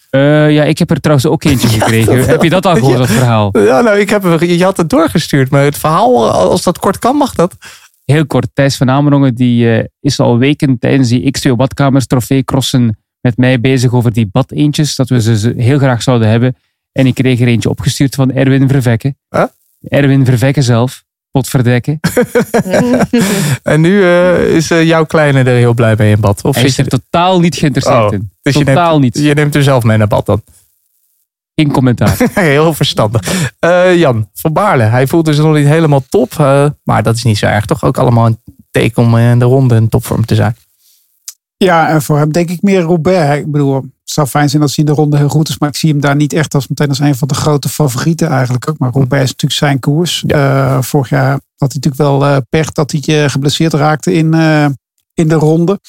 Eh, 0.09 0.51
ja, 0.51 0.63
ik 0.63 0.77
heb 0.79 0.89
er 0.89 0.99
trouwens 0.99 1.27
ook 1.29 1.43
eentje 1.43 1.67
gekregen. 1.79 2.25
heb 2.27 2.43
je 2.43 2.49
dat 2.49 2.65
al 2.65 2.75
gehoord, 2.75 2.97
dat 2.97 3.09
verhaal? 3.09 3.57
Ja, 3.59 3.81
nou, 3.81 3.99
ik 3.99 4.09
heb, 4.09 4.23
je 4.39 4.63
had 4.63 4.77
het 4.77 4.89
doorgestuurd. 4.89 5.49
Maar 5.49 5.63
het 5.63 5.77
verhaal, 5.77 6.31
als 6.31 6.63
dat 6.63 6.79
kort 6.79 6.99
kan, 6.99 7.15
mag 7.15 7.35
dat. 7.35 7.55
heel 8.05 8.25
kort. 8.25 8.47
Thijs 8.53 8.77
van 8.77 8.89
Amerongen 8.89 9.35
die, 9.35 9.71
eh, 9.77 9.85
is 9.99 10.19
al 10.19 10.37
weken 10.37 10.79
tijdens 10.79 11.09
die 11.09 11.31
X2 11.37 11.51
Badkamers 11.55 12.05
trofee 12.07 12.43
crossen 12.43 12.97
met 13.21 13.37
mij 13.37 13.59
bezig 13.59 13.93
over 13.93 14.13
die 14.13 14.29
badeentjes. 14.31 14.95
Dat 14.95 15.09
we 15.09 15.21
ze 15.21 15.37
ze 15.37 15.53
heel 15.57 15.77
graag 15.77 16.01
zouden 16.01 16.27
hebben. 16.27 16.55
En 16.91 17.05
ik 17.05 17.13
kreeg 17.13 17.39
er 17.39 17.47
eentje 17.47 17.69
opgestuurd 17.69 18.15
van 18.15 18.31
Erwin 18.31 18.67
Vervekke. 18.67 19.15
Huh? 19.29 19.43
Erwin 19.87 20.25
Vervekke 20.25 20.61
zelf. 20.61 21.03
Potverdekken. 21.31 21.99
En 23.63 23.81
nu 23.81 24.03
eh, 24.03 24.55
is 24.55 24.71
eh, 24.71 24.83
jouw 24.83 25.05
kleine 25.05 25.39
er 25.39 25.45
heel 25.57 25.73
blij 25.73 25.95
mee 25.97 26.11
in 26.11 26.19
bad. 26.19 26.43
Of 26.43 26.55
Hij 26.55 26.61
zit 26.63 26.69
is 26.71 26.75
je, 26.75 26.83
er 26.83 26.89
totaal 26.89 27.39
niet 27.39 27.55
geïnteresseerd 27.55 28.03
Oh, 28.05 28.13
in. 28.13 28.31
dus 28.41 28.53
je 28.55 28.63
totaal 28.63 28.99
neemt, 28.99 29.15
niet. 29.15 29.23
je 29.25 29.33
neemt 29.33 29.55
er 29.55 29.63
zelf 29.63 29.83
mee 29.83 29.97
naar 29.97 30.07
bad 30.07 30.25
dan. 30.25 30.41
Geen 31.55 31.71
commentaar. 31.71 32.17
heel 32.33 32.73
verstandig. 32.73 33.51
Eh, 33.59 33.95
Jan 33.97 34.29
van 34.33 34.53
Baarle, 34.53 34.83
hij 34.83 35.07
voelt 35.07 35.25
dus 35.25 35.37
nog 35.37 35.53
niet 35.55 35.67
helemaal 35.67 36.03
top. 36.09 36.33
eh, 36.39 36.65
maar 36.83 37.03
dat 37.03 37.15
is 37.15 37.23
niet 37.23 37.37
zo 37.37 37.45
erg, 37.45 37.65
toch? 37.65 37.83
Ook 37.83 37.97
allemaal 37.97 38.25
een 38.25 38.39
teken 38.71 39.03
om 39.03 39.17
in 39.17 39.39
de 39.39 39.45
ronde 39.45 39.75
in 39.75 39.89
topvorm 39.89 40.25
te 40.25 40.35
zijn. 40.35 40.55
Ja, 41.63 41.89
en 41.89 42.01
voor 42.01 42.17
hem 42.17 42.31
denk 42.31 42.49
ik 42.49 42.61
meer 42.61 42.81
Robert. 42.81 43.39
Ik 43.39 43.51
bedoel, 43.51 43.75
het 43.75 43.91
zou 44.03 44.27
fijn 44.27 44.49
zijn 44.49 44.61
als 44.61 44.75
hij 44.75 44.85
in 44.85 44.91
de 44.93 44.97
ronde 45.01 45.17
heel 45.17 45.29
goed 45.29 45.49
is. 45.49 45.57
Maar 45.57 45.69
ik 45.69 45.75
zie 45.75 45.91
hem 45.91 46.01
daar 46.01 46.15
niet 46.15 46.33
echt 46.33 46.53
als 46.53 46.67
meteen 46.67 46.89
als 46.89 46.99
een 46.99 47.15
van 47.15 47.27
de 47.27 47.33
grote 47.33 47.69
favorieten 47.69 48.27
eigenlijk 48.27 48.69
ook. 48.69 48.77
Maar 48.77 48.91
Robert 48.91 49.21
is 49.21 49.29
natuurlijk 49.29 49.59
zijn 49.59 49.79
koers. 49.79 50.23
Eh, 50.25 50.81
vorig 50.81 51.09
jaar 51.09 51.31
had 51.31 51.71
hij 51.71 51.81
natuurlijk 51.81 51.95
wel 51.95 52.25
eh 52.25 52.37
pech 52.49 52.71
dat 52.71 52.91
hij 52.91 53.23
eh, 53.23 53.29
geblesseerd 53.29 53.73
raakte 53.73 54.13
in, 54.13 54.33
in 55.13 55.27
de 55.27 55.35
ronde. 55.35 55.79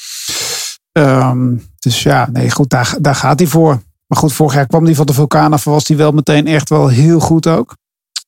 Ehm, 0.92 1.56
dus 1.78 2.02
ja, 2.02 2.28
nee 2.32 2.50
goed, 2.50 2.70
daar, 2.70 2.96
daar 3.00 3.14
gaat 3.14 3.38
hij 3.38 3.48
voor. 3.48 3.82
Maar 4.06 4.18
goed, 4.18 4.32
vorig 4.32 4.54
jaar 4.54 4.66
kwam 4.66 4.84
hij 4.84 4.94
van 4.94 5.06
de 5.06 5.12
vulkaan 5.12 5.52
af. 5.52 5.64
Was 5.64 5.88
hij 5.88 5.96
wel 5.96 6.12
meteen 6.12 6.46
echt 6.46 6.68
wel 6.68 6.88
heel 6.88 7.20
goed 7.20 7.46
ook. 7.46 7.76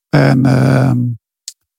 En 0.08 0.46
ehm, 0.46 0.98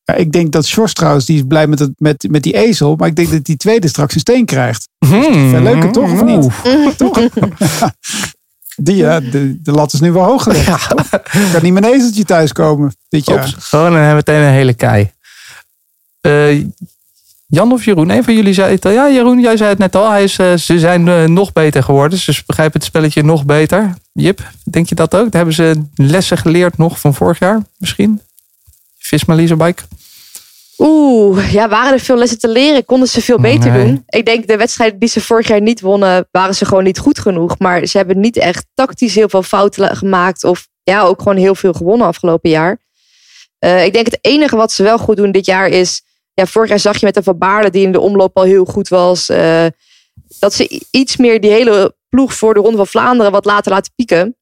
ja, 0.03 0.13
ik 0.13 0.31
denk 0.31 0.51
dat 0.51 0.65
Sjors 0.65 0.93
trouwens, 0.93 1.25
die 1.25 1.35
is 1.35 1.43
blij 1.47 1.67
met, 1.67 1.79
het, 1.79 1.91
met, 1.97 2.27
met 2.29 2.43
die 2.43 2.53
ezel. 2.53 2.95
Maar 2.95 3.07
ik 3.07 3.15
denk 3.15 3.31
dat 3.31 3.45
die 3.45 3.57
tweede 3.57 3.87
straks 3.87 4.13
een 4.13 4.19
steen 4.19 4.45
krijgt. 4.45 4.87
Veel 4.99 5.61
leuker 5.61 5.91
toch, 5.91 6.11
of 6.11 6.23
niet? 6.23 6.49
Toch? 6.97 7.19
Die, 8.75 8.95
ja, 8.95 9.19
de, 9.19 9.61
de 9.61 9.71
lat 9.71 9.93
is 9.93 9.99
nu 9.99 10.11
wel 10.11 10.23
hoog 10.23 10.43
gelegd. 10.43 10.65
Ja. 10.65 11.17
Kan 11.51 11.61
niet 11.61 11.75
een 11.75 11.83
ezeltje 11.83 12.23
thuiskomen 12.23 12.95
dit 13.09 13.25
jaar. 13.25 13.37
Ops, 13.37 13.55
gewoon 13.57 13.91
dan 13.91 14.01
hebben 14.01 14.23
we 14.25 14.31
meteen 14.31 14.47
een 14.47 14.53
hele 14.53 14.73
kei. 14.73 15.11
Eh, 16.21 16.65
Jan 17.47 17.71
of 17.71 17.85
Jeroen, 17.85 18.09
een 18.09 18.23
van 18.23 18.33
jullie 18.33 18.53
zei 18.53 18.71
het 18.71 18.85
al. 18.85 18.91
Ja, 18.91 19.09
Jeroen, 19.09 19.39
jij 19.39 19.57
zei 19.57 19.69
het 19.69 19.77
net 19.77 19.95
al. 19.95 20.09
Hij 20.09 20.23
is, 20.23 20.37
eh, 20.37 20.53
ze 20.53 20.79
zijn 20.79 21.07
eh, 21.07 21.23
nog 21.23 21.53
beter 21.53 21.83
geworden. 21.83 22.19
Ze 22.19 22.41
begrijpen 22.45 22.79
het 22.79 22.89
spelletje 22.89 23.23
nog 23.23 23.45
beter. 23.45 23.93
Jip, 24.13 24.51
denk 24.63 24.89
je 24.89 24.95
dat 24.95 25.15
ook? 25.15 25.33
Hebben 25.33 25.53
ze 25.53 25.81
lessen 25.95 26.37
geleerd 26.37 26.77
nog 26.77 26.99
van 26.99 27.13
vorig 27.13 27.39
jaar 27.39 27.61
misschien? 27.77 28.21
Visma 29.03 29.35
Leasebike? 29.35 29.83
Oeh, 30.77 31.51
ja, 31.53 31.69
waren 31.69 31.93
er 31.93 31.99
veel 31.99 32.15
lessen 32.17 32.39
te 32.39 32.47
leren? 32.47 32.85
Konden 32.85 33.07
ze 33.07 33.21
veel 33.21 33.39
beter 33.39 33.71
Nee. 33.71 33.85
doen? 33.85 34.03
Ik 34.05 34.25
denk 34.25 34.47
de 34.47 34.57
wedstrijden 34.57 34.99
die 34.99 35.09
ze 35.09 35.21
vorig 35.21 35.47
jaar 35.47 35.61
niet 35.61 35.81
wonnen, 35.81 36.27
waren 36.31 36.55
ze 36.55 36.65
gewoon 36.65 36.83
niet 36.83 36.99
goed 36.99 37.19
genoeg. 37.19 37.59
Maar 37.59 37.85
ze 37.85 37.97
hebben 37.97 38.19
niet 38.19 38.37
echt 38.37 38.65
tactisch 38.73 39.15
heel 39.15 39.29
veel 39.29 39.43
fouten 39.43 39.95
gemaakt. 39.95 40.43
Of 40.43 40.67
ja, 40.83 41.01
ook 41.01 41.21
gewoon 41.21 41.37
heel 41.37 41.55
veel 41.55 41.73
gewonnen 41.73 42.07
afgelopen 42.07 42.49
jaar. 42.49 42.77
Eh, 43.59 43.85
ik 43.85 43.93
denk 43.93 44.05
het 44.05 44.17
enige 44.21 44.55
wat 44.55 44.71
ze 44.71 44.83
wel 44.83 44.97
goed 44.97 45.17
doen 45.17 45.31
dit 45.31 45.45
jaar 45.45 45.67
is... 45.67 46.01
Ja, 46.33 46.45
vorig 46.45 46.69
jaar 46.69 46.79
zag 46.79 46.97
je 46.99 47.05
met 47.05 47.13
de 47.15 47.23
Van 47.23 47.37
Baarle 47.37 47.69
die 47.69 47.85
in 47.85 47.91
de 47.91 47.99
omloop 47.99 48.37
al 48.37 48.43
heel 48.43 48.65
goed 48.65 48.87
was. 48.87 49.29
eh, 49.29 49.65
dat 50.39 50.53
ze 50.53 50.81
iets 50.91 51.17
meer 51.17 51.41
die 51.41 51.51
hele 51.51 51.95
ploeg 52.09 52.33
voor 52.33 52.53
de 52.53 52.59
Ronde 52.59 52.77
van 52.77 52.87
Vlaanderen 52.87 53.31
wat 53.31 53.45
laten 53.45 53.71
laten 53.71 53.93
pieken. 53.95 54.37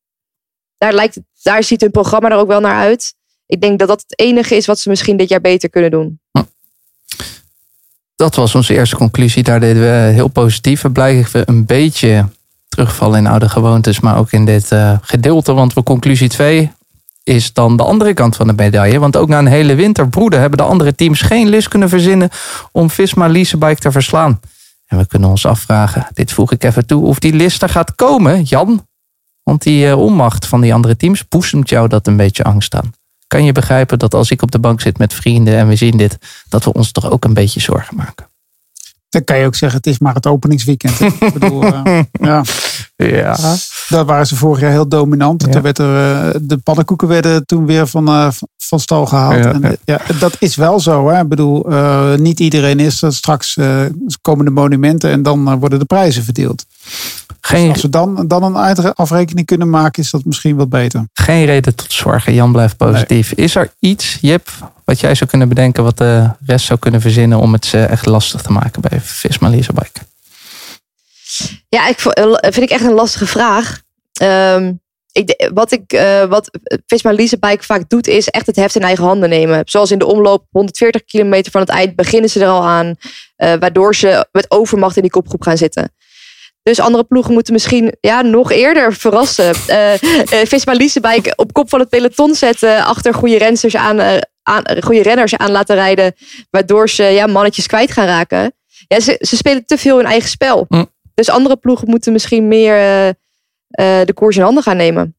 Daar, 0.78 0.94
lijkt 0.94 1.16
het, 1.16 1.24
daar 1.42 1.64
ziet 1.64 1.82
hun 1.82 1.92
programma 1.92 2.30
er 2.30 2.38
ook 2.38 2.48
wel 2.48 2.60
naar 2.60 2.80
uit. 2.80 3.14
Ik 3.52 3.62
denk 3.62 3.80
dat 3.80 3.88
dat 3.88 4.02
het 4.02 4.20
enige 4.20 4.56
is 4.56 4.66
wat 4.66 4.80
ze 4.80 4.90
misschien 4.90 5.18
dit 5.18 5.30
jaar 5.30 5.42
beter 5.42 5.70
kunnen 5.70 5.92
doen. 5.92 6.20
Dat 8.16 8.36
was 8.36 8.56
onze 8.56 8.74
eerste 8.74 8.96
conclusie. 8.96 9.44
Daar 9.44 9.60
deden 9.60 9.82
we 9.82 10.12
heel 10.14 10.28
positief. 10.28 10.82
We 10.82 10.92
blijven 10.92 11.50
een 11.50 11.66
beetje 11.66 12.30
terugvallen 12.68 13.20
in 13.20 13.28
oude 13.28 13.50
gewoontes, 13.50 14.00
maar 14.00 14.18
ook 14.18 14.32
in 14.32 14.46
dit 14.46 14.72
eh, 14.72 14.98
gedeelte. 15.02 15.54
Want 15.54 15.74
voor 15.74 15.84
conclusie 15.84 16.30
2 16.30 16.72
is 17.24 17.54
dan 17.54 17.78
de 17.78 17.84
andere 17.84 18.14
kant 18.14 18.36
van 18.36 18.48
de 18.48 18.54
medaille. 18.54 19.00
Want 19.00 19.18
ook 19.18 19.28
na 19.28 19.40
een 19.40 19.46
hele 19.46 19.76
winter 19.76 20.10
broeden 20.10 20.40
hebben 20.40 20.58
de 20.58 20.64
andere 20.64 20.96
teams 20.96 21.22
geen 21.22 21.48
list 21.48 21.68
kunnen 21.68 21.90
verzinnen 21.90 22.30
om 22.72 22.90
Visma 22.90 23.28
Leasebike 23.28 23.82
te 23.82 23.92
verslaan. 23.92 24.40
En 24.86 24.98
we 24.98 25.08
kunnen 25.08 25.30
ons 25.30 25.46
afvragen, 25.46 26.08
dit 26.14 26.32
voeg 26.32 26.52
ik 26.52 26.64
even 26.64 26.86
toe, 26.86 27.06
of 27.06 27.20
die 27.20 27.34
list 27.34 27.62
er 27.62 27.70
gaat 27.70 27.96
komen, 27.96 28.44
Jan. 28.44 28.88
Want 29.44 29.64
die 29.64 29.88
eh, 29.88 30.00
onmacht 30.00 30.48
van 30.48 30.62
die 30.62 30.74
andere 30.74 30.98
teams 30.98 31.28
boezemt 31.28 31.70
jou 31.70 31.88
dat 31.88 32.08
een 32.08 32.18
beetje 32.18 32.44
angst 32.44 32.76
aan. 32.76 32.94
Kan 33.32 33.44
je 33.44 33.52
begrijpen 33.52 34.00
dat 34.00 34.14
als 34.14 34.32
ik 34.32 34.42
op 34.42 34.52
de 34.52 34.60
bank 34.60 34.82
zit 34.82 34.98
met 34.98 35.14
vrienden 35.14 35.58
en 35.58 35.68
we 35.68 35.76
zien 35.76 35.98
dit, 35.98 36.18
dat 36.50 36.64
we 36.64 36.74
ons 36.74 36.92
toch 36.92 37.12
ook 37.12 37.26
een 37.26 37.34
beetje 37.34 37.60
zorgen 37.60 37.96
maken? 37.96 38.30
Dan 39.10 39.24
kan 39.24 39.38
je 39.38 39.46
ook 39.46 39.56
zeggen, 39.56 39.78
het 39.78 39.88
is 39.88 40.00
maar 40.00 40.14
het 40.14 40.28
openingsweekend. 40.28 41.00
Ik 41.02 41.34
bedoel, 41.34 41.64
eh, 41.64 42.00
ja. 42.12 42.44
Ja. 42.96 43.38
Daar 43.90 44.06
waren 44.06 44.28
ze 44.28 44.36
vorig 44.36 44.60
jaar 44.60 44.72
heel 44.72 44.88
dominant. 44.88 45.42
Ja. 45.42 45.52
Toen 45.52 45.62
werd 45.62 45.78
er, 45.78 46.26
eh, 46.30 46.40
de 46.42 46.58
pannenkoeken 46.58 47.08
werden 47.08 47.46
toen 47.46 47.66
weer 47.66 47.88
van, 47.88 48.08
eh, 48.08 48.28
van 48.58 48.80
stal 48.80 49.06
gehaald. 49.06 49.44
Ja, 49.44 49.54
en, 49.54 49.78
ja. 49.86 50.02
dat 50.20 50.36
is 50.40 50.56
wel 50.56 50.80
zo. 50.80 51.10
Hè? 51.10 51.22
Ik 51.22 51.28
bedoel, 51.28 51.66
niet 52.18 52.40
iedereen 52.40 52.80
is 52.80 53.02
er. 53.02 53.14
Straks 53.14 53.58
komen 54.22 54.46
de 54.46 54.52
monumenten 54.52 55.12
en 55.12 55.24
dan 55.24 55.60
worden 55.60 55.80
de 55.80 55.86
prijzen 55.86 56.24
verdeeld. 56.24 56.66
Geen, 57.42 57.70
Als 57.72 57.82
we 57.82 57.90
dan, 57.90 58.28
dan 58.28 58.44
een 58.56 58.94
afrekening 58.94 59.46
kunnen 59.46 59.70
maken, 59.70 60.04
is 60.04 60.12
dat 60.12 60.26
misschien 60.26 60.56
wat 60.56 60.70
beter. 60.70 61.08
geen 61.14 61.46
reden 61.46 61.76
tot 61.76 61.94
zorgen. 61.94 62.34
Jan 62.34 62.52
blijft 62.52 62.78
positief. 62.78 63.32
Is 63.32 63.56
er 63.56 63.74
iets, 63.80 64.18
Jip, 64.22 64.50
wat 64.86 65.00
jij 65.00 65.16
zou 65.16 65.30
kunnen 65.30 65.50
bedenken, 65.50 65.84
wat 65.84 65.98
de 65.98 66.30
rest 66.46 66.66
zou 66.66 66.80
kunnen 66.80 67.02
verzinnen 67.02 67.40
om 67.40 67.54
het 67.54 67.66
ze 67.66 67.84
echt 67.84 68.06
lastig 68.06 68.42
te 68.42 68.52
maken 68.52 68.82
bij 68.82 69.00
Visma 69.02 69.50
Leasebike? 69.50 70.00
Ja, 71.70 71.88
ik 71.88 72.00
eh, 72.00 72.26
vind 72.42 72.58
ik 72.58 72.70
echt 72.70 72.84
een 72.84 72.94
lastige 72.94 73.26
vraag. 73.28 73.80
Ehm, 74.14 74.74
ik, 75.12 75.50
wat 75.54 75.72
ik, 75.72 75.94
eh, 75.94 76.24
wat 76.24 76.60
Visma 76.86 77.12
Leasebike 77.14 77.64
vaak 77.64 77.90
doet, 77.90 78.08
is 78.08 78.28
echt 78.28 78.46
het 78.46 78.56
heft 78.56 78.76
in 78.76 78.82
eigen 78.82 79.04
handen 79.04 79.30
nemen. 79.30 79.62
Zoals 79.66 79.92
in 79.92 80.00
de 80.00 80.06
omloop 80.06 80.46
140 80.50 81.04
kilometer 81.06 81.52
van 81.52 81.62
het 81.62 81.70
eind 81.70 81.96
beginnen 81.96 82.30
ze 82.30 82.40
er 82.40 82.48
al 82.50 82.68
aan. 82.68 82.96
eh, 83.36 83.54
waardoor 83.60 83.96
ze 83.96 84.28
met 84.32 84.46
overmacht 84.52 84.96
in 84.96 85.02
die 85.02 85.12
kopgroep 85.12 85.42
gaan 85.44 85.58
zitten. 85.58 85.92
Dus 86.64 86.80
andere 86.80 87.04
ploegen 87.04 87.34
moeten 87.34 87.54
misschien 87.54 87.96
ja, 88.00 88.22
nog 88.22 88.52
eerder 88.52 88.94
verrassen. 88.94 89.56
Eh 89.68 89.94
eh, 89.94 90.48
Visma 90.48 90.76
op 91.36 91.54
kop 91.54 91.70
van 91.70 91.80
het 91.80 91.90
peloton 91.90 92.36
zetten. 92.36 92.86
Achter 92.86 93.14
goede, 93.14 93.38
rensters 93.38 93.76
aan, 93.76 94.00
eh, 94.00 94.18
aan, 94.44 94.64
goede 94.84 95.02
renners 95.02 95.38
aan 95.38 95.52
laten 95.52 95.76
rijden. 95.76 96.14
Waardoor 96.50 96.90
ze 96.90 97.04
ja, 97.04 97.28
mannetjes 97.28 97.68
kwijt 97.68 97.92
gaan 97.92 98.06
raken. 98.06 98.54
Ja, 98.88 99.00
ze, 99.00 99.16
ze 99.20 99.36
spelen 99.36 99.66
te 99.66 99.78
veel 99.78 99.98
hun 99.98 100.06
eigen 100.06 100.30
spel. 100.30 100.66
Hm. 100.68 100.86
Dus 101.14 101.30
andere 101.30 101.58
ploegen 101.58 101.90
moeten 101.90 102.12
misschien 102.12 102.48
meer 102.48 102.76
de 104.06 104.14
koers 104.14 104.36
in 104.36 104.44
handen 104.44 104.64
gaan 104.64 104.78
nemen. 104.78 105.16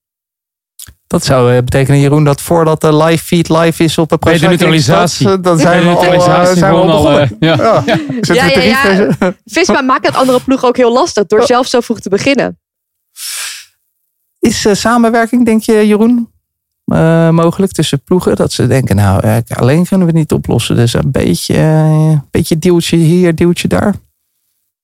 Dat 1.12 1.24
zou 1.24 1.52
eh, 1.52 1.62
betekenen, 1.62 2.00
Jeroen, 2.00 2.24
dat 2.24 2.40
voordat 2.40 2.80
de 2.80 2.96
live 2.96 3.24
feed 3.24 3.48
live 3.48 3.84
is 3.84 3.98
op 3.98 4.12
een 4.12 4.18
Bij 4.20 4.38
de 4.38 4.46
neutralisatie. 4.46 5.40
Dan 5.40 5.58
zijn 5.58 5.80
de 5.80 5.88
we 5.88 5.94
al, 5.94 6.02
eh, 6.02 6.08
neutralisatie 6.08 6.58
zijn 6.58 6.72
we 6.72 6.78
al 6.78 6.88
gewoon 6.88 6.96
al, 6.96 7.02
begonnen. 7.02 7.36
eh, 7.40 7.48
ja. 7.48 7.82
Ja. 7.86 7.98
Zitten 8.20 8.68
Ja? 8.68 9.34
Visma 9.44 9.80
maakt 9.80 10.06
het 10.06 10.16
andere 10.16 10.40
ploegen 10.40 10.68
ook 10.68 10.76
heel 10.76 10.92
lastig. 10.92 11.26
Door 11.26 11.42
zelf 11.42 11.66
zo 11.66 11.80
vroeg 11.80 12.00
te 12.00 12.08
beginnen. 12.08 12.58
Is 14.38 14.80
samenwerking, 14.80 15.44
denk 15.44 15.62
je, 15.62 15.86
Jeroen, 15.86 16.30
eh, 16.84 17.30
mogelijk 17.30 17.72
tussen 17.72 18.02
ploegen? 18.02 18.36
Dat 18.36 18.52
ze 18.52 18.66
denken, 18.66 18.96
nou, 18.96 19.42
alleen 19.48 19.86
kunnen 19.86 20.06
we 20.06 20.12
het 20.12 20.20
niet 20.22 20.32
oplossen. 20.32 20.76
Dus 20.76 20.94
een 20.94 21.10
beetje, 21.10 21.56
een 21.56 22.22
beetje 22.30 22.58
deeltje 22.58 22.96
hier, 22.96 23.34
deeltje 23.34 23.68
daar. 23.68 23.94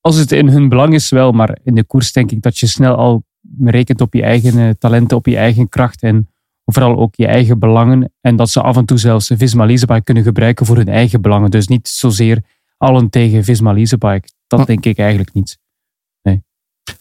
Als 0.00 0.16
het 0.16 0.32
in 0.32 0.48
hun 0.48 0.68
belang 0.68 0.94
is 0.94 1.10
wel, 1.10 1.32
maar 1.32 1.58
in 1.64 1.74
de 1.74 1.84
koers 1.84 2.12
denk 2.12 2.30
ik 2.30 2.42
dat 2.42 2.58
je 2.58 2.66
snel 2.66 2.94
al 2.94 3.22
rekent 3.64 4.00
op 4.00 4.14
je 4.14 4.22
eigen 4.22 4.58
eh, 4.58 4.70
talenten, 4.78 5.16
op 5.16 5.26
je 5.26 5.36
eigen 5.36 5.68
kracht 5.68 6.02
en 6.02 6.28
vooral 6.64 6.96
ook 6.96 7.14
je 7.14 7.26
eigen 7.26 7.58
belangen. 7.58 8.12
En 8.20 8.36
dat 8.36 8.50
ze 8.50 8.62
af 8.62 8.76
en 8.76 8.84
toe 8.84 8.98
zelfs 8.98 9.30
Visma 9.36 9.64
Leasebike 9.64 10.02
kunnen 10.02 10.22
gebruiken 10.22 10.66
voor 10.66 10.76
hun 10.76 10.88
eigen 10.88 11.20
belangen. 11.20 11.50
Dus 11.50 11.68
niet 11.68 11.88
zozeer 11.88 12.42
allen 12.76 13.10
tegen 13.10 13.44
Visma 13.44 13.72
Leasebike. 13.72 14.28
Dat 14.46 14.60
Hm. 14.60 14.66
denk 14.66 14.84
ik 14.84 14.98
eigenlijk 14.98 15.34
niet. 15.34 15.58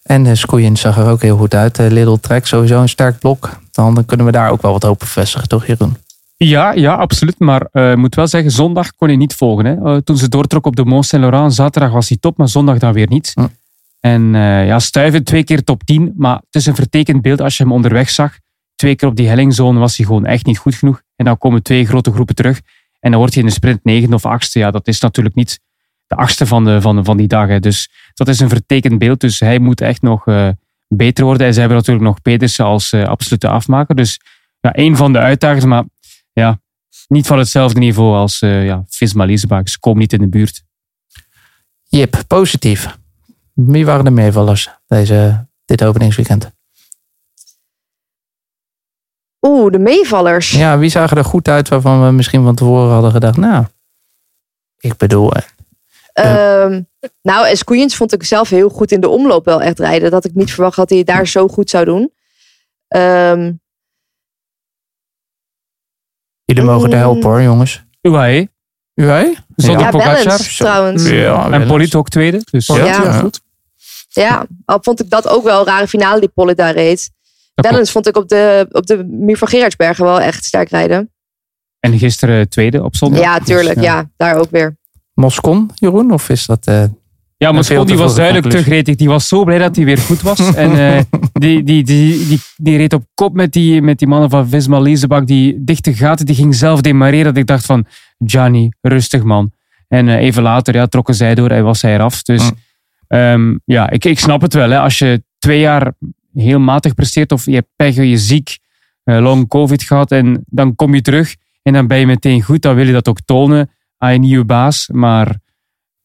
En 0.03 0.23
de 0.23 0.35
Skoeien 0.35 0.75
zag 0.77 0.97
er 0.97 1.09
ook 1.09 1.21
heel 1.21 1.37
goed 1.37 1.53
uit. 1.53 1.77
Little 1.77 2.19
Trek, 2.19 2.45
sowieso 2.45 2.81
een 2.81 2.89
sterk 2.89 3.19
blok. 3.19 3.59
Dan 3.71 4.05
kunnen 4.05 4.25
we 4.25 4.31
daar 4.31 4.51
ook 4.51 4.61
wel 4.61 4.71
wat 4.71 4.83
hoop 4.83 5.01
op 5.01 5.07
vestigen, 5.07 5.47
toch 5.47 5.65
Jeroen? 5.65 5.97
Ja, 6.37 6.71
ja, 6.71 6.93
absoluut. 6.95 7.39
Maar 7.39 7.67
eh, 7.71 7.91
ik 7.91 7.97
moet 7.97 8.15
wel 8.15 8.27
zeggen, 8.27 8.51
zondag 8.51 8.95
kon 8.95 9.07
hij 9.07 9.17
niet 9.17 9.35
volgen. 9.35 9.65
Hè. 9.65 9.75
Eh, 9.83 10.01
toen 10.01 10.17
ze 10.17 10.29
doortrok 10.29 10.65
op 10.65 10.75
de 10.75 10.85
Mont 10.85 11.05
Saint-Laurent, 11.05 11.53
zaterdag 11.53 11.91
was 11.91 12.07
hij 12.09 12.17
top, 12.17 12.37
maar 12.37 12.47
zondag 12.47 12.77
dan 12.77 12.93
weer 12.93 13.07
niet. 13.07 13.31
Hm. 13.33 13.45
En 13.99 14.35
eh, 14.35 14.67
ja, 14.67 14.79
Stuyven 14.79 15.23
twee 15.23 15.43
keer 15.43 15.63
top 15.63 15.83
10, 15.83 16.13
maar 16.17 16.35
het 16.35 16.55
is 16.55 16.65
een 16.65 16.75
vertekend 16.75 17.21
beeld 17.21 17.41
als 17.41 17.57
je 17.57 17.63
hem 17.63 17.71
onderweg 17.71 18.09
zag. 18.09 18.39
Twee 18.75 18.95
keer 18.95 19.09
op 19.09 19.15
die 19.15 19.27
hellingzone 19.27 19.79
was 19.79 19.97
hij 19.97 20.05
gewoon 20.05 20.25
echt 20.25 20.45
niet 20.45 20.57
goed 20.57 20.75
genoeg. 20.75 21.01
En 21.15 21.25
dan 21.25 21.37
komen 21.37 21.63
twee 21.63 21.85
grote 21.85 22.11
groepen 22.11 22.35
terug. 22.35 22.61
En 22.99 23.09
dan 23.09 23.19
wordt 23.19 23.33
hij 23.33 23.43
in 23.43 23.49
de 23.49 23.55
sprint 23.55 23.83
negende 23.83 24.15
of 24.15 24.25
achtste. 24.25 24.59
Ja, 24.59 24.71
dat 24.71 24.87
is 24.87 24.99
natuurlijk 24.99 25.35
niet 25.35 25.59
de 26.07 26.15
achtste 26.15 26.45
van, 26.45 26.65
de, 26.65 26.81
van, 26.81 27.05
van 27.05 27.17
die 27.17 27.27
dag. 27.27 27.47
Hè. 27.47 27.59
Dus 27.59 27.89
dat 28.13 28.27
is 28.27 28.39
een 28.39 28.49
vertekend 28.49 28.99
beeld. 28.99 29.19
Dus 29.19 29.39
hij 29.39 29.59
moet 29.59 29.81
echt 29.81 30.01
nog 30.01 30.27
eh, 30.27 30.49
beter 30.87 31.25
worden. 31.25 31.47
En 31.47 31.53
ze 31.53 31.59
hebben 31.59 31.77
natuurlijk 31.77 32.05
nog 32.05 32.21
Pedersen 32.21 32.65
als 32.65 32.91
eh, 32.91 33.03
absolute 33.03 33.47
afmaker. 33.47 33.95
Dus 33.95 34.19
ja, 34.59 34.73
één 34.73 34.95
van 34.95 35.13
de 35.13 35.19
uitdagers. 35.19 35.65
Maar 35.65 35.83
ja, 36.33 36.59
niet 37.07 37.27
van 37.27 37.37
hetzelfde 37.37 37.79
niveau 37.79 38.15
als 38.15 38.41
eh 38.41 38.65
ja, 38.65 38.83
Visma 38.87 39.25
Leasebike. 39.25 39.69
Ze 39.69 39.79
komen 39.79 39.99
niet 39.99 40.13
in 40.13 40.19
de 40.19 40.27
buurt. 40.27 40.63
Jip, 41.83 42.23
positief. 42.27 42.97
Wie 43.65 43.85
waren 43.85 44.05
de 44.05 44.11
meevallers 44.11 44.69
deze, 44.87 45.47
dit 45.65 45.83
openingsweekend? 45.83 46.51
Oeh, 49.41 49.71
de 49.71 49.79
meevallers. 49.79 50.51
Ja, 50.51 50.77
wie 50.77 50.89
zagen 50.89 51.17
er 51.17 51.25
goed 51.25 51.47
uit 51.47 51.67
waarvan 51.67 52.05
we 52.05 52.11
misschien 52.11 52.43
van 52.43 52.55
tevoren 52.55 52.91
hadden 52.91 53.11
gedacht, 53.11 53.37
nou, 53.37 53.65
ik 54.77 54.97
bedoel, 54.97 55.31
eh, 55.33 55.41
Ehm, 56.13 56.81
nou, 57.21 57.47
Escouyens 57.47 57.95
vond 57.95 58.13
ik 58.13 58.23
zelf 58.23 58.49
heel 58.49 58.69
goed 58.69 58.91
in 58.91 58.99
de 58.99 59.09
omloop 59.09 59.45
wel 59.45 59.61
echt 59.61 59.79
rijden. 59.79 60.11
Dat 60.11 60.25
ik 60.25 60.33
niet 60.33 60.53
verwacht 60.53 60.75
had 60.75 60.89
dat 60.89 60.97
hij 60.97 60.97
het 60.97 61.07
daar 61.07 61.27
zo 61.27 61.47
goed 61.47 61.69
zou 61.69 61.85
doen. 61.85 62.13
Ehm, 62.87 63.53
jullie 66.45 66.63
mogen 66.63 66.91
er 66.91 66.97
helpen 66.97 67.29
hoor, 67.29 67.41
jongens. 67.41 67.85
UAE, 68.01 68.49
UAE? 68.93 69.35
zonder 69.55 69.83
ja, 69.83 69.89
Pogacar. 69.89 70.23
Balance 70.23 70.57
trouwens. 70.63 71.09
Ja, 71.09 71.51
En 71.51 71.67
Polit 71.67 71.95
ook 71.95 72.09
tweede. 72.09 72.41
Dus 72.51 72.67
Ja, 72.67 72.75
Ja. 72.75 72.85
ja, 72.85 73.11
goed. 73.11 73.41
Ja, 74.17 74.45
al 74.65 74.77
vond 74.81 74.99
ik 75.03 75.09
dat 75.09 75.27
ook 75.27 75.43
wel 75.43 75.59
een 75.59 75.65
rare 75.65 75.87
finale 75.87 76.19
die 76.19 76.29
Polly 76.33 76.53
daar 76.53 76.73
reed. 76.73 77.09
Balance 77.55 77.91
vond 77.91 78.07
ik 78.07 78.17
op 78.17 78.29
de, 78.29 78.67
op 78.71 78.85
de 78.85 79.03
muur 79.09 79.37
van 79.37 79.47
Gerardsbergen 79.47 80.03
wel 80.05 80.21
echt 80.21 80.45
sterk 80.45 80.69
rijden. 80.69 81.11
En 81.79 81.97
gisteren 81.97 82.49
tweede 82.49 82.83
op 82.83 82.95
zondag. 82.95 83.21
Ja, 83.21 83.39
tuurlijk. 83.39 83.75
Dus, 83.75 83.83
ja. 83.83 84.09
daar 84.17 84.35
ook 84.35 84.49
weer. 84.51 84.77
Moscon, 85.13 85.69
Jeroen? 85.73 86.11
Of 86.11 86.29
is 86.29 86.45
dat... 86.45 86.65
eh, 86.67 86.83
Ja, 87.37 87.61
te 87.61 87.83
die 87.85 87.97
was 87.97 88.15
duidelijk 88.15 88.45
te 88.45 88.51
conclusie. 88.51 88.63
gretig. 88.63 88.95
Die 88.95 89.07
was 89.07 89.27
zo 89.27 89.43
blij 89.43 89.57
dat 89.57 89.75
hij 89.75 89.85
weer 89.85 89.97
goed 89.97 90.21
was. 90.21 90.55
en 90.55 90.71
eh, 90.79 91.01
die, 91.33 91.63
die, 91.63 91.83
die, 91.83 92.27
die, 92.27 92.39
die 92.55 92.77
reed 92.77 92.93
op 92.93 93.03
kop 93.13 93.33
met 93.33 93.51
die, 93.53 93.81
met 93.81 93.99
die 93.99 94.07
mannen 94.07 94.29
van 94.29 94.49
Visma 94.49 94.79
Leasebak. 94.79 95.27
Die 95.27 95.63
dichte 95.63 95.93
gaten, 95.93 96.25
die 96.25 96.35
ging 96.35 96.55
zelf 96.55 96.81
demareren. 96.81 97.25
Dat 97.25 97.37
ik 97.37 97.47
dacht 97.47 97.65
van, 97.65 97.85
Gianni, 98.25 98.69
rustig 98.81 99.23
man. 99.23 99.51
En 99.87 100.07
eh, 100.07 100.15
even 100.15 100.43
later 100.43 100.73
ja, 100.75 100.85
trokken 100.85 101.15
zij 101.15 101.35
door 101.35 101.49
en 101.49 101.63
was 101.63 101.81
hij 101.81 101.93
eraf. 101.93 102.21
Dus 102.21 102.41
Mm. 102.41 102.65
Ehm, 103.07 103.55
ja, 103.65 103.89
ik, 103.89 104.05
ik 104.05 104.19
snap 104.19 104.41
het 104.41 104.53
wel. 104.53 104.69
Hè. 104.69 104.79
Als 104.79 104.97
je 104.97 105.23
twee 105.39 105.59
jaar 105.59 105.93
heel 106.33 106.59
matig 106.59 106.93
presteert 106.93 107.31
of 107.31 107.45
je 107.45 107.53
hebt 107.53 107.69
pech, 107.75 107.95
je 107.95 108.17
ziek, 108.17 108.57
eh, 109.03 109.19
long 109.19 109.47
covid 109.47 109.83
gehad 109.83 110.11
en 110.11 110.43
dan 110.45 110.75
kom 110.75 110.93
je 110.93 111.01
terug 111.01 111.35
en 111.61 111.73
dan 111.73 111.87
ben 111.87 111.97
je 111.97 112.05
meteen 112.05 112.41
goed, 112.41 112.61
dan 112.61 112.75
wil 112.75 112.85
je 112.85 112.91
dat 112.91 113.07
ook 113.07 113.21
tonen 113.25 113.69
aan 113.97 114.13
je 114.13 114.19
nieuwe 114.19 114.45
baas. 114.45 114.89
Maar 114.91 115.39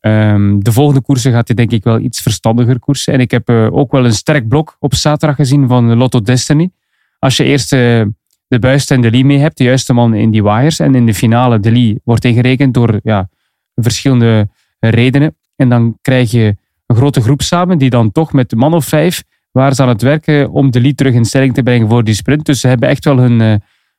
ehm, 0.01 0.59
de 0.59 0.73
volgende 0.73 1.01
koersen 1.01 1.33
gaat 1.33 1.47
hij 1.47 1.57
denk 1.57 1.71
ik 1.71 1.85
wel 1.85 1.99
iets 1.99 2.21
verstandiger 2.21 2.79
koersen. 2.79 3.12
En 3.12 3.21
ik 3.21 3.31
heb 3.31 3.49
eh, 3.49 3.73
ook 3.73 3.93
wel 3.93 4.05
een 4.05 4.12
sterk 4.12 4.49
blok 4.49 4.77
op 4.79 4.95
zaterdag 4.95 5.37
gezien 5.37 5.69
van 5.69 5.97
Lotto 5.97 6.21
Destiny. 6.21 6.71
Als 7.19 7.37
je 7.37 7.45
eerst 7.45 7.73
eh, 7.73 8.03
de 8.47 8.59
Buist 8.59 8.91
en 8.91 9.01
de 9.01 9.11
Lee 9.11 9.25
mee 9.25 9.38
hebt, 9.38 9.59
de 9.59 9.65
juiste 9.65 9.93
man 9.93 10.15
in 10.15 10.31
die 10.31 10.43
wires. 10.43 10.79
En 10.79 10.95
in 10.95 11.07
de 11.07 11.15
finale 11.15 11.61
de 11.61 11.73
Lee 11.73 12.01
wordt 12.05 12.25
ingerekend 12.25 12.75
door 12.75 13.01
ja, 13.03 13.29
verschillende 13.75 14.49
redenen. 14.79 15.37
En 15.57 15.69
dan 15.69 15.99
krijg 16.03 16.31
je 16.31 16.57
een 16.93 16.99
grote 16.99 17.21
groep 17.23 17.43
samen 17.43 17.79
die 17.79 17.91
dan 17.91 18.13
toch 18.13 18.33
met 18.33 18.51
de 18.51 18.57
man 18.57 18.75
of 18.75 18.85
vijf 18.85 19.23
waren 19.51 19.79
aan 19.79 19.89
het 19.89 20.03
werken 20.03 20.51
om 20.51 20.71
de 20.71 20.81
Lee 20.81 20.95
terug 20.95 21.15
in 21.15 21.25
stelling 21.25 21.55
te 21.55 21.63
brengen 21.63 21.89
voor 21.89 22.05
die 22.05 22.15
sprint. 22.15 22.45
Dus 22.47 22.61
ze 22.61 22.69
hebben 22.69 22.89
echt 22.89 23.05
wel 23.05 23.17
hun, 23.17 23.41
eh, 23.41 23.55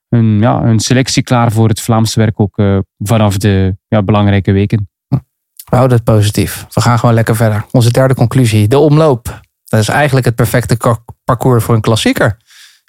hun, 0.10 0.40
ja, 0.40 0.62
hun 0.62 0.80
selectie 0.80 1.24
klaar 1.24 1.52
voor 1.52 1.68
het 1.68 1.82
Vlaamse 1.82 2.20
werk 2.20 2.40
ook 2.40 2.58
eh, 2.58 2.78
vanaf 2.98 3.38
de 3.38 3.76
ja, 3.88 4.04
belangrijke 4.04 4.52
weken. 4.52 4.90
we 5.08 5.76
houden 5.76 5.98
het 5.98 6.06
positief. 6.06 6.66
We 6.74 6.82
gaan 6.82 7.00
gewoon 7.00 7.16
lekker 7.16 7.36
verder. 7.36 7.66
Onze 7.72 7.92
derde 7.92 8.16
conclusie, 8.16 8.68
de 8.68 8.78
omloop. 8.78 9.40
Dat 9.66 9.80
is 9.80 9.88
eigenlijk 9.88 10.26
het 10.26 10.36
perfecte 10.36 10.78
parcours 11.24 11.64
voor 11.64 11.76
een 11.76 11.82
klassieker. 11.82 12.38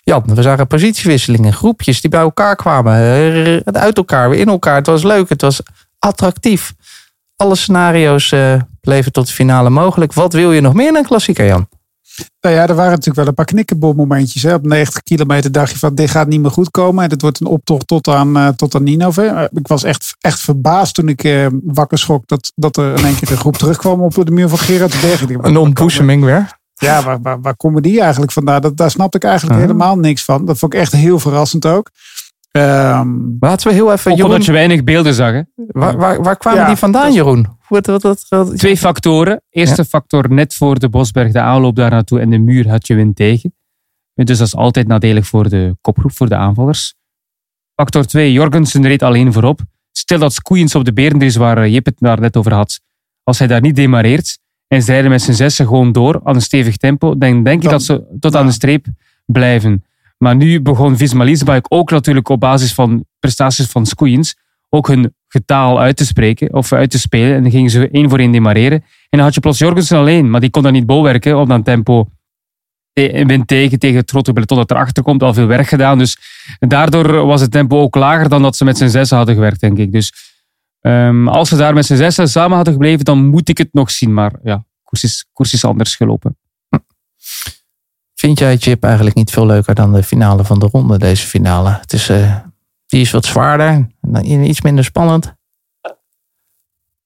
Jan, 0.03 0.23
we 0.35 0.43
zagen 0.43 0.67
positiewisselingen, 0.67 1.53
groepjes 1.53 2.01
die 2.01 2.11
bij 2.11 2.21
elkaar 2.21 2.57
kwamen. 2.57 2.93
eh, 2.95 3.57
Uit 3.75 3.97
elkaar, 3.97 4.31
weer 4.31 4.39
in 4.41 4.49
elkaar. 4.49 4.77
Het 4.77 4.87
was 4.87 5.03
leuk, 5.03 5.29
het 5.29 5.41
was 5.41 5.61
attractief. 5.99 6.75
Alle 7.37 7.55
scenario's 7.57 8.33
eh, 8.33 8.55
bleven 8.81 9.13
tot 9.13 9.27
de 9.27 9.33
finale 9.33 9.71
mogelijk. 9.71 10.13
Wat 10.13 10.33
wil 10.33 10.53
je 10.53 10.61
nog 10.61 10.75
meer 10.75 10.97
een 10.97 11.05
klassieker, 11.07 11.47
Jan? 11.47 11.69
Nou 12.41 12.55
ja, 12.55 12.67
er 12.67 12.75
waren 12.75 12.91
natuurlijk 12.91 13.17
wel 13.17 13.27
een 13.27 13.35
paar 13.35 13.45
knikkenbolmomentjes. 13.45 14.43
Hè. 14.43 14.55
Op 14.55 14.67
90 14.67 15.03
kilometer 15.03 15.53
dacht 15.53 15.71
je 15.73 15.79
van 15.79 15.95
dit 15.95 16.11
gaat 16.11 16.29
niet 16.29 16.41
meer 16.41 16.51
goed 16.51 16.71
komen. 16.71 17.05
En 17.05 17.11
het 17.11 17.23
wordt 17.23 17.41
een 17.41 17.47
optocht 17.47 17.87
tot 17.87 18.09
aan, 18.09 18.37
eh, 18.37 18.49
tot 18.49 18.75
aan 18.75 18.83
Ninove. 18.83 19.23
Eh, 19.27 19.43
Ik 19.53 19.67
was 19.69 19.83
echt, 19.83 20.15
echt 20.21 20.41
verbaasd 20.41 20.95
toen 20.95 21.09
ik 21.09 21.25
eh, 21.25 21.47
wakker 21.65 21.99
schrok 21.99 22.23
dat, 22.27 22.53
dat 22.55 22.77
er 22.77 22.99
in 22.99 23.05
één 23.05 23.15
keer 23.19 23.31
een 23.31 23.37
groep 23.37 23.57
terugkwam 23.57 24.01
op 24.01 24.15
de 24.25 24.31
muur 24.31 24.49
van 24.49 24.59
dacht, 24.59 25.37
waar- 25.37 25.47
Een 25.47 25.57
ontboezeming 25.57 26.25
weer. 26.25 26.59
ja, 26.75 27.03
waar, 27.03 27.21
waar, 27.23 27.41
waar 27.41 27.57
komen 27.57 27.83
die 27.83 28.01
eigenlijk 28.01 28.33
vandaan? 28.33 28.61
Dat, 28.61 28.77
daar 28.77 28.91
snapte 28.91 29.17
ik 29.17 29.25
eigenlijk 29.25 29.61
helemaal 29.61 29.97
niks 29.97 30.25
van. 30.25 30.45
Dat 30.45 30.59
vond 30.59 30.75
ik 30.75 30.81
echt 30.81 30.93
heel 30.93 31.19
verrassend 31.19 31.67
ook. 31.67 31.91
Ehm, 32.59 33.09
Laten 33.41 33.69
we 33.69 33.75
heel 33.75 33.93
even, 33.93 34.11
Ook 34.11 34.17
Jeroen, 34.17 34.33
omdat 34.33 34.47
je 34.47 34.53
weinig 34.53 34.85
beelden 34.85 35.15
zag. 35.15 35.33
Hè? 35.33 35.43
waar, 35.57 35.97
waar, 35.97 36.23
waar 36.23 36.37
kwamen 36.37 36.61
Ja, 36.61 36.67
die 36.67 36.77
vandaan, 36.77 37.13
Jeroen? 37.13 37.47
Wat, 37.69 37.87
wat, 37.87 38.03
wat, 38.03 38.27
wat- 38.29 38.57
Twee 38.59 38.77
factoren. 38.77 39.43
Eerste 39.51 39.85
factor, 39.85 40.33
net 40.33 40.55
voor 40.55 40.79
de 40.79 40.89
Bosberg, 40.89 41.33
de 41.33 41.41
aanloop 41.41 41.77
daar 41.77 41.91
naartoe 41.91 42.21
en 42.21 42.31
de 42.31 42.39
muur 42.39 42.69
had 42.69 42.87
je 42.87 42.95
wind 42.95 43.17
tegen. 43.17 43.55
Dus 44.15 44.39
dat 44.39 44.47
is 44.47 44.57
altijd 44.57 44.87
nadelig 44.87 45.27
voor 45.27 45.49
de 45.49 45.77
kopgroep, 45.81 46.13
voor 46.13 46.29
de 46.29 46.37
aanvallers. 46.37 46.95
Factor 47.75 48.05
2, 48.05 48.33
Jorgensen 48.33 48.87
reed 48.87 49.03
alleen 49.03 49.33
voorop. 49.33 49.61
Stel 49.93 50.19
dat 50.19 50.33
Skoeiens 50.33 50.75
op 50.75 50.85
de 50.85 50.93
Berendries, 50.93 51.37
waar 51.37 51.59
eh, 51.59 51.73
Jip 51.73 51.85
het 51.85 51.95
daar 51.99 52.21
net 52.21 52.37
over 52.37 52.53
had, 52.55 52.81
als 53.23 53.39
hij 53.39 53.47
daar 53.49 53.61
niet 53.61 53.77
demareert 53.77 54.39
en 54.69 54.83
ze 54.83 54.93
rijden 54.93 55.11
met 55.11 55.23
z'n 55.23 55.33
zessen 55.33 55.67
gewoon 55.67 55.93
door 55.93 56.21
aan 56.25 56.35
een 56.35 56.41
stevig 56.43 56.77
tempo, 56.77 57.19
dan 57.19 57.43
denk 57.43 57.63
ik 57.63 57.71
dat 57.71 57.83
ze 57.83 58.17
tot 58.21 58.37
aan 58.37 58.47
de 58.47 58.53
streep 58.53 58.87
blijven. 59.27 59.85
Maar 60.25 60.37
nu 60.37 60.61
begon 60.61 60.97
Visma 60.97 61.25
Leasebike 61.25 61.71
ook 61.71 61.91
natuurlijk 61.91 62.29
op 62.29 62.41
basis 62.41 62.75
van 62.75 63.05
prestaties 63.19 63.67
van 63.67 63.87
Skoeiens 63.87 64.37
ook 64.69 64.89
hun 64.89 65.15
getaal 65.29 65.81
uit 65.81 65.97
te 65.97 66.07
spreken 66.07 66.55
of 66.55 66.73
uit 66.73 66.91
te 66.91 66.99
spelen. 66.99 67.37
En 67.37 67.43
dan 67.43 67.51
gingen 67.51 67.71
ze 67.71 67.89
één 67.91 68.09
voor 68.11 68.19
één 68.19 68.33
demareren. 68.33 68.81
En 68.81 68.85
dan 69.19 69.21
had 69.21 69.35
je 69.35 69.41
plots 69.41 69.59
Jorgensen 69.59 69.99
alleen, 69.99 70.31
maar 70.31 70.41
die 70.41 70.51
kon 70.51 70.63
dat 70.63 70.73
niet 70.73 70.87
bolwerken 70.87 71.39
op 71.39 71.49
dat 71.49 71.65
tempo. 71.65 72.09
Te- 72.93 73.25
Wind 73.27 73.47
tegen, 73.49 73.79
tegen 73.79 73.97
het 73.97 74.11
grote 74.11 74.33
peloton 74.33 74.59
dat 74.59 74.71
erachter 74.71 75.03
komt, 75.03 75.23
al 75.23 75.35
veel 75.35 75.47
werk 75.47 75.67
gedaan. 75.67 75.99
Dus 75.99 76.19
daardoor 76.59 77.27
was 77.27 77.41
het 77.41 77.51
tempo 77.51 77.81
ook 77.81 77.95
lager 77.95 78.29
dan 78.29 78.43
dat 78.43 78.57
ze 78.57 78.65
met 78.65 78.79
z'n 78.79 78.89
zessen 78.89 79.17
hadden 79.17 79.35
gewerkt, 79.35 79.61
denk 79.61 79.79
ik. 79.79 79.93
Dus 79.93 80.13
ehm, 80.81 81.29
als 81.29 81.49
ze 81.49 81.57
daar 81.57 81.75
met 81.75 81.87
z'n 81.87 81.97
zessen 81.97 82.29
samen 82.29 82.57
hadden 82.57 82.75
gebleven, 82.75 83.05
dan 83.05 83.27
moet 83.27 83.49
ik 83.49 83.59
het 83.59 83.73
nog 83.73 83.91
zien. 83.91 84.15
Maar 84.15 84.33
ja, 84.43 84.65
koers 84.83 85.05
is, 85.05 85.27
koers 85.33 85.53
is 85.53 85.65
anders 85.65 85.97
gelopen. 85.97 86.37
Vind 88.25 88.39
jij 88.39 88.57
Chip 88.57 88.85
eigenlijk 88.85 89.17
niet 89.17 89.31
veel 89.31 89.47
leuker 89.47 89.75
dan 89.75 89.93
de 89.93 90.03
finale 90.03 90.45
van 90.45 90.59
de 90.59 90.69
ronde, 90.73 90.99
deze 90.99 91.27
finale? 91.27 91.79
Het 91.81 91.93
is, 91.93 92.09
eh, 92.09 92.37
die 92.87 93.01
is 93.01 93.11
wat 93.11 93.25
zwaarder, 93.25 93.89
en 94.13 94.45
iets 94.45 94.61
minder 94.61 94.85
spannend. 94.85 95.35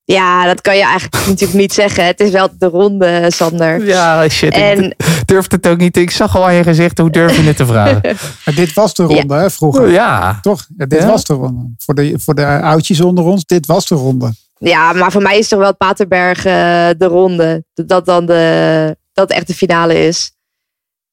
Ja, 0.05 0.45
dat 0.47 0.61
kan 0.61 0.77
je 0.77 0.83
eigenlijk 0.83 1.27
natuurlijk 1.27 1.59
niet 1.59 1.73
zeggen. 1.73 2.05
Het 2.05 2.21
is 2.21 2.31
wel 2.31 2.49
de 2.59 2.67
ronde, 2.67 3.27
Sander. 3.29 3.87
Ja, 3.87 4.29
shit. 4.29 4.53
En 4.53 4.85
Ik 4.85 5.23
durfde 5.27 5.57
het 5.57 5.67
ook 5.67 5.79
niet. 5.79 5.97
Ik 5.97 6.11
zag 6.11 6.37
al 6.37 6.45
aan 6.45 6.55
je 6.55 6.63
gezicht, 6.63 6.99
hoe 6.99 7.11
durf 7.11 7.37
je 7.37 7.43
het 7.43 7.57
te 7.57 7.67
vragen? 7.67 8.01
maar 8.45 8.55
dit 8.55 8.73
was 8.73 8.95
de 8.95 9.03
ronde, 9.03 9.35
hè, 9.35 9.51
vroeger. 9.51 9.91
Ja, 9.91 10.39
Toch? 10.41 10.67
Ja, 10.77 10.87
dit 10.87 11.01
Ja? 11.01 11.07
was 11.07 11.25
de 11.25 11.35
ronde. 11.35 11.75
Voor 11.79 11.95
de, 11.95 12.19
voor 12.19 12.35
de 12.35 12.47
oudjes 12.61 13.01
onder 13.01 13.25
ons, 13.25 13.45
dit 13.45 13.67
was 13.67 13.87
de 13.87 13.95
ronde. 13.95 14.33
ja, 14.59 14.93
maar 14.93 15.13
voor 15.13 15.23
mij 15.23 15.39
is 15.39 15.49
toch 15.49 15.59
wel 15.59 15.69
het 15.69 15.79
Paterberg 15.79 16.39
eh, 16.45 16.89
de 16.99 17.07
ronde. 17.07 17.65
Dat 17.75 17.89
dat 17.89 18.07
dan 18.07 18.27
de, 18.27 18.97
dat 19.13 19.31
echt 19.31 19.47
de 19.47 19.55
finale 19.55 20.07
is. 20.07 20.37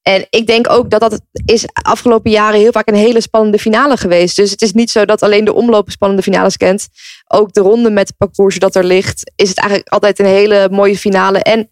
En 0.08 0.26
ik 0.30 0.46
denk 0.46 0.70
ook 0.70 0.90
dat 0.90 1.00
dat 1.00 1.20
is 1.44 1.64
afgelopen 1.72 2.30
jaren 2.30 2.60
heel 2.60 2.72
vaak 2.72 2.88
een 2.88 2.94
hele 2.94 3.20
spannende 3.20 3.58
finale 3.58 3.96
geweest. 3.96 4.36
Dus 4.36 4.50
het 4.50 4.62
is 4.62 4.72
niet 4.72 4.90
zo 4.90 5.04
dat 5.04 5.22
alleen 5.22 5.44
de 5.44 5.54
omloop 5.54 5.90
spannende 5.90 6.22
finales 6.22 6.56
kent. 6.56 6.88
Ook 7.28 7.52
de 7.52 7.60
ronde 7.60 7.90
met 7.90 8.08
het 8.08 8.16
parcours 8.16 8.58
dat 8.58 8.74
er 8.74 8.84
ligt, 8.84 9.32
is 9.36 9.48
het 9.48 9.58
eigenlijk 9.58 9.88
altijd 9.88 10.18
een 10.18 10.26
hele 10.26 10.68
mooie 10.70 10.98
finale. 10.98 11.42
En 11.42 11.70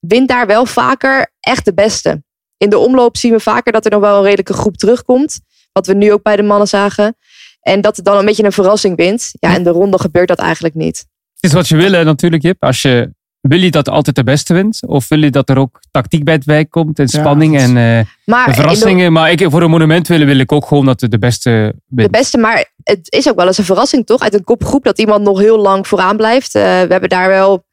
wint 0.00 0.28
daar 0.28 0.46
wel 0.46 0.66
vaker 0.66 1.32
echt 1.40 1.64
de 1.64 1.74
beste. 1.74 2.22
In 2.56 2.70
de 2.70 2.78
omloop 2.78 3.16
zien 3.16 3.32
we 3.32 3.40
vaker 3.40 3.72
dat 3.72 3.84
er 3.84 3.90
nog 3.90 4.00
wel 4.00 4.16
een 4.16 4.24
redelijke 4.24 4.52
groep 4.52 4.76
terugkomt. 4.76 5.40
Wat 5.72 5.86
we 5.86 5.94
nu 5.94 6.12
ook 6.12 6.22
bij 6.22 6.36
de 6.36 6.42
mannen 6.42 6.68
zagen. 6.68 7.16
En 7.60 7.80
dat 7.80 7.96
het 7.96 8.04
dan 8.04 8.18
een 8.18 8.24
beetje 8.24 8.44
een 8.44 8.52
verrassing 8.52 8.96
wint. 8.96 9.30
Ja, 9.32 9.56
in 9.56 9.64
de 9.64 9.70
ronde 9.70 9.98
gebeurt 9.98 10.28
dat 10.28 10.38
eigenlijk 10.38 10.74
niet. 10.74 10.98
Het 11.34 11.44
is 11.44 11.52
wat 11.52 11.68
je 11.68 11.76
wil 11.76 12.04
natuurlijk, 12.04 12.42
Jip. 12.42 12.62
Als 12.62 12.82
je, 12.82 13.14
wil 13.48 13.60
je 13.60 13.70
dat 13.70 13.88
altijd 13.88 14.16
de 14.16 14.24
beste 14.24 14.54
wint? 14.54 14.80
Of 14.86 15.08
wil 15.08 15.22
je 15.22 15.30
dat 15.30 15.48
er 15.50 15.58
ook 15.58 15.80
tactiek 15.90 16.24
bij 16.24 16.34
het 16.34 16.44
wijk 16.44 16.70
komt 16.70 16.98
en 16.98 17.06
Ja, 17.10 17.20
spanning 17.20 17.56
en 17.58 17.76
eh, 17.76 18.04
Maar 18.24 18.46
de- 18.46 18.54
verrassingen? 18.54 19.12
Maar 19.12 19.30
ik, 19.30 19.46
voor 19.50 19.62
een 19.62 19.70
monument 19.70 20.08
willen 20.08 20.26
wil 20.26 20.38
ik 20.38 20.52
ook 20.52 20.66
gewoon 20.66 20.86
dat 20.86 21.00
de, 21.00 21.08
de 21.08 21.18
beste 21.18 21.50
de 21.50 21.94
wint. 22.02 22.10
beste, 22.10 22.38
maar 22.38 22.72
het 22.82 23.12
is 23.12 23.28
ook 23.28 23.36
wel 23.36 23.46
eens 23.46 23.58
een 23.58 23.64
verrassing, 23.64 24.06
toch? 24.06 24.20
Uit 24.20 24.34
een 24.34 24.44
kopgroep 24.44 24.84
dat 24.84 24.98
iemand 24.98 25.22
nog 25.24 25.38
heel 25.38 25.58
lang 25.58 25.86
vooraan 25.86 26.16
blijft. 26.16 26.54
Eh, 26.54 26.62
we 26.62 26.86
hebben 26.88 27.08
daar 27.08 27.28
wel 27.28 27.64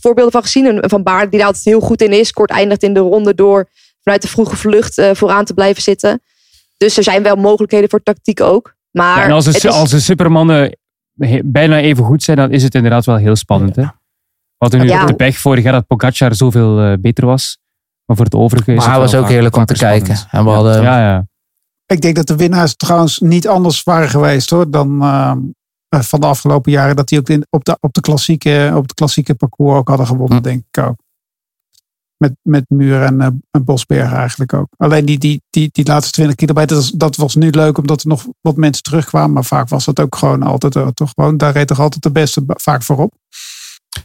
voorbeelden 0.00 0.32
van 0.32 0.42
gezien. 0.42 0.64
Een- 0.66 0.88
Van 0.90 1.02
Baard 1.02 1.28
die 1.30 1.38
daar 1.38 1.46
altijd 1.48 1.64
heel 1.64 1.80
goed 1.80 2.02
in 2.02 2.12
is. 2.12 2.32
Kort 2.32 2.50
eindigt 2.50 2.82
in 2.82 2.94
de 2.94 3.00
ronde 3.00 3.34
door 3.34 3.68
vanuit 4.02 4.22
de 4.22 4.28
vroege 4.28 4.56
vlucht 4.56 4.98
eh, 4.98 5.10
vooraan 5.12 5.44
te 5.44 5.54
blijven 5.54 5.82
zitten. 5.82 6.22
Dus 6.76 6.96
er 6.96 7.02
zijn 7.02 7.22
wel 7.22 7.36
mogelijkheden 7.36 7.88
voor 7.90 8.02
tactiek 8.02 8.40
ook. 8.40 8.74
Maar 8.90 9.18
Ja, 9.18 9.24
en 9.24 9.30
als 9.30 9.44
de, 9.44 9.50
het 9.50 9.64
is- 9.64 9.70
als 9.70 9.90
de 9.90 10.00
supermannen 10.00 10.76
bijna 11.44 11.78
even 11.80 12.04
goed 12.04 12.22
zijn, 12.22 12.36
dan 12.36 12.50
is 12.50 12.62
het 12.62 12.74
inderdaad 12.74 13.04
wel 13.04 13.16
heel 13.16 13.36
spannend. 13.36 13.76
Hè? 13.76 13.84
We 14.62 14.68
hadden 14.68 14.86
nu 14.86 14.92
Ja. 14.92 15.02
ook 15.02 15.08
de 15.08 15.14
pech 15.14 15.38
vorig 15.38 15.64
jaar 15.64 15.72
dat 15.72 15.86
Pogacar 15.86 16.34
zoveel 16.34 16.80
eh, 16.80 16.92
beter 17.00 17.26
was. 17.26 17.58
Maar 18.06 18.16
voor 18.16 18.24
het 18.24 18.34
overige 18.34 18.70
is 18.70 18.76
maar 18.76 18.84
het 18.86 18.94
hij 18.94 19.02
was 19.02 19.14
ook 19.14 19.28
heerlijk 19.28 19.56
om 19.56 19.64
te 19.64 19.74
kijken. 19.74 20.16
En 20.30 20.44
we 20.44 20.50
hadden, 20.50 20.82
Ja, 20.82 20.98
ja. 21.00 21.26
Ik 21.86 22.00
denk 22.00 22.16
dat 22.16 22.26
de 22.26 22.36
winnaars 22.36 22.76
trouwens 22.76 23.18
niet 23.18 23.48
anders 23.48 23.82
waren 23.82 24.08
geweest 24.08 24.50
hoor, 24.50 24.70
dan 24.70 25.02
ehm, 25.02 25.38
eh, 25.88 26.00
van 26.00 26.20
de 26.20 26.26
afgelopen 26.26 26.72
jaren. 26.72 26.96
Dat 26.96 27.08
die 27.08 27.18
ook 27.18 27.28
in, 27.28 27.46
op, 27.50 27.64
de, 27.64 27.76
op, 27.80 27.92
de 27.92 28.00
klassieke, 28.00 28.72
op 28.74 28.82
het 28.82 28.94
klassieke 28.94 29.34
parcours 29.34 29.78
ook 29.78 29.88
hadden 29.88 30.06
gewonnen, 30.06 30.36
Hm. 30.36 30.42
denk 30.42 30.64
ik 30.70 30.82
ook. 30.84 30.96
Met, 32.16 32.32
met 32.42 32.64
Muur 32.68 33.02
en, 33.02 33.20
en 33.50 33.64
Bosberg 33.64 34.12
eigenlijk 34.12 34.52
ook. 34.52 34.66
Alleen 34.76 35.04
die, 35.04 35.18
die, 35.18 35.42
die, 35.50 35.68
die 35.72 35.86
laatste 35.86 36.12
20 36.12 36.36
kilometer, 36.36 36.68
dat, 36.76 36.84
was- 36.84 36.92
dat 36.92 37.16
was 37.16 37.34
nu 37.34 37.50
leuk 37.50 37.78
omdat 37.78 38.00
er 38.02 38.08
nog 38.08 38.26
wat 38.40 38.56
mensen 38.56 38.82
terugkwamen. 38.82 39.32
Maar 39.32 39.44
vaak 39.44 39.68
was 39.68 39.84
dat 39.84 40.00
ook 40.00 40.16
gewoon 40.16 40.42
altijd, 40.42 40.96
toch 40.96 41.10
gewoon, 41.14 41.36
daar 41.36 41.52
reed 41.52 41.66
toch 41.66 41.80
altijd 41.80 42.02
de 42.02 42.10
beste 42.12 42.42
vaak 42.46 42.82
voorop. 42.82 43.12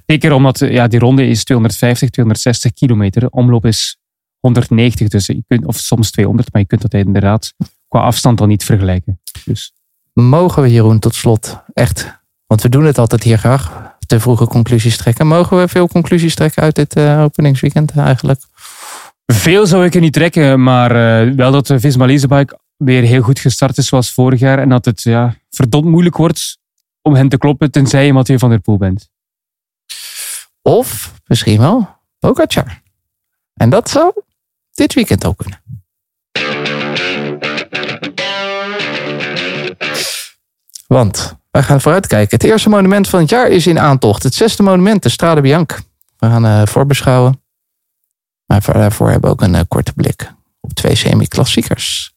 Zeker 0.06 0.32
omdat 0.32 0.62
eh, 0.62 0.72
ja, 0.72 0.88
die 0.88 1.00
ronde 1.00 1.28
is 1.28 1.44
250, 1.44 2.10
260 2.10 2.74
kilometer. 2.74 3.22
De 3.22 3.30
omloop 3.30 3.66
is 3.66 3.98
190, 4.40 5.08
dus 5.08 5.26
je 5.26 5.44
kunt, 5.48 5.66
of 5.66 5.78
soms 5.78 6.12
200, 6.12 6.54
maar 6.54 6.62
je 6.62 6.68
kunt 6.68 6.82
dat 6.82 6.94
inderdaad 6.94 7.54
qua 7.88 8.00
afstand 8.00 8.38
dan 8.38 8.48
niet 8.48 8.64
vergelijken. 8.64 9.22
Dus 9.46 9.74
mogen 10.14 10.62
we 10.62 10.72
Jeroen 10.72 11.00
tot 11.00 11.16
slot 11.16 11.64
echt, 11.74 12.20
want 12.46 12.62
we 12.62 12.70
doen 12.70 12.86
het 12.86 12.98
altijd 12.98 13.24
hier 13.24 13.38
graag, 13.38 13.96
te 14.06 14.20
vroege 14.20 14.48
conclusies 14.48 14.98
trekken. 14.98 15.28
Mogen 15.28 15.58
we 15.58 15.68
veel 15.68 15.88
conclusies 15.88 16.36
trekken 16.36 16.64
uit 16.64 16.76
dit 16.76 16.96
eh, 16.96 17.22
openingsweekend 17.24 17.92
eigenlijk? 17.92 18.42
veel 19.34 19.66
zou 19.66 19.86
ik 19.86 19.96
er 19.96 20.02
niet 20.02 20.14
trekken, 20.14 20.64
maar 20.64 20.92
eh, 20.92 21.34
wel 21.34 21.52
dat 21.52 21.68
de 21.68 21.80
Visma 21.80 22.06
Leasebike 22.06 22.60
weer 22.78 23.04
heel 23.04 23.22
goed 23.22 23.40
gestart 23.40 23.78
is 23.78 23.88
zoals 23.88 24.14
vorig 24.14 24.40
jaar. 24.40 24.60
En 24.60 24.70
dat 24.70 24.86
het 24.86 25.02
ja, 25.02 25.36
verdomd 25.50 25.86
moeilijk 25.86 26.18
wordt 26.18 26.58
om 27.02 27.16
hen 27.16 27.30
te 27.30 27.38
kloppen, 27.38 27.72
tenzij 27.72 28.06
je 28.06 28.14
Mathieu 28.14 28.40
van 28.40 28.50
der 28.50 28.60
Poel 28.60 28.78
bent. 28.78 29.10
Of 30.68 31.14
misschien 31.26 31.60
wel 31.60 31.90
Pogacar. 32.20 32.82
En 33.54 33.70
dat 33.70 33.90
zou 33.90 34.12
dit 34.72 34.94
weekend 34.94 35.26
ook 35.26 35.38
kunnen. 35.38 35.62
Want 40.88 41.36
wij 41.52 41.64
gaan 41.64 41.82
vooruitkijken. 41.82 42.38
Het 42.38 42.44
eerste 42.48 42.70
monument 42.70 43.10
van 43.10 43.20
het 43.20 43.30
jaar 43.30 43.48
is 43.50 43.68
in 43.68 43.80
aantocht. 43.80 44.24
Het 44.24 44.34
zesde 44.36 44.64
monument, 44.64 45.04
de 45.04 45.10
Strade 45.10 45.42
Bianca. 45.42 45.78
We 46.18 46.28
gaan 46.28 46.46
eh, 46.46 46.66
voorbeschouwen. 46.66 47.42
Maar 48.46 48.62
voor- 48.62 48.74
daarvoor 48.74 49.10
hebben 49.10 49.30
we 49.30 49.36
ook 49.36 49.42
een 49.42 49.56
eh, 49.56 49.62
korte 49.68 49.94
blik 49.94 50.34
op 50.60 50.74
twee 50.74 50.96
semi-klassiekers. 50.96 52.16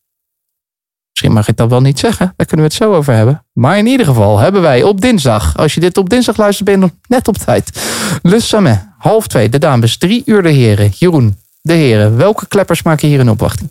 Misschien 1.21 1.41
mag 1.41 1.49
ik 1.49 1.57
dat 1.57 1.71
wel 1.71 1.81
niet 1.81 1.99
zeggen. 1.99 2.33
Daar 2.37 2.47
kunnen 2.47 2.67
we 2.67 2.73
het 2.73 2.83
zo 2.83 2.95
over 2.95 3.15
hebben. 3.15 3.45
Maar 3.53 3.79
in 3.79 3.87
ieder 3.87 4.07
geval 4.07 4.39
hebben 4.39 4.63
wij 4.63 4.83
op 4.83 5.01
dinsdag, 5.01 5.57
als 5.57 5.75
je 5.75 5.81
dit 5.81 5.97
op 5.97 6.09
dinsdag 6.11 6.37
luistert, 6.37 6.69
ben 6.69 6.81
je 6.81 6.91
net 7.09 7.29
op 7.29 7.37
tijd. 7.37 7.83
Le 8.23 8.41
Samet, 8.41 8.89
half 8.99 9.27
twee, 9.27 9.49
de 9.49 9.59
dames, 9.59 9.97
drie 9.97 10.23
uur 10.25 10.43
de 10.43 10.51
heren. 10.51 10.91
Jeroen, 10.99 11.37
de 11.61 11.73
heren, 11.73 12.17
welke 12.17 12.47
kleppers 12.49 12.83
maken 12.83 13.09
hier 13.09 13.21
een 13.21 13.31
opwachting? 13.31 13.71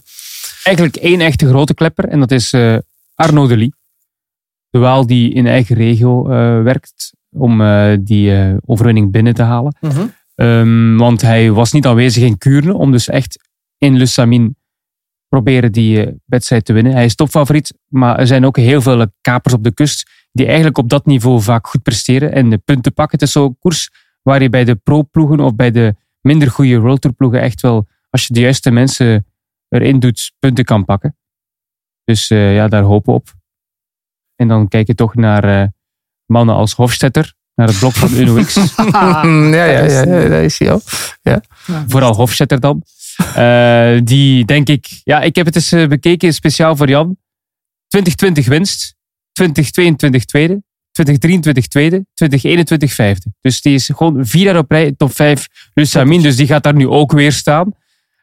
Eigenlijk 0.64 0.96
één 0.96 1.22
echte 1.22 1.48
grote 1.48 1.74
klepper 1.74 2.06
en 2.06 2.20
dat 2.20 2.32
is 2.32 2.54
eh 2.54 2.78
Arnaud 3.16 3.50
Delis. 3.50 3.72
De 4.70 4.80
Waal 4.80 5.08
die 5.08 5.34
in 5.34 5.48
eigen 5.48 5.76
regio 5.76 6.30
eh, 6.30 6.62
werkt 6.64 7.14
om 7.30 7.62
eh, 7.62 7.98
die 8.00 8.58
overwinning 8.66 9.12
binnen 9.12 9.34
te 9.34 9.44
halen. 9.44 9.76
Ehm, 10.36 10.98
want 10.98 11.22
hij 11.22 11.52
was 11.52 11.72
niet 11.72 11.86
aanwezig 11.86 12.24
in 12.24 12.38
Kuurne 12.38 12.74
om 12.74 12.92
dus 12.92 13.08
echt 13.08 13.40
in 13.78 13.98
Le 13.98 14.06
Samin 14.06 14.56
proberen 15.30 15.72
die 15.72 16.06
eh, 16.06 16.14
wedstrijd 16.26 16.66
te 16.66 16.74
winnen. 16.74 16.94
Hij 16.94 17.06
is 17.06 17.16
topfavoriet, 17.16 17.74
maar 17.88 18.20
er 18.20 18.28
zijn 18.28 18.46
ook 18.46 18.58
heel 18.58 18.82
veel 18.82 19.06
kapers 19.22 19.54
op 19.54 19.64
de 19.64 19.74
kust 19.74 20.10
die 20.32 20.46
eigenlijk 20.46 20.78
op 20.78 20.90
dat 20.90 21.06
niveau 21.06 21.42
vaak 21.42 21.68
goed 21.68 21.84
presteren 21.84 22.32
en 22.32 22.50
de 22.50 22.58
punten 22.58 22.94
pakken. 22.94 23.20
Het 23.20 23.28
is 23.28 23.34
zo'n 23.34 23.58
koers 23.60 23.90
waar 24.22 24.42
je 24.42 24.50
bij 24.50 24.64
de 24.64 24.76
pro-ploegen 24.76 25.40
of 25.40 25.56
bij 25.56 25.72
de 25.72 25.96
minder 26.22 26.52
goede 26.52 26.80
World 26.80 27.02
Tour 27.02 27.16
ploegen 27.16 27.42
echt 27.42 27.62
wel, 27.62 27.88
als 28.10 28.28
je 28.28 28.34
de 28.34 28.40
juiste 28.40 28.72
mensen 28.72 29.26
erin 29.70 30.00
doet, 30.00 30.32
punten 30.40 30.66
kan 30.66 30.86
pakken. 30.86 31.18
Dus 32.04 32.30
eh, 32.30 32.56
ja, 32.56 32.68
daar 32.68 32.84
hopen 32.84 33.14
we 33.14 33.20
op. 33.20 33.34
En 34.36 34.48
dan 34.48 34.68
kijk 34.68 34.88
je 34.88 34.96
toch 34.96 35.16
naar 35.16 35.44
eh, 35.62 35.68
mannen 36.26 36.56
als 36.56 36.74
Hofstetter, 36.74 37.34
naar 37.56 37.68
het 37.68 37.80
blok 37.80 37.94
van 37.94 38.14
UNOX. 38.14 38.54
ja, 38.78 39.48
ja, 39.52 39.66
ja, 39.66 39.84
ja, 39.84 40.04
daar 40.06 40.44
is 40.44 40.60
hij 40.60 40.72
al. 40.72 40.82
Vooral 41.88 42.16
Hofstetter 42.16 42.60
dan. 42.60 42.84
Eh, 43.36 43.98
die 44.04 44.46
denk 44.46 44.68
ik, 44.70 45.02
ja, 45.04 45.22
ik 45.22 45.36
heb 45.36 45.46
het 45.46 45.56
eens 45.56 45.72
eh, 45.72 45.88
bekeken 45.88 46.34
speciaal 46.34 46.76
voor 46.76 46.90
Jan. 46.90 47.18
2020 47.88 48.48
winst, 48.48 48.96
2022 49.32 50.26
tweede, 50.26 50.64
2023 50.92 51.68
tweede, 51.68 52.06
2021 52.14 52.94
vijfde. 52.94 53.34
Dus 53.42 53.62
die 53.62 53.74
is 53.74 53.90
gewoon 53.96 54.26
vier 54.26 54.44
jaar 54.44 54.58
op 54.58 54.72
rij 54.72 54.94
top 54.98 55.16
5 55.16 55.48
Lusamin. 55.74 56.22
Dus 56.22 56.36
die 56.36 56.48
gaat 56.48 56.64
daar 56.64 56.76
nu 56.76 56.88
ook 56.88 57.12
weer 57.12 57.32
staan. 57.32 57.72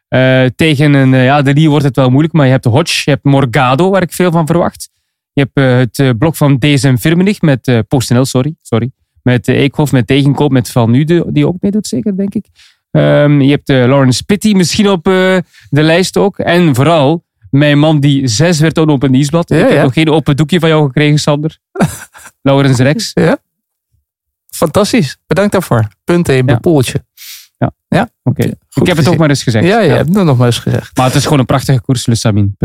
Eh, 0.07 0.45
tegen 0.55 0.93
een, 0.93 1.09
ja, 1.09 1.41
de 1.41 1.53
Lee 1.53 1.69
wordt 1.69 1.85
het 1.85 1.95
wel 1.95 2.09
moeilijk, 2.09 2.33
maar 2.33 2.45
je 2.45 2.51
hebt 2.51 2.65
Hodge, 2.65 3.01
je 3.05 3.11
hebt 3.11 3.23
Morgado, 3.23 3.89
waar 3.89 4.01
ik 4.01 4.13
veel 4.13 4.31
van 4.31 4.45
verwacht. 4.45 4.89
Je 5.33 5.47
hebt 5.51 5.97
het 5.97 6.17
blok 6.17 6.35
van 6.35 6.59
DSM 6.59 6.95
Firmenich 6.95 7.41
met 7.41 7.83
PostNL, 7.87 8.25
sorry, 8.25 8.55
sorry. 8.61 8.91
Met 9.21 9.47
Eekhoff, 9.47 9.91
met 9.91 10.07
Tegenkoop, 10.07 10.51
met 10.51 10.69
Van 10.69 10.91
Nude, 10.91 11.25
die 11.27 11.47
ook 11.47 11.55
meedoet 11.59 11.87
zeker, 11.87 12.17
denk 12.17 12.35
ik. 12.35 12.45
Ehm, 12.91 13.41
je 13.41 13.51
hebt 13.51 13.69
eh, 13.69 13.85
Lawrence 13.87 14.23
Pitty 14.23 14.53
misschien 14.53 14.89
op 14.89 15.07
eh, 15.07 15.13
de 15.69 15.81
lijst 15.83 16.17
ook. 16.17 16.39
En 16.39 16.75
vooral 16.75 17.25
mijn 17.49 17.79
man 17.79 17.99
die 17.99 18.27
zes 18.27 18.59
werd 18.59 18.77
op 18.77 19.03
een 19.03 19.11
nieuwsblad. 19.11 19.49
Ja, 19.49 19.55
ik 19.55 19.61
heb 19.63 19.71
ja. 19.71 19.83
nog 19.83 19.93
geen 19.93 20.09
open 20.09 20.35
doekje 20.35 20.59
van 20.59 20.69
jou 20.69 20.85
gekregen, 20.85 21.19
Sander. 21.19 21.57
Laurens 22.41 22.79
Rex. 22.79 23.13
Fantastisch. 24.49 25.17
Bedankt 25.27 25.51
daarvoor. 25.51 25.87
Punten 26.03 26.35
in 26.37 26.45
mijn 26.45 26.55
Ja. 26.57 26.61
poeltje. 26.61 27.05
Oké. 28.23 28.43
Ik 28.73 28.87
heb 28.87 28.97
het 28.97 29.07
ook 29.07 29.17
maar 29.17 29.29
eens 29.29 29.43
gezegd. 29.43 29.65
Ja, 29.65 29.79
je 29.79 29.89
Ja. 29.89 29.95
hebt 29.95 30.15
het 30.15 30.23
nog 30.23 30.37
maar 30.37 30.45
eens 30.45 30.59
gezegd. 30.59 30.97
Maar 30.97 31.05
het 31.05 31.15
is 31.15 31.23
gewoon 31.23 31.39
een 31.39 31.45
prachtige 31.45 31.81
koers, 31.81 32.05
Le 32.05 32.15
Samin. 32.15 32.55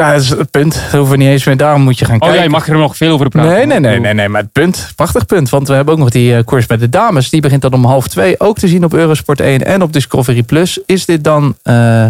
Punt. 0.00 0.12
Daar 0.12 0.20
is 0.20 0.28
het 0.28 0.50
punt. 0.50 0.74
Dat 0.74 0.82
hoeven 0.82 1.10
we 1.10 1.16
niet 1.16 1.28
eens 1.28 1.44
meer. 1.44 1.56
Daarom 1.56 1.82
moet 1.82 1.98
je 1.98 2.04
gaan 2.04 2.14
Oh 2.14 2.20
kijken. 2.20 2.36
ja, 2.38 2.42
je 2.44 2.50
mag 2.50 2.68
er 2.68 2.76
nog 2.78 2.96
veel 2.96 3.12
over 3.12 3.28
praten. 3.28 3.50
Nee, 3.52 3.66
nee, 3.66 3.78
nee, 3.80 4.00
nee, 4.00 4.14
nee, 4.14 4.28
maar 4.28 4.42
het 4.42 4.52
punt, 4.52 4.92
prachtig 4.96 5.26
punt. 5.26 5.48
Want 5.48 5.68
we 5.68 5.74
hebben 5.74 5.94
ook 5.94 6.00
nog 6.00 6.10
die 6.10 6.34
eh, 6.36 6.44
koers 6.44 6.66
bij 6.66 6.76
de 6.76 6.88
dames. 6.88 7.30
Die 7.30 7.40
begint 7.40 7.62
dan 7.62 7.72
om 7.72 7.84
half 7.84 8.08
twee. 8.08 8.40
Ook 8.40 8.58
te 8.58 8.68
zien 8.68 8.84
op 8.84 8.92
Eurosport 8.94 9.40
1 9.40 9.64
en 9.64 9.82
op 9.82 9.92
Discovery 9.92 10.42
Plus. 10.42 10.78
Is 10.86 11.04
dit 11.04 11.24
dan 11.24 11.56
eh, 11.62 12.06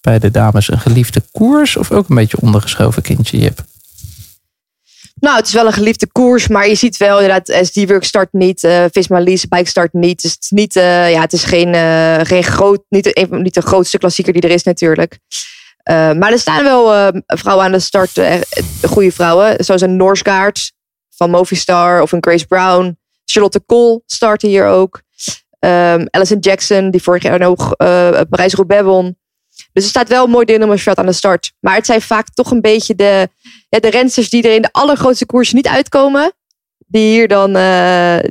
bij 0.00 0.18
de 0.18 0.30
dames 0.30 0.70
een 0.70 0.80
geliefde 0.80 1.22
koers? 1.32 1.76
Of 1.76 1.90
ook 1.90 2.08
een 2.08 2.16
beetje 2.16 2.40
ondergeschoven 2.40 3.02
kindje, 3.02 3.38
Jip? 3.38 3.58
Nou, 5.20 5.36
het 5.36 5.46
is 5.46 5.52
wel 5.52 5.66
een 5.66 5.72
geliefde 5.72 6.06
koers, 6.12 6.48
maar 6.48 6.68
je 6.68 6.74
ziet 6.74 6.96
wel 6.96 7.20
inderdaad, 7.20 7.66
SD-Work 7.66 8.04
start 8.04 8.28
niet, 8.32 8.64
eh 8.64 8.84
Visma 8.92 9.20
Lease 9.20 9.46
Bike 9.48 9.68
start 9.68 9.92
niet. 9.92 10.22
Dus 10.22 10.32
het 10.32 10.42
is 10.42 10.50
niet, 10.50 10.76
eh, 10.76 11.10
ja, 11.10 11.20
het 11.20 11.32
is 11.32 11.44
geen, 11.44 11.74
eh, 11.74 12.18
geen 12.22 12.44
groot, 12.44 12.82
niet, 12.88 13.04
de- 13.04 13.18
een 13.20 13.26
van- 13.28 13.42
niet 13.42 13.54
de 13.54 13.60
grootste 13.62 13.98
klassieker 13.98 14.32
die 14.32 14.42
er 14.42 14.50
is 14.50 14.62
natuurlijk. 14.62 15.18
Eh, 15.84 16.12
maar 16.12 16.32
er 16.32 16.38
staan 16.38 16.64
wel 16.64 16.94
eh, 16.94 17.20
vrouwen 17.26 17.66
aan 17.66 17.72
de 17.72 17.78
start, 17.78 18.18
eh, 18.18 18.40
goede 18.82 19.12
vrouwen, 19.12 19.64
zoals 19.64 19.80
een 19.80 19.96
Norsgaard 19.96 20.72
van 21.16 21.30
Movistar 21.30 22.02
of 22.02 22.12
een 22.12 22.22
Grace 22.22 22.46
Brown. 22.46 22.98
Charlotte 23.24 23.60
Kool 23.66 24.02
startte 24.06 24.46
hier 24.46 24.66
ook. 24.66 25.02
Ehm 25.58 26.06
Alison 26.10 26.38
Jackson, 26.38 26.90
die 26.90 27.02
vorig 27.02 27.22
jaar 27.22 27.38
nog 27.38 27.76
Parijs-Roubaix 28.28 28.84
won. 28.84 29.16
Dus 29.72 29.84
er 29.84 29.90
staat 29.90 30.08
wel 30.08 30.24
een 30.24 30.30
mooi 30.30 30.44
deelnemersveld 30.44 30.98
aan 30.98 31.06
de 31.06 31.12
start. 31.12 31.52
Maar 31.60 31.74
het 31.74 31.86
zijn 31.86 32.00
vaak 32.00 32.28
toch 32.28 32.50
een 32.50 32.60
beetje 32.60 32.94
de, 32.94 33.28
ja, 33.68 33.78
de 33.78 33.90
rensters 33.90 34.30
die 34.30 34.42
er 34.42 34.54
in 34.54 34.62
de 34.62 34.72
allergrootste 34.72 35.26
koers 35.26 35.52
niet 35.52 35.68
uitkomen. 35.68 36.32
Die 36.86 37.08
hier 37.08 37.28
dan 37.28 37.52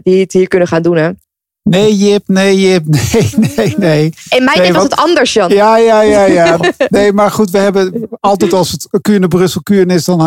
die 0.04 0.20
het 0.20 0.34
hier 0.34 0.48
kunnen 0.48 0.68
gaan 0.68 0.82
doen. 0.82 0.98
Hè. 0.98 1.10
Nee, 1.64 1.98
Jip, 1.98 2.24
nee, 2.28 2.60
Jip, 2.62 2.84
nee, 3.14 3.34
nee, 3.56 3.74
nee. 3.78 4.14
In 4.30 4.44
mijn 4.44 4.58
Nee, 4.60 4.72
was 4.74 4.82
wat- 4.82 4.92
het 4.92 5.00
anders, 5.00 5.34
Jan. 5.34 5.50
Ja, 5.50 5.78
ja, 5.78 6.02
ja, 6.02 6.26
ja. 6.26 6.58
Nee, 6.90 7.14
maar 7.14 7.32
goed, 7.32 7.50
we 7.52 7.58
hebben 7.58 8.08
altijd 8.20 8.54
als 8.54 8.72
het 8.72 8.88
Kuurne 9.02 9.28
Brussel 9.28 9.62
Kuurne 9.62 9.94
is, 9.94 10.06
dan, 10.06 10.18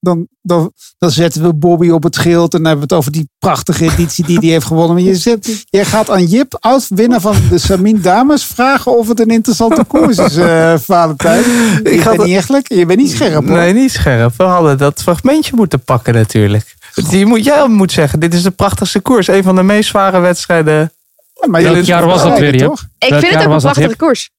dan, 0.00 0.26
dan, 0.40 0.72
dan 0.98 1.10
zetten 1.10 1.42
we 1.42 1.54
Bobby 1.54 1.88
op 1.90 2.02
het 2.02 2.14
schild. 2.14 2.54
En 2.54 2.62
dan 2.62 2.66
hebben 2.66 2.88
we 2.88 2.94
het 2.94 2.98
over 3.02 3.12
die 3.12 3.28
prachtige 3.38 3.84
editie 3.84 4.24
die 4.26 4.38
hij 4.38 4.48
heeft 4.48 4.66
gewonnen. 4.66 4.94
Maar 4.94 5.04
je, 5.04 5.16
zet, 5.16 5.64
je 5.70 5.84
gaat 5.84 6.10
aan 6.10 6.24
Jip, 6.26 6.56
oud-winnaar 6.60 7.20
van 7.20 7.36
de 7.50 7.58
Samin 7.58 8.00
Dames, 8.00 8.44
vragen 8.44 8.98
of 8.98 9.08
het 9.08 9.20
een 9.20 9.30
interessante 9.30 9.84
koers 9.84 10.18
is, 10.18 10.36
eh 10.36 10.74
Valentijn. 10.78 11.42
Je 11.42 11.80
Ik 11.90 12.04
bent 12.04 12.24
niet 12.24 12.36
echt 12.36 12.48
lekker. 12.48 12.76
Je 12.76 12.86
bent 12.86 12.98
niet 12.98 13.10
scherp. 13.10 13.46
hoor. 13.48 13.56
Nee, 13.56 13.72
niet 13.72 13.92
scherp. 13.92 14.34
We 14.36 14.42
hadden 14.44 14.78
dat 14.78 15.02
fragmentje 15.02 15.52
moeten 15.56 15.80
pakken 15.84 16.14
natuurlijk. 16.14 16.76
Die 16.94 17.26
moet, 17.26 17.44
jij 17.44 17.68
moet 17.68 17.92
zeggen, 17.92 18.20
dit 18.20 18.34
is 18.34 18.42
de 18.42 18.50
prachtigste 18.50 19.00
koers. 19.00 19.28
Een 19.28 19.42
van 19.42 19.54
de 19.54 19.62
meest 19.62 19.88
zware 19.88 20.20
wedstrijden. 20.20 20.92
Ja, 21.40 21.48
maar 21.48 21.62
Welk 21.62 21.84
jaar 21.84 22.06
was 22.06 22.22
dat 22.22 22.38
weer, 22.38 22.58
toch? 22.58 22.86
Ik 22.98 23.08
Welk 23.08 23.24
vind 23.24 23.34
het 23.34 23.46
ook 23.46 23.52
een 23.52 23.60
prachtige 23.60 23.96
koers. 23.96 24.30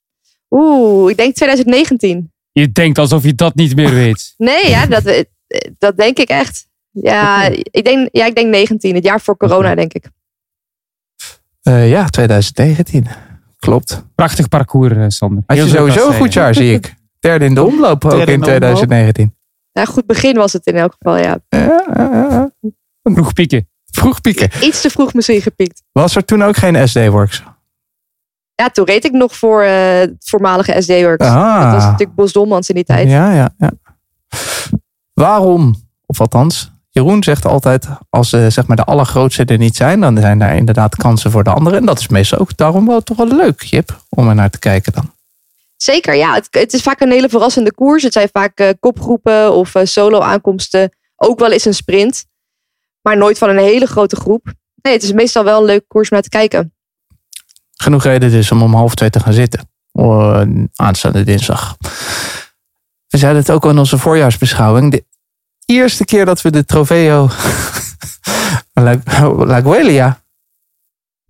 Oeh, 0.50 1.12
ik 1.12 1.18
denk 1.18 1.36
2019. 1.36 2.32
Je 2.52 2.72
denkt 2.72 2.98
alsof 2.98 3.24
je 3.24 3.36
dat 3.36 3.56
niet 3.56 3.76
meer 3.76 3.94
weet. 3.94 4.34
Nee, 4.38 4.70
ja, 4.70 4.86
dat, 4.86 5.04
eh, 5.06 5.24
dat 5.78 5.98
denk 5.98 6.18
ik 6.18 6.30
echt. 6.30 6.68
Ja, 6.92 7.50
ik 7.64 7.86
denk, 7.86 8.10
ja, 8.12 8.26
ik 8.26 8.36
denk 8.36 8.50
19. 8.50 8.96
Het 8.96 9.04
jaar 9.04 9.22
voor 9.22 9.38
corona, 9.38 9.76
denk 9.76 9.94
ik. 9.94 10.10
Eh, 11.62 11.90
ja, 11.90 12.08
2019. 12.08 13.08
Klopt. 13.60 14.06
Prachtig 14.16 14.48
parcours, 14.48 14.96
eh, 14.96 15.06
Sander. 15.08 15.44
Had 15.46 15.58
je 15.58 15.68
sowieso 15.68 16.08
een 16.08 16.14
goed 16.14 16.34
jaar, 16.34 16.56
zie 16.56 16.74
ik. 16.74 16.94
Derde 17.20 17.46
in 17.46 17.54
de 17.54 17.64
omloop 17.64 18.06
ook 18.06 18.12
Derde 18.12 18.32
in 18.32 18.34
in 18.34 18.40
de 18.40 18.46
omloop. 18.46 18.60
2019. 18.60 19.36
Ja, 19.72 19.86
goed 19.86 20.06
begin 20.06 20.36
was 20.36 20.54
het 20.54 20.66
in 20.66 20.76
elk 20.76 20.96
geval, 20.98 21.18
ja. 21.18 21.40
Vroeg 23.04 23.34
pieken. 23.34 23.70
Vroeg 23.86 24.22
pieken. 24.22 24.50
Iets 24.62 24.82
te 24.82 24.90
vroeg 24.90 25.14
misschien 25.14 25.42
gepiekt. 25.42 25.84
Was 25.92 26.16
er 26.16 26.26
toen 26.26 26.44
ook 26.44 26.56
geen 26.56 26.88
SD-works? 26.88 27.44
Ja, 28.62 28.70
toen 28.70 28.86
reed 28.86 29.06
ik 29.06 29.12
nog 29.12 29.36
voor 29.36 29.62
eh, 29.62 30.00
het 30.00 30.16
voormalige 30.20 30.82
SD-Works. 30.82 31.26
Ah. 31.26 31.64
Dat 31.64 31.74
was 31.74 31.84
natuurlijk 31.84 32.16
Bos 32.16 32.32
Dolmans 32.32 32.70
in 32.70 32.76
die 32.76 32.84
tijd. 32.84 33.10
Ja, 33.10 33.32
ja, 33.34 33.54
ja. 33.58 33.72
Waarom, 35.14 35.76
of 36.06 36.20
althans, 36.20 36.72
Jeroen 36.90 37.24
zegt 37.24 37.46
altijd, 37.46 37.88
als 38.10 38.30
zeg 38.30 38.68
maar 38.68 38.78
de 38.78 38.84
allergrootste 38.84 39.46
er 39.46 39.58
niet 39.58 39.76
zijn, 39.76 40.00
dan 40.00 40.18
zijn 40.18 40.40
daar 40.40 40.56
inderdaad 40.56 40.96
kansen 40.96 41.32
voor 41.32 41.44
de 41.44 41.50
anderen. 41.50 41.80
En 41.80 41.86
dat 41.86 42.00
is 42.00 42.08
meestal 42.08 42.40
ook 42.40 42.58
daarom 42.58 42.88
wel 42.88 43.02
toch 43.02 43.18
wel 43.18 43.28
leuk, 43.28 43.62
Jip, 43.62 44.04
om 44.10 44.30
er 44.30 44.36
naar 44.36 44.50
te 44.50 44.60
kijken 44.60 44.94
dan. 44.94 45.14
Zeker, 45.82 46.16
ja. 46.16 46.34
Het, 46.34 46.48
het 46.50 46.74
is 46.74 46.82
vaak 46.82 47.00
een 47.00 47.12
hele 47.12 47.30
verrassende 47.30 47.74
koers. 47.74 48.04
Het 48.04 48.14
zijn 48.14 48.30
vaak 48.32 48.60
eh, 48.60 48.70
kopgroepen 48.80 49.54
of 49.54 49.76
eh, 49.76 49.86
solo-aankomsten. 49.86 50.98
Ook 51.16 51.40
wel 51.40 51.52
eens 51.52 51.66
een 51.66 51.74
sprint. 51.74 52.26
Maar 53.02 53.18
nooit 53.18 53.38
van 53.38 53.50
een 53.50 53.58
hele 53.58 53.86
grote 53.86 54.16
groep. 54.16 54.54
Nee, 54.82 54.94
het 54.94 55.04
is 55.04 55.12
meestal 55.12 55.44
wel 55.44 55.60
een 55.60 55.66
leuke 55.66 55.86
koers 55.88 56.10
om 56.10 56.16
naar 56.16 56.24
te 56.24 56.30
kijken. 56.30 56.74
Genoeg 57.74 58.04
reden 58.04 58.32
dus 58.32 58.52
om 58.52 58.62
om 58.62 58.74
half 58.74 58.96
twee 58.96 59.10
te 59.10 59.20
gaan 59.20 59.34
zitten. 59.34 59.70
Oh, 59.92 60.42
aanstaande 60.76 61.24
dinsdag. 61.24 61.78
We 63.08 63.18
zeiden 63.18 63.42
het 63.42 63.52
ook 63.52 63.64
al 63.64 63.70
in 63.70 63.78
onze 63.78 63.98
voorjaarsbeschouwing. 63.98 64.92
De 64.92 65.06
eerste 65.66 66.06
keer 66.06 66.26
dat 66.26 66.42
we 66.42 66.50
de 66.50 66.66
Trofeo 66.66 67.30
La, 68.74 69.00
La 69.38 69.62
Guelia 69.62 70.21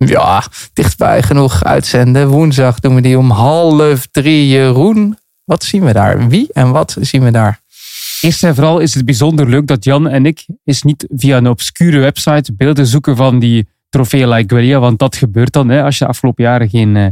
ja, 0.06 0.44
dichtbij 0.72 1.22
genoeg 1.22 1.64
uitzenden. 1.64 2.28
Woensdag 2.28 2.80
doen 2.80 2.94
we 2.94 3.00
die 3.00 3.18
om 3.18 3.30
half 3.30 4.06
drie. 4.10 4.48
Jeroen, 4.48 5.18
wat 5.44 5.64
zien 5.64 5.84
we 5.84 5.92
daar? 5.92 6.28
Wie 6.28 6.48
en 6.52 6.70
wat 6.70 6.96
zien 7.00 7.22
we 7.24 7.30
daar? 7.30 7.60
Eerst 8.20 8.44
en 8.44 8.54
vooral 8.54 8.78
is 8.78 8.94
het 8.94 9.04
bijzonder 9.04 9.48
leuk 9.48 9.66
dat 9.66 9.84
Jan 9.84 10.08
en 10.08 10.26
ik 10.26 10.46
is 10.64 10.82
niet 10.82 11.06
via 11.10 11.36
een 11.36 11.48
obscure 11.48 11.98
website 11.98 12.54
beelden 12.54 12.86
zoeken 12.86 13.16
van 13.16 13.38
die 13.38 13.68
trofee 13.88 14.28
like 14.28 14.54
Guelia, 14.54 14.80
want 14.80 14.98
dat 14.98 15.16
gebeurt 15.16 15.52
dan. 15.52 15.68
Hè. 15.68 15.82
Als 15.82 15.98
je 15.98 16.04
de 16.04 16.10
afgelopen 16.10 16.44
jaren 16.44 16.68
geen 16.68 16.96
eh, 16.96 17.06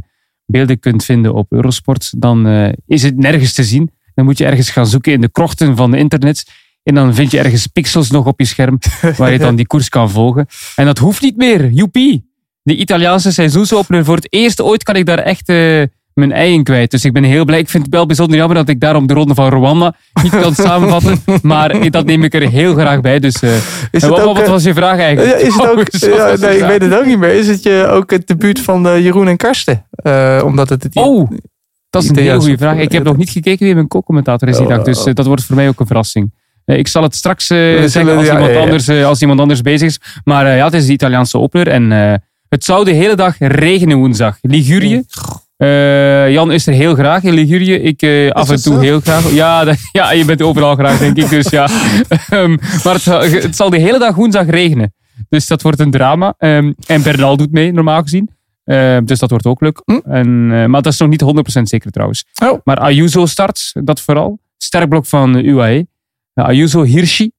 beelden 0.46 0.78
kunt 0.78 1.04
vinden 1.04 1.34
op 1.34 1.52
Eurosport, 1.52 2.12
dan 2.16 2.46
eh, 2.46 2.72
is 2.86 3.02
het 3.02 3.16
nergens 3.16 3.52
te 3.52 3.64
zien. 3.64 3.90
Dan 4.14 4.24
moet 4.24 4.38
je 4.38 4.46
ergens 4.46 4.70
gaan 4.70 4.86
zoeken 4.86 5.12
in 5.12 5.20
de 5.20 5.30
krochten 5.30 5.76
van 5.76 5.90
de 5.90 5.98
internet. 5.98 6.44
En 6.82 6.94
dan 6.94 7.14
vind 7.14 7.30
je 7.30 7.38
ergens 7.38 7.66
pixels 7.66 8.10
nog 8.10 8.26
op 8.26 8.40
je 8.40 8.46
scherm 8.46 8.78
waar 9.16 9.32
je 9.32 9.38
dan 9.38 9.56
die 9.56 9.66
koers 9.66 9.88
kan 9.88 10.10
volgen. 10.10 10.46
En 10.76 10.84
dat 10.84 10.98
hoeft 10.98 11.22
niet 11.22 11.36
meer. 11.36 11.70
Joepie! 11.70 12.29
De 12.62 12.76
Italiaanse 12.76 13.32
seizoensopener. 13.32 14.04
Voor 14.04 14.16
het 14.16 14.26
eerst 14.32 14.60
ooit 14.60 14.82
kan 14.82 14.94
ik 14.96 15.06
daar 15.06 15.18
echt 15.18 15.48
eh, 15.48 15.82
mijn 16.14 16.32
ei 16.32 16.52
in 16.52 16.64
kwijt. 16.64 16.90
Dus 16.90 17.04
ik 17.04 17.12
ben 17.12 17.24
heel 17.24 17.44
blij. 17.44 17.58
Ik 17.58 17.68
vind 17.68 17.84
het 17.84 17.94
wel 17.94 18.06
bijzonder 18.06 18.36
jammer 18.36 18.56
dat 18.56 18.68
ik 18.68 18.80
daarom 18.80 19.06
de 19.06 19.14
ronde 19.14 19.34
van 19.34 19.48
Rwanda 19.48 19.94
niet 20.22 20.40
kan 20.40 20.54
samenvatten. 20.66 21.22
Maar 21.42 21.90
dat 21.90 22.04
neem 22.06 22.24
ik 22.24 22.34
er 22.34 22.48
heel 22.48 22.74
graag 22.74 23.00
bij. 23.00 23.18
Dus 23.18 23.40
eh, 23.42 23.50
Is 23.90 24.02
wat, 24.02 24.20
ook, 24.20 24.36
wat 24.36 24.44
eh, 24.44 24.50
was 24.50 24.62
je 24.64 24.74
vraag 24.74 24.98
eigenlijk? 24.98 25.40
Ja, 25.40 25.46
is 25.46 25.54
het 25.54 25.62
Oh, 25.70 25.70
ook, 25.70 25.88
ja, 26.16 26.36
nee, 26.46 26.58
ik 26.58 26.64
weet 26.64 26.82
het 26.82 26.94
ook 26.94 27.06
niet 27.06 27.18
meer. 27.18 27.34
Is 27.34 27.46
het 27.48 27.62
je 27.62 27.86
ook 27.90 28.10
het 28.10 28.26
debuut 28.26 28.60
van 28.60 29.02
Jeroen 29.02 29.28
en 29.28 29.36
Karsten? 29.36 29.86
Omdat 30.44 30.68
het 30.68 30.82
het 30.82 30.96
Oh, 30.96 31.30
dat 31.90 32.02
is 32.02 32.08
een 32.08 32.14
Italiaanse- 32.14 32.40
goede 32.48 32.58
vraag. 32.62 32.76
Ik 32.78 32.92
heb 32.92 33.02
nog 33.04 33.16
niet 33.16 33.30
gekeken 33.30 33.64
wie 33.66 33.74
mijn 33.74 33.88
co-commentator 33.88 34.48
is 34.48 34.56
die 34.56 34.66
dag. 34.66 34.82
Dus 34.82 35.04
eh, 35.04 35.14
dat 35.14 35.26
wordt 35.26 35.44
voor 35.44 35.56
mij 35.56 35.68
ook 35.68 35.80
een 35.80 35.86
verrassing. 35.86 36.32
Ik 36.64 36.88
zal 36.88 37.02
het 37.02 37.14
straks 37.16 37.46
zullen- 37.46 37.90
zeggen 37.90 38.16
als, 38.16 38.26
ja, 38.26 38.32
iemand 38.32 38.50
ja, 38.50 38.56
ja. 38.56 38.62
Anders, 38.62 38.88
als 38.88 39.20
iemand 39.20 39.40
anders 39.40 39.60
bezig 39.62 39.88
is. 39.88 40.00
Maar 40.24 40.56
ja, 40.56 40.64
het 40.64 40.74
is 40.74 40.86
de 40.86 40.92
Italiaanse 40.92 41.38
opener. 41.38 41.68
En 41.68 41.92
het 42.50 42.64
zou 42.64 42.84
de 42.84 42.90
hele 42.92 43.14
dag 43.14 43.34
regenen 43.38 43.96
woensdag. 43.98 44.38
Ligurië. 44.42 45.02
Eh, 45.56 46.30
Jan 46.32 46.52
is 46.52 46.66
er 46.66 46.72
heel 46.72 46.94
graag 46.94 47.22
in 47.22 47.32
Ligurië. 47.34 47.74
Ik 47.74 48.02
eh, 48.02 48.30
af 48.30 48.50
en 48.50 48.62
toe 48.62 48.74
zo? 48.74 48.80
heel 48.80 49.00
graag. 49.00 49.32
Ja, 49.32 49.64
dat- 49.64 49.76
ja, 49.92 50.12
je 50.12 50.24
bent 50.24 50.42
overal 50.42 50.74
graag, 50.74 50.98
denk 50.98 51.16
ik. 51.16 51.28
Dus 51.28 51.48
ja. 51.48 51.68
Ehm, 52.30 52.50
maar 52.84 52.92
het, 52.94 53.02
zal- 53.02 53.22
het 53.22 53.56
zal 53.56 53.70
de 53.70 53.78
hele 53.78 53.98
dag 53.98 54.14
woensdag 54.14 54.46
regenen. 54.46 54.94
Dus 55.28 55.46
dat 55.46 55.62
wordt 55.62 55.80
een 55.80 55.90
drama. 55.90 56.34
Ehm, 56.38 56.72
en 56.86 57.02
Bernal 57.02 57.36
doet 57.36 57.52
mee, 57.52 57.72
normaal 57.72 58.02
gezien. 58.02 58.30
Ehm, 58.64 59.04
dus 59.04 59.18
dat 59.18 59.30
wordt 59.30 59.46
ook 59.46 59.60
leuk. 59.60 59.82
En, 60.04 60.48
eh, 60.52 60.64
maar 60.66 60.82
dat 60.82 60.92
is 60.92 60.98
nog 60.98 61.08
niet 61.08 61.20
100% 61.20 61.68
zeker 61.68 61.90
trouwens. 61.90 62.24
Oh. 62.44 62.60
Maar 62.64 62.76
Ayuso 62.78 63.26
start, 63.26 63.70
dat 63.84 64.00
vooral. 64.00 64.38
Sterkblok 64.56 65.06
van 65.06 65.36
UAE. 65.44 65.86
Ayuso, 66.34 66.82
Hirschi. 66.82 67.30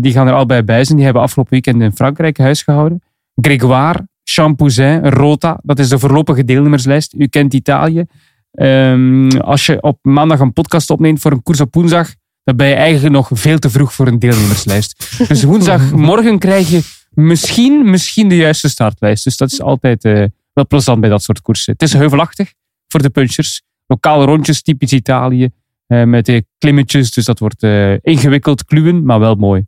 die 0.00 0.12
gaan 0.12 0.26
er 0.26 0.32
allebei 0.34 0.62
bij 0.62 0.84
zijn. 0.84 0.96
Die 0.96 1.04
hebben 1.04 1.22
afgelopen 1.22 1.52
weekend 1.52 1.82
in 1.82 1.92
Frankrijk 1.92 2.38
huis 2.38 2.62
gehouden. 2.62 3.02
Grégoire, 3.40 4.08
Champouzin, 4.24 5.08
Rota. 5.08 5.58
Dat 5.62 5.78
is 5.78 5.88
de 5.88 5.98
voorlopige 5.98 6.44
deelnemerslijst. 6.44 7.14
U 7.14 7.26
kent 7.26 7.54
Italië. 7.54 8.04
Ehm, 8.50 9.28
als 9.28 9.66
je 9.66 9.82
op 9.82 9.98
maandag 10.02 10.40
een 10.40 10.52
podcast 10.52 10.90
opneemt 10.90 11.20
voor 11.20 11.32
een 11.32 11.42
koers 11.42 11.60
op 11.60 11.74
woensdag, 11.74 12.14
dan 12.44 12.56
ben 12.56 12.66
je 12.68 12.74
eigenlijk 12.74 13.14
nog 13.14 13.28
veel 13.32 13.58
te 13.58 13.70
vroeg 13.70 13.92
voor 13.94 14.06
een 14.06 14.18
deelnemerslijst. 14.18 15.10
dus 15.28 15.42
woensdagmorgen 15.42 16.38
krijg 16.38 16.68
je 16.68 16.80
misschien, 17.10 17.90
misschien 17.90 18.28
de 18.28 18.36
juiste 18.36 18.68
startlijst. 18.68 19.24
Dus 19.24 19.36
dat 19.36 19.52
is 19.52 19.60
altijd 19.60 20.04
eh, 20.04 20.24
wel 20.52 20.66
plezant 20.66 21.00
bij 21.00 21.10
dat 21.10 21.22
soort 21.22 21.40
koersen. 21.40 21.72
Het 21.72 21.82
is 21.82 21.92
heuvelachtig 21.92 22.52
voor 22.88 23.02
de 23.02 23.10
punchers. 23.10 23.62
Lokale 23.86 24.24
rondjes, 24.24 24.62
typisch 24.62 24.92
Italië. 24.92 25.48
eh, 25.86 26.02
met 26.04 26.26
de 26.26 26.46
klimmetjes. 26.58 27.10
Dus 27.10 27.24
dat 27.24 27.38
wordt 27.38 27.62
eh, 27.62 27.92
ingewikkeld 28.00 28.64
kluwen, 28.64 29.04
maar 29.04 29.20
wel 29.20 29.34
mooi. 29.34 29.66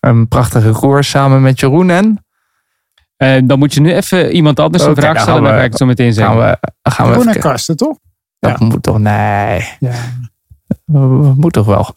Een 0.00 0.28
prachtige 0.28 0.72
koers 0.72 1.08
samen 1.08 1.42
met 1.42 1.60
Jeroen 1.60 1.90
en... 1.90 2.24
Eh, 3.20 3.40
dan 3.44 3.58
moet 3.58 3.74
je 3.74 3.80
nu 3.80 3.94
even 3.94 4.32
iemand 4.32 4.60
anders 4.60 4.82
een 4.84 4.90
Oké, 4.90 5.00
vraag 5.00 5.14
dan 5.14 5.22
stellen. 5.22 5.42
gaan 5.42 5.50
Dan 5.50 5.58
ga 5.58 5.64
ik 5.64 5.70
het 5.70 5.78
zo 5.78 5.86
meteen 5.86 6.14
Gaan 6.14 6.36
zeggen. 6.36 6.58
we, 6.82 6.90
gaan 6.90 7.06
we 7.06 7.12
Groen 7.12 7.22
even 7.28 7.34
en 7.34 7.40
Karsten, 7.40 7.76
toch? 7.76 7.98
Dat 8.38 8.60
moet 8.60 8.82
toch, 8.82 8.98
nee. 8.98 9.68
Ja. 9.80 9.94
Dat 10.84 11.36
moet 11.36 11.52
toch 11.52 11.66
wel. 11.66 11.94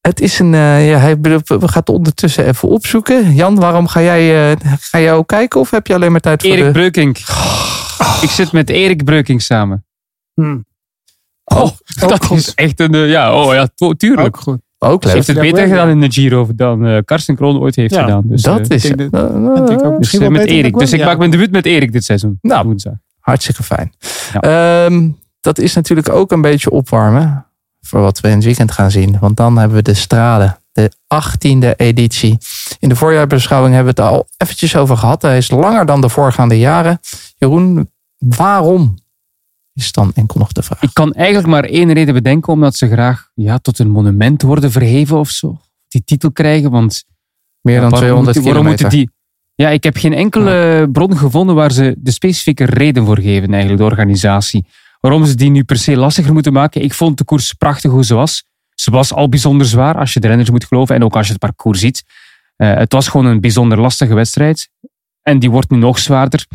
Het 0.00 0.20
is 0.20 0.38
een, 0.38 0.54
eh, 0.54 0.88
ja, 0.88 0.98
hij 0.98 1.20
we 1.20 1.42
gaan 1.44 1.68
het 1.74 1.88
ondertussen 1.88 2.46
even 2.46 2.68
opzoeken. 2.68 3.34
Jan, 3.34 3.54
waarom 3.54 3.86
ga 3.86 4.02
jij, 4.02 4.52
eh, 4.52 4.56
ga 4.80 5.00
jij 5.00 5.14
ook 5.14 5.28
kijken 5.28 5.60
of 5.60 5.70
heb 5.70 5.86
je 5.86 5.94
alleen 5.94 6.12
maar 6.12 6.20
tijd 6.20 6.42
voor 6.42 6.50
Erik 6.50 6.64
de... 6.64 6.70
Breukink. 6.70 7.18
Ik 8.20 8.30
zit 8.30 8.52
met 8.52 8.70
Erik 8.70 9.04
Breukink 9.04 9.40
samen. 9.40 9.86
Hm. 10.34 10.58
Oh, 11.44 11.62
ook 11.62 12.08
dat 12.08 12.24
goed. 12.24 12.38
is 12.38 12.54
echt 12.54 12.80
een... 12.80 12.96
Ja, 12.96 13.34
oh 13.34 13.54
ja, 13.54 13.68
tuurlijk. 13.96 14.26
Ook 14.26 14.36
goed. 14.36 14.60
Ook 14.84 15.02
Ze 15.02 15.06
leuk. 15.06 15.16
heeft 15.16 15.26
het 15.26 15.40
beter 15.40 15.66
gedaan 15.68 15.88
in 15.88 16.00
de 16.00 16.10
Giro 16.12 16.48
dan 16.54 16.86
eh 16.86 16.98
Karsten 17.04 17.36
Kroon 17.36 17.58
ooit 17.60 17.76
heeft 17.76 17.94
Ja, 17.94 18.00
gedaan. 18.02 18.22
Dus, 18.26 18.42
dat 18.42 18.60
eh, 18.68 18.76
is 18.76 18.84
ik 18.84 18.96
denk 18.98 19.14
eh, 19.14 19.20
dat- 19.20 19.70
ik 19.70 19.84
ook. 19.84 19.90
dus, 19.90 19.98
Misschien 19.98 20.20
wel 20.20 20.30
met 20.30 20.46
Erik. 20.46 20.78
Dus 20.78 20.92
ik 20.92 21.04
maak 21.04 21.18
mijn 21.18 21.30
debuut 21.30 21.50
met 21.50 21.66
Erik 21.66 21.92
dit 21.92 22.04
seizoen. 22.04 22.38
Nou. 22.42 22.64
Woensdag. 22.64 22.92
hartstikke 23.20 23.62
fijn. 23.62 23.92
Ja. 24.32 24.40
Ehm, 24.86 25.08
dat 25.40 25.58
is 25.58 25.74
natuurlijk 25.74 26.08
ook 26.08 26.32
een 26.32 26.40
beetje 26.40 26.70
opwarmen 26.70 27.46
voor 27.80 28.00
wat 28.00 28.20
we 28.20 28.28
in 28.28 28.34
het 28.34 28.44
weekend 28.44 28.70
gaan 28.72 28.90
zien. 28.90 29.16
Want 29.20 29.36
dan 29.36 29.58
hebben 29.58 29.76
we 29.76 29.82
de 29.82 29.94
Strade, 29.94 30.56
de 30.72 30.90
18e 31.06 31.74
editie. 31.76 32.38
In 32.78 32.88
de 32.88 32.96
voorjaarbeschouwing 32.96 33.74
hebben 33.74 33.94
we 33.94 34.00
het 34.02 34.10
er 34.10 34.16
al 34.16 34.26
eventjes 34.36 34.76
over 34.76 34.96
gehad. 34.96 35.22
Hij 35.22 35.36
is 35.36 35.50
langer 35.50 35.86
dan 35.86 36.00
de 36.00 36.08
voorgaande 36.08 36.58
jaren. 36.58 37.00
Jeroen, 37.36 37.90
waarom? 38.18 38.94
Is 39.74 39.92
dan 39.92 40.12
enkel 40.14 40.38
nog 40.38 40.52
de 40.52 40.62
vraag. 40.62 40.82
Ik 40.82 40.90
kan 40.92 41.12
eigenlijk 41.12 41.46
maar 41.46 41.64
één 41.64 41.92
reden 41.92 42.14
bedenken, 42.14 42.52
omdat 42.52 42.76
ze 42.76 42.88
graag 42.88 43.28
ja, 43.34 43.58
tot 43.58 43.78
een 43.78 43.90
monument 43.90 44.42
worden 44.42 44.70
verheven 44.70 45.18
of 45.18 45.28
zo. 45.30 45.60
Die 45.88 46.04
titel 46.04 46.32
krijgen, 46.32 46.70
want 46.70 47.04
Meer 47.60 47.80
dan 47.80 47.84
Ja, 47.84 47.90
waarom 47.90 47.98
200 47.98 48.24
moeten- 48.36 48.52
waarom 48.52 48.62
kilometer. 48.76 48.98
moeten 48.98 49.14
die... 49.14 49.22
Ja, 49.66 49.68
ik 49.72 49.82
heb 49.84 49.96
geen 49.96 50.12
enkele 50.12 50.88
bron 50.92 51.16
gevonden 51.16 51.54
waar 51.54 51.72
ze 51.72 51.94
de 51.98 52.10
specifieke 52.10 52.64
reden 52.64 53.04
voor 53.04 53.18
geven, 53.20 53.48
eigenlijk, 53.50 53.78
de 53.78 53.84
organisatie. 53.84 54.66
Waarom 55.00 55.24
ze 55.26 55.34
die 55.34 55.50
nu 55.50 55.64
per 55.64 55.76
se 55.78 55.96
lastiger 55.96 56.32
moeten 56.32 56.52
maken. 56.52 56.82
Ik 56.82 56.94
vond 56.94 57.18
de 57.18 57.24
koers 57.24 57.52
prachtig 57.52 57.90
hoe 57.90 58.04
ze 58.04 58.14
was. 58.14 58.44
Ze 58.74 58.90
was 58.90 59.12
al 59.12 59.28
bijzonder 59.28 59.66
zwaar, 59.66 59.98
als 59.98 60.12
je 60.12 60.20
de 60.20 60.26
renners 60.28 60.50
moet 60.50 60.64
geloven. 60.64 60.94
En 60.94 61.04
ook 61.04 61.16
als 61.16 61.26
je 61.26 61.32
het 61.32 61.40
parcours 61.40 61.80
ziet. 61.80 62.02
Eh, 62.56 62.74
het 62.74 62.92
was 62.92 63.08
gewoon 63.08 63.26
een 63.26 63.40
bijzonder 63.40 63.80
lastige 63.80 64.14
wedstrijd. 64.14 64.68
En 65.22 65.38
die 65.38 65.50
wordt 65.50 65.70
nu 65.70 65.76
nog 65.78 65.98
zwaarder. 65.98 66.46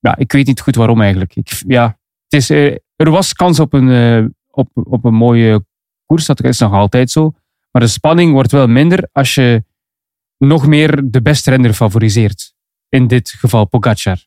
Ja, 0.00 0.16
ik 0.16 0.32
weet 0.32 0.46
niet 0.46 0.60
goed 0.60 0.74
waarom 0.76 1.00
eigenlijk. 1.00 1.34
Ik, 1.36 1.62
ja, 1.66 1.98
is, 2.32 2.50
eh, 2.50 2.76
er 2.96 3.10
was 3.10 3.32
kans 3.32 3.60
op 3.60 3.72
een, 3.72 3.90
eh, 3.90 4.24
op, 4.50 4.68
op 4.74 5.04
een 5.04 5.14
mooie 5.14 5.64
koers. 6.06 6.26
Dat 6.26 6.42
is 6.42 6.58
nog 6.58 6.72
altijd 6.72 7.10
zo. 7.10 7.34
Maar 7.70 7.82
de 7.82 7.88
spanning 7.88 8.32
wordt 8.32 8.52
wel 8.52 8.66
minder 8.66 9.08
als 9.12 9.34
je 9.34 9.64
nog 10.38 10.66
meer 10.66 11.00
de 11.04 11.22
beste 11.22 11.50
renner 11.50 11.72
favoriseert. 11.72 12.54
In 12.88 13.06
dit 13.06 13.30
geval 13.30 13.66
Pogacar. 13.66 14.24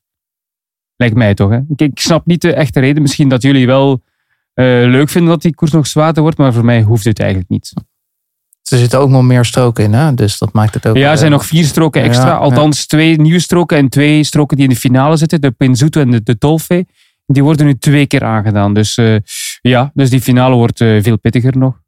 Lijkt 0.95 1.15
mij 1.15 1.33
toch. 1.33 1.49
Hè? 1.49 1.59
Ik, 1.67 1.81
ik 1.81 1.99
snap 1.99 2.25
niet 2.25 2.41
de 2.41 2.53
echte 2.53 2.79
reden. 2.79 3.01
Misschien 3.01 3.29
dat 3.29 3.41
jullie 3.41 3.65
wel 3.65 4.03
eh, 4.53 4.65
leuk 4.65 5.09
vinden 5.09 5.29
dat 5.29 5.41
die 5.41 5.55
koers 5.55 5.71
nog 5.71 5.87
zwaarder 5.87 6.21
wordt. 6.21 6.37
Maar 6.37 6.53
voor 6.53 6.65
mij 6.65 6.81
hoeft 6.81 7.05
het 7.05 7.19
eigenlijk 7.19 7.49
niet. 7.49 7.73
Er 8.63 8.77
zitten 8.77 8.99
ook 8.99 9.09
nog 9.09 9.23
meer 9.23 9.45
stroken 9.45 9.83
in, 9.83 9.93
hè? 9.93 10.13
dus 10.13 10.37
dat 10.37 10.53
maakt 10.53 10.73
het 10.73 10.87
ook... 10.87 10.95
Ja, 10.95 11.11
er 11.11 11.17
zijn 11.17 11.31
nog 11.31 11.45
vier 11.45 11.65
stroken 11.65 12.01
extra. 12.01 12.27
ja. 12.27 12.35
Althans, 12.35 12.85
twee 12.85 13.17
nieuwe 13.17 13.39
stroken 13.39 13.77
en 13.77 13.89
twee 13.89 14.23
stroken 14.23 14.57
die 14.57 14.65
in 14.65 14.73
de 14.73 14.79
finale 14.79 15.17
zitten. 15.17 15.41
De 15.41 15.51
Pinzuto 15.51 16.01
en 16.01 16.11
de, 16.11 16.23
de 16.23 16.37
Tolfe. 16.37 16.85
Die 17.25 17.43
worden 17.43 17.65
nu 17.65 17.77
twee 17.77 18.07
keer 18.07 18.23
aangedaan. 18.23 18.73
Dus 18.73 18.97
eh, 18.97 19.15
ja, 19.61 19.91
dus 19.93 20.09
die 20.09 20.21
finale 20.21 20.55
wordt 20.55 20.81
eh, 20.81 21.03
veel 21.03 21.17
pittiger 21.17 21.57
nog. 21.57 21.81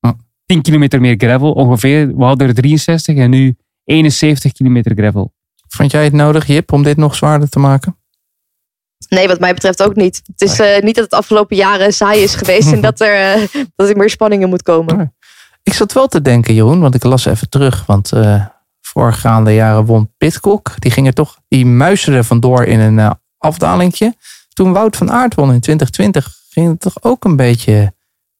Ja. 0.00 0.16
10 0.46 0.62
kilometer 0.62 1.00
meer 1.00 1.14
gravel 1.18 1.52
ongeveer. 1.52 2.16
We 2.16 2.24
hadden 2.24 2.48
er 2.48 2.54
63 2.54 3.16
en 3.16 3.30
nu 3.30 3.56
71 3.84 4.52
kilometer 4.52 4.96
gravel. 4.96 5.32
Vond 5.68 5.90
jij 5.90 6.04
het 6.04 6.12
nodig, 6.12 6.46
Jip, 6.46 6.72
om 6.72 6.82
dit 6.82 6.96
nog 6.96 7.14
zwaarder 7.14 7.48
te 7.48 7.58
maken? 7.58 7.96
Nee, 9.08 9.28
wat 9.28 9.40
mij 9.40 9.54
betreft 9.54 9.82
ook 9.82 9.94
niet. 9.94 10.22
Het 10.26 10.40
is 10.40 10.58
eh, 10.58 10.82
niet 10.82 10.94
dat 10.94 11.04
het 11.04 11.14
afgelopen 11.14 11.56
jaren 11.56 11.92
saai 11.92 12.22
is 12.22 12.34
geweest 12.34 12.72
en 12.72 12.80
dat 12.80 13.00
er, 13.00 13.38
dat 13.76 13.88
er 13.88 13.96
meer 13.96 14.10
spanningen 14.10 14.48
moet 14.48 14.62
komen. 14.62 14.96
Nee. 14.96 15.10
Ik 15.62 15.72
zat 15.72 15.92
wel 15.92 16.06
te 16.06 16.22
denken, 16.22 16.54
Jeroen, 16.54 16.80
want 16.80 16.94
ik 16.94 17.04
las 17.04 17.24
even 17.24 17.48
terug. 17.48 17.86
Want 17.86 18.12
eh 18.12 18.46
voorgaande 18.92 19.54
jaren 19.54 19.84
won 19.84 20.12
Pitcock. 20.16 20.74
Die 20.78 20.90
ging 20.90 21.06
er 21.06 21.12
toch, 21.12 21.38
die 21.48 21.66
muisde 21.66 22.12
er 22.12 22.24
vandoor 22.24 22.64
in 22.64 22.80
een 22.80 23.16
afdalingje. 23.38 24.14
Toen 24.52 24.72
Wout 24.72 24.96
van 24.96 25.10
Aert 25.10 25.34
won 25.34 25.52
in 25.52 25.60
2020, 25.60 26.34
ging 26.50 26.68
het 26.68 26.80
toch 26.80 26.96
ook 27.02 27.24
een 27.24 27.36
beetje 27.36 27.94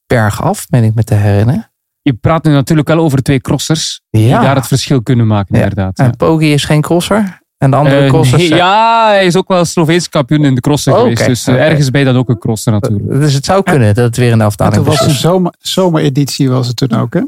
bergaf, 0.07 0.65
meen 0.69 0.83
ik 0.83 0.93
me 0.93 1.03
te 1.03 1.13
herinneren. 1.13 1.71
Je 2.01 2.13
praat 2.13 2.43
nu 2.43 2.51
natuurlijk 2.51 2.87
wel 2.87 2.97
over 2.99 3.23
twee 3.23 3.39
crossers. 3.39 4.01
Die 4.09 4.27
Ja. 4.27 4.41
daar 4.41 4.55
het 4.55 4.67
verschil 4.67 5.01
kunnen 5.03 5.27
maken, 5.27 5.55
Ja. 5.57 5.61
inderdaad. 5.63 5.97
Ja. 5.97 6.03
En 6.05 6.17
Poggi 6.17 6.53
is 6.53 6.65
geen 6.65 6.81
crosser. 6.81 7.41
En 7.57 7.71
de 7.71 7.77
andere 7.77 7.99
Eh, 8.03 8.07
crossers... 8.09 8.37
nee, 8.37 8.47
zijn- 8.47 8.59
ja, 8.59 9.07
hij 9.07 9.25
is 9.25 9.35
ook 9.35 9.47
wel 9.47 9.65
Sloveens 9.65 10.09
kampioen 10.09 10.45
in 10.45 10.55
de 10.55 10.61
crosser 10.61 10.93
Oh, 10.93 10.99
geweest. 10.99 11.25
Dus 11.25 11.47
eh, 11.47 11.53
Oké. 11.53 11.63
ergens 11.63 11.89
ben 11.89 11.99
je 11.99 12.05
dan 12.05 12.15
ook 12.17 12.29
een 12.29 12.37
crosser 12.37 12.71
natuurlijk. 12.71 13.09
Dus 13.09 13.33
het 13.33 13.45
zou 13.45 13.63
kunnen 13.63 13.95
dat 13.95 14.05
het 14.05 14.17
weer 14.17 14.31
in 14.31 14.37
de 14.37 14.39
En 14.43 14.45
afdaling 14.49 14.75
toen 14.75 14.85
was 14.85 14.99
een 15.01 15.09
zomer, 15.09 15.53
zomereditie 15.59 16.49
was 16.49 16.67
het 16.67 16.75
toen 16.75 16.91
ook, 16.93 17.13
hè? 17.13 17.21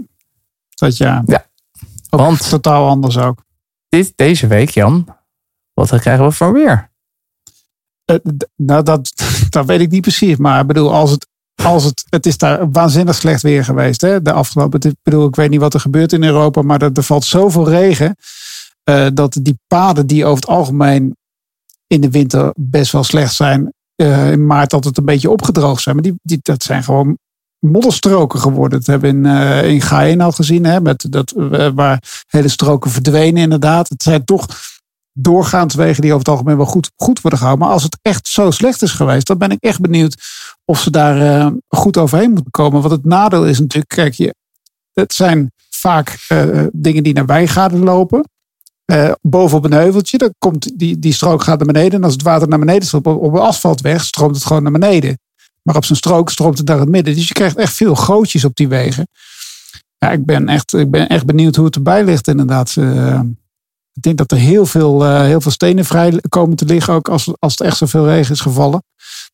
Dat 0.75 0.97
ja. 0.97 1.23
Ja. 1.25 1.45
Ook 2.09 2.19
Want- 2.19 2.49
totaal 2.49 2.87
anders 2.89 3.17
ook. 3.17 3.43
Dit, 3.89 4.13
deze 4.15 4.47
week, 4.47 4.69
Jan, 4.69 5.07
wat 5.73 5.99
krijgen 5.99 6.25
we 6.25 6.31
voor 6.31 6.53
weer? 6.53 6.91
Eh, 8.05 8.15
nou, 8.55 8.83
dat, 8.83 9.13
dat 9.49 9.65
weet 9.65 9.79
ik 9.81 9.91
niet 9.91 10.01
precies. 10.01 10.37
Maar 10.37 10.61
ik 10.61 10.67
bedoel, 10.67 10.93
als 10.93 11.11
het, 11.11 11.27
als 11.63 11.83
het, 11.83 12.05
het 12.09 12.25
is 12.25 12.37
daar 12.37 12.71
waanzinnig 12.71 13.15
slecht 13.15 13.41
weer 13.41 13.63
geweest. 13.63 14.01
Hè? 14.01 14.21
De 14.21 14.31
afgelopen, 14.31 14.79
ik 14.81 14.95
bedoel, 15.03 15.27
ik 15.27 15.35
weet 15.35 15.49
niet 15.49 15.59
wat 15.59 15.73
er 15.73 15.79
gebeurt 15.79 16.13
in 16.13 16.23
Europa. 16.23 16.61
Maar 16.61 16.81
er, 16.81 16.91
er 16.93 17.03
valt 17.03 17.25
zoveel 17.25 17.69
regen. 17.69 18.15
eh, 18.83 19.07
dat 19.13 19.37
die 19.41 19.59
paden 19.67 20.07
die 20.07 20.25
over 20.25 20.35
het 20.35 20.47
algemeen 20.47 21.15
in 21.87 22.01
de 22.01 22.09
winter 22.09 22.53
best 22.59 22.91
wel 22.91 23.03
slecht 23.03 23.33
zijn. 23.35 23.73
eh, 23.95 24.31
in 24.31 24.45
maart 24.45 24.73
altijd 24.73 24.97
een 24.97 25.05
beetje 25.05 25.29
opgedroogd 25.29 25.81
zijn. 25.81 25.95
Maar 25.95 26.03
die, 26.03 26.15
die, 26.21 26.39
dat 26.41 26.63
zijn 26.63 26.83
gewoon 26.83 27.17
modderstroken 27.59 28.39
geworden. 28.39 28.79
Dat 28.79 28.87
hebben 28.87 29.21
we 29.23 29.29
in, 29.63 29.69
in 29.73 29.81
Gaen 29.81 30.21
al 30.21 30.31
gezien. 30.31 30.65
Hè? 30.65 30.81
Met 30.81 31.05
dat, 31.09 31.33
waar 31.75 32.03
hele 32.27 32.47
stroken 32.47 32.91
verdwenen 32.91 33.41
inderdaad. 33.43 33.89
Het 33.89 34.03
zijn 34.03 34.25
toch 34.25 34.45
doorgaans 35.17 35.75
wegen 35.75 36.01
die 36.01 36.13
over 36.13 36.25
het 36.25 36.33
algemeen 36.33 36.57
wel 36.57 36.65
goed, 36.65 36.91
goed 36.95 37.21
worden 37.21 37.39
gehouden. 37.39 37.65
Maar 37.65 37.75
als 37.75 37.83
het 37.83 37.97
echt 38.01 38.27
zo 38.27 38.51
slecht 38.51 38.81
is 38.81 38.91
geweest, 38.91 39.27
dan 39.27 39.37
ben 39.37 39.51
ik 39.51 39.57
echt 39.59 39.79
benieuwd 39.79 40.15
of 40.65 40.79
ze 40.79 40.91
daar 40.91 41.21
eh, 41.21 41.51
goed 41.67 41.97
overheen 41.97 42.31
moeten 42.31 42.51
komen. 42.51 42.81
Want 42.81 42.93
het 42.93 43.05
nadeel 43.05 43.45
is 43.45 43.59
natuurlijk, 43.59 43.93
kijk 43.93 44.13
je, 44.13 44.35
het 44.93 45.13
zijn 45.13 45.51
vaak 45.69 46.25
eh, 46.27 46.63
dingen 46.71 47.03
die 47.03 47.13
naar 47.13 47.25
wijngaarden 47.25 47.83
lopen. 47.83 48.29
Eh, 48.85 49.11
bovenop 49.21 49.63
een 49.65 49.71
heuveltje, 49.71 50.17
dan 50.17 50.33
komt 50.37 50.79
die, 50.79 50.99
die 50.99 51.13
strook 51.13 51.43
gaat 51.43 51.57
naar 51.57 51.73
beneden. 51.73 51.93
En 51.93 52.03
als 52.03 52.13
het 52.13 52.21
water 52.21 52.47
naar 52.47 52.59
beneden 52.59 52.85
stroomt 52.85 53.07
op, 53.07 53.21
op 53.21 53.33
een 53.33 53.39
asfaltweg, 53.39 54.03
stroomt 54.03 54.35
het 54.35 54.45
gewoon 54.45 54.63
naar 54.63 54.71
beneden. 54.71 55.19
Maar 55.61 55.75
op 55.75 55.85
zijn 55.85 55.97
strook 55.97 56.29
stroomt 56.29 56.57
het 56.57 56.67
naar 56.67 56.79
het 56.79 56.89
midden. 56.89 57.15
Dus 57.15 57.27
je 57.27 57.33
krijgt 57.33 57.57
echt 57.57 57.73
veel 57.73 57.95
gootjes 57.95 58.45
op 58.45 58.55
die 58.55 58.67
wegen. 58.67 59.07
Ja, 59.97 60.11
ik 60.11 60.25
ben 60.25 60.47
echt, 60.47 60.73
ik 60.73 60.91
ben 60.91 61.07
echt 61.07 61.25
benieuwd 61.25 61.55
hoe 61.55 61.65
het 61.65 61.75
erbij 61.75 62.03
ligt 62.03 62.27
inderdaad. 62.27 62.75
Ik 63.95 64.01
denk 64.01 64.17
dat 64.17 64.31
er 64.31 64.37
heel 64.37 64.65
veel, 64.65 65.05
eh, 65.05 65.21
heel 65.21 65.41
veel 65.41 65.51
stenen 65.51 65.85
vrij 65.85 66.19
komen 66.29 66.55
te 66.55 66.65
liggen. 66.65 66.93
Ook 66.93 67.09
als, 67.09 67.31
als 67.39 67.51
het 67.57 67.67
echt 67.67 67.77
zoveel 67.77 68.05
regen 68.07 68.33
is 68.33 68.39
gevallen. 68.39 68.83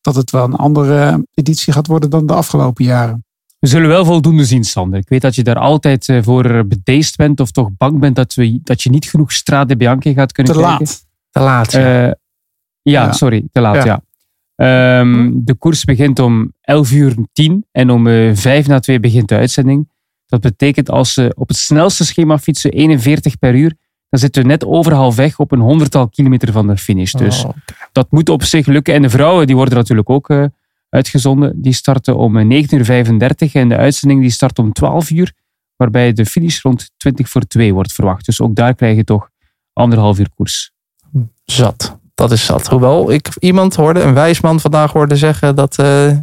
Dat 0.00 0.14
het 0.14 0.30
wel 0.30 0.44
een 0.44 0.54
andere 0.54 0.98
eh, 1.04 1.14
editie 1.34 1.72
gaat 1.72 1.86
worden 1.86 2.10
dan 2.10 2.26
de 2.26 2.32
afgelopen 2.34 2.84
jaren. 2.84 3.24
We 3.58 3.68
zullen 3.68 3.88
wel 3.88 4.04
voldoende 4.04 4.44
zien, 4.44 4.64
Sander. 4.64 4.98
Ik 4.98 5.08
weet 5.08 5.20
dat 5.20 5.34
je 5.34 5.42
daar 5.42 5.58
altijd 5.58 6.08
eh, 6.08 6.22
voor 6.22 6.66
bedeesd 6.66 7.16
bent 7.16 7.40
of 7.40 7.50
toch 7.50 7.68
bang 7.76 7.98
bent 8.00 8.16
dat, 8.16 8.34
we, 8.34 8.60
dat 8.62 8.82
je 8.82 8.90
niet 8.90 9.04
genoeg 9.04 9.32
Strade 9.32 9.76
Bianchi 9.76 10.14
gaat 10.14 10.32
kunnen 10.32 10.52
Te 10.54 10.58
kijken. 10.60 10.78
laat. 10.86 11.04
Te 11.30 11.40
laat. 11.40 11.72
ja. 11.72 11.78
Eh, 12.04 12.12
ja, 12.82 13.04
Ja. 13.04 13.12
sorry, 13.12 13.44
te 13.52 13.60
laat, 13.60 13.84
Ja. 13.84 13.84
ja. 13.84 14.02
Ehm, 15.00 15.30
de 15.34 15.54
koers 15.54 15.84
begint 15.84 16.18
om 16.18 16.52
11 16.60 16.92
uur 16.92 17.14
10 17.32 17.66
en 17.72 17.90
om 17.90 18.06
eh 18.06 18.30
5 18.34 18.66
na 18.66 18.78
2 18.80 19.00
begint 19.00 19.28
de 19.28 19.34
uitzending. 19.36 19.88
Dat 20.26 20.40
betekent 20.40 20.90
als 20.90 21.12
ze 21.12 21.32
op 21.36 21.48
het 21.48 21.56
snelste 21.56 22.04
schema 22.04 22.38
fietsen 22.38 22.70
41 22.70 23.38
per 23.38 23.54
uur, 23.54 23.74
dan 24.12 24.20
zitten 24.20 24.42
we 24.42 24.48
net 24.48 24.64
over 24.64 24.92
halfweg 24.92 25.38
op 25.38 25.52
een 25.52 25.60
honderdtal 25.60 26.08
kilometer 26.08 26.52
van 26.52 26.66
de 26.66 26.76
finish. 26.76 27.12
Dus 27.12 27.44
Oh, 27.44 27.50
dat 27.92 28.10
moet 28.10 28.28
op 28.28 28.42
zich 28.42 28.66
lukken. 28.66 28.94
En 28.94 29.02
de 29.02 29.10
vrouwen 29.10 29.46
die 29.46 29.56
worden 29.56 29.76
natuurlijk 29.76 30.10
ook 30.10 30.28
eh, 30.28 30.44
uitgezonden. 30.88 31.62
Die 31.62 31.72
starten 31.72 32.16
om 32.16 32.36
eh, 32.36 32.64
19.35 32.66 32.70
uur 32.70 32.90
en 33.52 33.68
de 33.68 33.76
uitzending 33.76 34.20
die 34.20 34.30
start 34.30 34.58
om 34.58 34.72
12 34.72 35.10
uur. 35.10 35.32
Waarbij 35.76 36.12
de 36.12 36.26
finish 36.26 36.62
rond 36.62 36.90
20 36.96 37.28
voor 37.28 37.42
2 37.42 37.74
wordt 37.74 37.92
verwacht. 37.92 38.26
Dus 38.26 38.40
ook 38.40 38.54
daar 38.54 38.74
krijg 38.74 38.96
je 38.96 39.04
toch 39.04 39.28
anderhalf 39.72 40.18
uur 40.18 40.28
koers. 40.34 40.72
Zat. 41.44 41.98
Dat 42.14 42.32
is 42.32 42.44
zat. 42.44 42.66
Hoewel 42.66 43.12
ik 43.12 43.28
iemand 43.38 43.74
hoorde, 43.74 44.00
een 44.00 44.14
wijsman 44.14 44.60
vandaag 44.60 44.92
hoorde 44.92 45.16
zeggen 45.16 45.54
dat 45.56 45.78
eh 45.78 46.16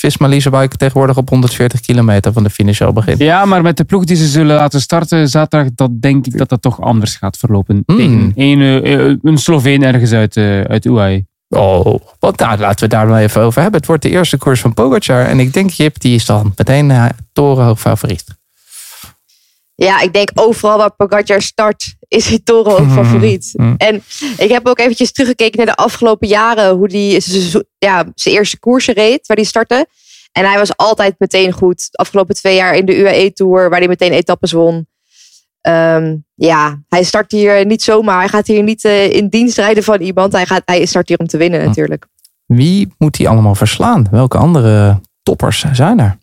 Visma 0.00 0.28
Leasebike 0.28 0.76
tegenwoordig 0.76 1.16
op 1.16 1.28
140 1.28 1.80
kilometer 1.80 2.32
van 2.32 2.42
de 2.42 2.50
finish 2.50 2.80
al 2.80 2.92
begint. 2.92 3.18
Ja, 3.18 3.44
maar 3.44 3.62
met 3.62 3.76
de 3.76 3.84
ploeg 3.84 4.04
die 4.04 4.16
ze 4.16 4.26
zullen 4.26 4.56
laten 4.56 4.80
starten 4.80 5.28
zaterdag, 5.28 5.70
dat 5.74 6.02
denk 6.02 6.26
ik 6.26 6.38
dat 6.38 6.48
dat 6.48 6.62
toch 6.62 6.80
anders 6.80 7.16
gaat 7.16 7.36
verlopen. 7.36 7.82
Hmm. 7.86 7.96
Tegen 7.96 8.60
een, 8.60 8.82
eh, 8.84 9.16
een 9.22 9.38
Sloveen 9.38 9.82
ergens 9.82 10.12
uit, 10.12 10.36
eh 10.36 10.60
uit 10.60 10.84
UAE. 10.84 11.24
Oh, 11.48 12.00
want 12.18 12.38
nou, 12.38 12.58
laten 12.58 12.88
we 12.88 12.94
daar 12.94 13.06
maar 13.06 13.20
even 13.20 13.42
over 13.42 13.62
hebben. 13.62 13.78
Het 13.78 13.88
wordt 13.88 14.02
de 14.02 14.10
eerste 14.10 14.36
koers 14.36 14.60
van 14.60 14.74
Pogacar. 14.74 15.24
En 15.24 15.40
ik 15.40 15.52
denk, 15.52 15.70
Jip, 15.70 16.00
die 16.00 16.14
is 16.14 16.26
dan 16.26 16.52
meteen 16.56 16.90
uh, 16.90 17.04
torenhoog 17.32 17.80
favoriet. 17.80 18.24
Ja, 19.84 20.00
ik 20.00 20.12
denk 20.12 20.30
overal 20.34 20.78
waar 20.78 20.94
Pogacar 20.94 21.42
start, 21.42 21.94
is 22.08 22.28
hij 22.28 22.40
torenhoog 22.44 22.80
Mhm. 22.80 22.94
favoriet. 22.94 23.50
Mhm. 23.56 23.74
En 23.76 24.02
ik 24.36 24.48
heb 24.50 24.66
ook 24.66 24.78
eventjes 24.78 25.12
teruggekeken 25.12 25.56
naar 25.56 25.76
de 25.76 25.82
afgelopen 25.82 26.28
jaren, 26.28 26.74
hoe 26.76 26.88
hij 26.90 27.20
ja, 27.78 28.04
zijn 28.14 28.34
eerste 28.34 28.58
koersen 28.58 28.94
reed, 28.94 29.26
waar 29.26 29.36
hij 29.36 29.46
startte. 29.46 29.86
En 30.32 30.44
hij 30.44 30.58
was 30.58 30.76
altijd 30.76 31.14
meteen 31.18 31.52
goed. 31.52 31.88
De 31.90 31.96
afgelopen 31.96 32.34
twee 32.34 32.54
jaar 32.56 32.74
in 32.74 32.84
de 32.86 32.96
UAE-tour, 32.96 33.70
waar 33.70 33.78
hij 33.78 33.88
meteen 33.88 34.12
etappes 34.12 34.52
won. 34.52 34.86
Ehm, 35.60 36.16
ja, 36.34 36.82
hij 36.88 37.02
start 37.02 37.30
hier 37.32 37.66
niet 37.66 37.82
zomaar. 37.82 38.18
Hij 38.18 38.28
gaat 38.28 38.46
hier 38.46 38.62
niet 38.62 38.84
eh, 38.84 39.12
in 39.12 39.28
dienst 39.28 39.56
rijden 39.56 39.82
van 39.82 40.00
iemand. 40.00 40.32
Hij, 40.32 40.46
gaat, 40.46 40.62
hij 40.64 40.86
start 40.86 41.08
hier 41.08 41.18
om 41.18 41.26
te 41.26 41.36
winnen 41.36 41.64
natuurlijk. 41.64 42.06
Wie 42.46 42.94
moet 42.98 43.18
hij 43.18 43.28
allemaal 43.28 43.54
verslaan? 43.54 44.06
Welke 44.10 44.38
andere 44.38 45.00
toppers 45.22 45.64
zijn 45.72 45.98
er? 45.98 46.18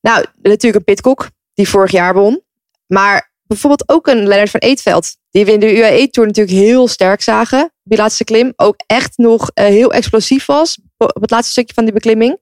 Nou, 0.00 0.24
natuurlijk 0.42 0.74
een 0.74 0.84
Pitcock, 0.94 1.28
die 1.54 1.68
vorig 1.68 1.90
jaar 1.90 2.14
won. 2.14 2.42
Maar 2.86 3.32
bijvoorbeeld 3.46 3.88
ook 3.88 4.06
een 4.06 4.26
Lennart 4.26 4.50
van 4.50 4.60
Eetveld. 4.60 5.16
Die 5.30 5.44
we 5.44 5.52
in 5.52 5.60
de 5.60 5.76
UAE-tour 5.76 6.26
natuurlijk 6.28 6.56
heel 6.56 6.88
sterk 6.88 7.20
zagen. 7.22 7.64
op 7.64 7.70
Die 7.82 7.98
laatste 7.98 8.24
klim. 8.24 8.52
Ook 8.56 8.74
echt 8.86 9.16
nog 9.18 9.50
eh, 9.54 9.64
heel 9.66 9.92
explosief 9.92 10.46
was. 10.46 10.78
Op 10.96 11.20
het 11.20 11.30
laatste 11.30 11.50
stukje 11.52 11.74
van 11.74 11.84
die 11.84 11.92
beklimming. 11.92 12.38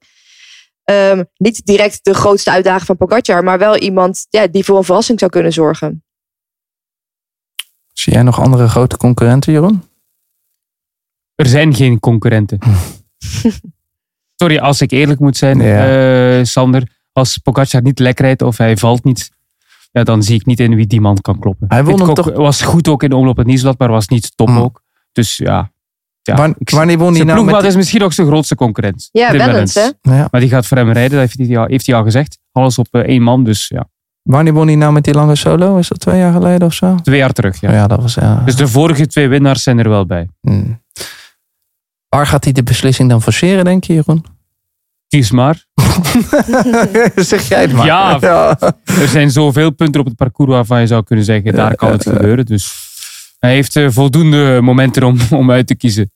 Ehm, 0.83 1.23
niet 1.37 1.65
direct 1.65 1.99
de 2.03 2.13
grootste 2.13 2.51
uitdaging 2.51 2.85
van 2.85 2.97
Pogacar. 2.97 3.43
Maar 3.43 3.57
wel 3.57 3.77
iemand 3.77 4.25
ja, 4.29 4.47
die 4.47 4.63
voor 4.63 4.77
een 4.77 4.83
verrassing 4.83 5.19
zou 5.19 5.31
kunnen 5.31 5.53
zorgen. 5.53 6.03
Zie 7.93 8.13
jij 8.13 8.21
nog 8.23 8.39
andere 8.39 8.67
grote 8.69 8.97
concurrenten, 8.97 9.53
Jeroen? 9.53 9.83
Er 11.35 11.45
zijn 11.45 11.75
geen 11.75 11.99
concurrenten. 11.99 12.59
Sorry, 14.41 14.57
als 14.57 14.81
ik 14.81 14.91
eerlijk 14.91 15.19
moet 15.19 15.37
zijn, 15.37 15.59
Ja. 15.59 16.37
eh, 16.39 16.43
Sander. 16.45 16.92
Als 17.13 17.37
Pogacar 17.37 17.81
niet 17.81 17.99
lek 17.99 18.19
rijdt 18.19 18.41
of 18.41 18.57
hij 18.57 18.77
valt 18.77 19.03
niet, 19.03 19.31
ja, 19.91 20.03
dan 20.03 20.23
zie 20.23 20.35
ik 20.35 20.45
niet 20.45 20.59
in 20.59 20.75
wie 20.75 20.87
die 20.87 21.01
man 21.01 21.17
kan 21.21 21.39
kloppen. 21.39 21.67
Hij 21.69 21.83
won 21.83 21.97
hem 21.97 22.07
Pitcock 22.07 22.25
toch- 22.25 22.35
was 22.43 22.61
goed 22.61 22.87
ook 22.87 23.03
in 23.03 23.09
de 23.09 23.15
omloop 23.15 23.37
het 23.37 23.47
Nieuwsblad, 23.47 23.77
maar 23.77 23.89
was 23.89 24.07
niet 24.07 24.31
top 24.37 24.47
Hmm. 24.47 24.57
ook. 24.57 24.81
Dus 25.11 25.37
ja. 25.37 25.71
ja 26.21 26.35
wanneer 26.35 26.97
won 26.97 27.07
hij 27.07 27.15
zijn 27.15 27.27
nou 27.27 27.39
ploegmaat 27.39 27.61
met- 27.61 27.69
is 27.71 27.75
misschien 27.75 28.03
ook 28.03 28.13
zijn 28.13 28.27
grootste 28.27 28.55
concurrent. 28.55 29.09
Ja, 29.11 29.29
Tim 29.29 29.37
Wellens, 29.37 29.73
hè? 29.73 29.89
Ja. 30.01 30.27
Maar 30.31 30.41
die 30.41 30.49
gaat 30.49 30.67
voor 30.67 30.77
hem 30.77 30.91
rijden, 30.91 31.19
dat 31.19 31.19
heeft 31.35 31.49
hij, 31.49 31.57
al- 31.57 31.67
heeft 31.67 31.85
hij 31.85 31.95
al 31.95 32.03
gezegd. 32.03 32.37
Alles 32.51 32.77
op 32.77 32.87
eh, 32.91 33.01
één 33.01 33.21
man, 33.21 33.43
dus 33.43 33.67
ja. 33.67 33.87
Wanneer 34.21 34.53
won 34.53 34.67
hij 34.67 34.75
nou 34.75 34.93
met 34.93 35.03
die 35.03 35.13
lange 35.13 35.35
solo? 35.35 35.77
Is 35.77 35.87
dat 35.87 35.99
twee 35.99 36.17
jaar 36.19 36.33
geleden 36.33 36.67
of 36.67 36.73
zo? 36.73 36.95
Twee 36.95 37.17
jaar 37.17 37.31
terug, 37.33 37.59
ja. 37.59 37.71
Ja, 37.73 37.87
dat 37.87 38.01
was... 38.01 38.17
eh, 38.17 38.45
Dus 38.45 38.55
de 38.55 38.67
vorige 38.67 39.07
twee 39.07 39.27
winnaars 39.27 39.63
zijn 39.63 39.79
er 39.79 39.89
wel 39.89 40.05
bij. 40.05 40.27
hmm. 40.41 40.81
Waar 42.09 42.27
gaat 42.27 42.43
hij 42.43 42.53
de 42.53 42.63
beslissing 42.63 43.09
dan 43.09 43.21
forceren, 43.21 43.65
denk 43.65 43.83
je, 43.83 43.93
Jeroen? 43.93 44.25
Kies 45.13 45.31
maar. 45.31 45.65
zeg 47.15 47.47
jij 47.47 47.61
het 47.61 47.71
maar. 47.71 47.85
Ja. 47.85 48.17
ja. 48.21 48.57
Er 48.83 49.07
zijn 49.07 49.31
zoveel 49.31 49.71
punten 49.71 49.99
op 50.01 50.07
het 50.07 50.15
parcours 50.15 50.51
waarvan 50.51 50.79
je 50.79 50.87
zou 50.87 51.03
kunnen 51.03 51.25
zeggen, 51.25 51.53
daar 51.53 51.75
kan 51.75 51.91
het 51.91 52.03
gebeuren. 52.03 52.45
Dus 52.45 52.73
hij 53.39 53.53
heeft 53.53 53.75
eh, 53.75 53.89
voldoende 53.89 54.59
momenten 54.61 55.03
om, 55.03 55.19
om 55.39 55.51
uit 55.51 55.67
te 55.67 55.75
kiezen. 55.75 56.11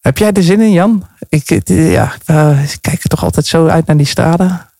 Heb 0.00 0.18
jij 0.18 0.32
er 0.32 0.42
zin 0.42 0.60
in, 0.60 0.72
Jan? 0.72 1.06
Ik, 1.28 1.50
eh, 1.50 1.92
ja, 1.92 2.14
eh, 2.24 2.62
ik 2.72 2.78
kijk 2.80 3.02
er 3.02 3.08
toch 3.08 3.24
altijd 3.24 3.46
zo 3.46 3.66
uit 3.66 3.86
naar 3.86 3.96
die 3.96 4.06
straden. 4.06 4.70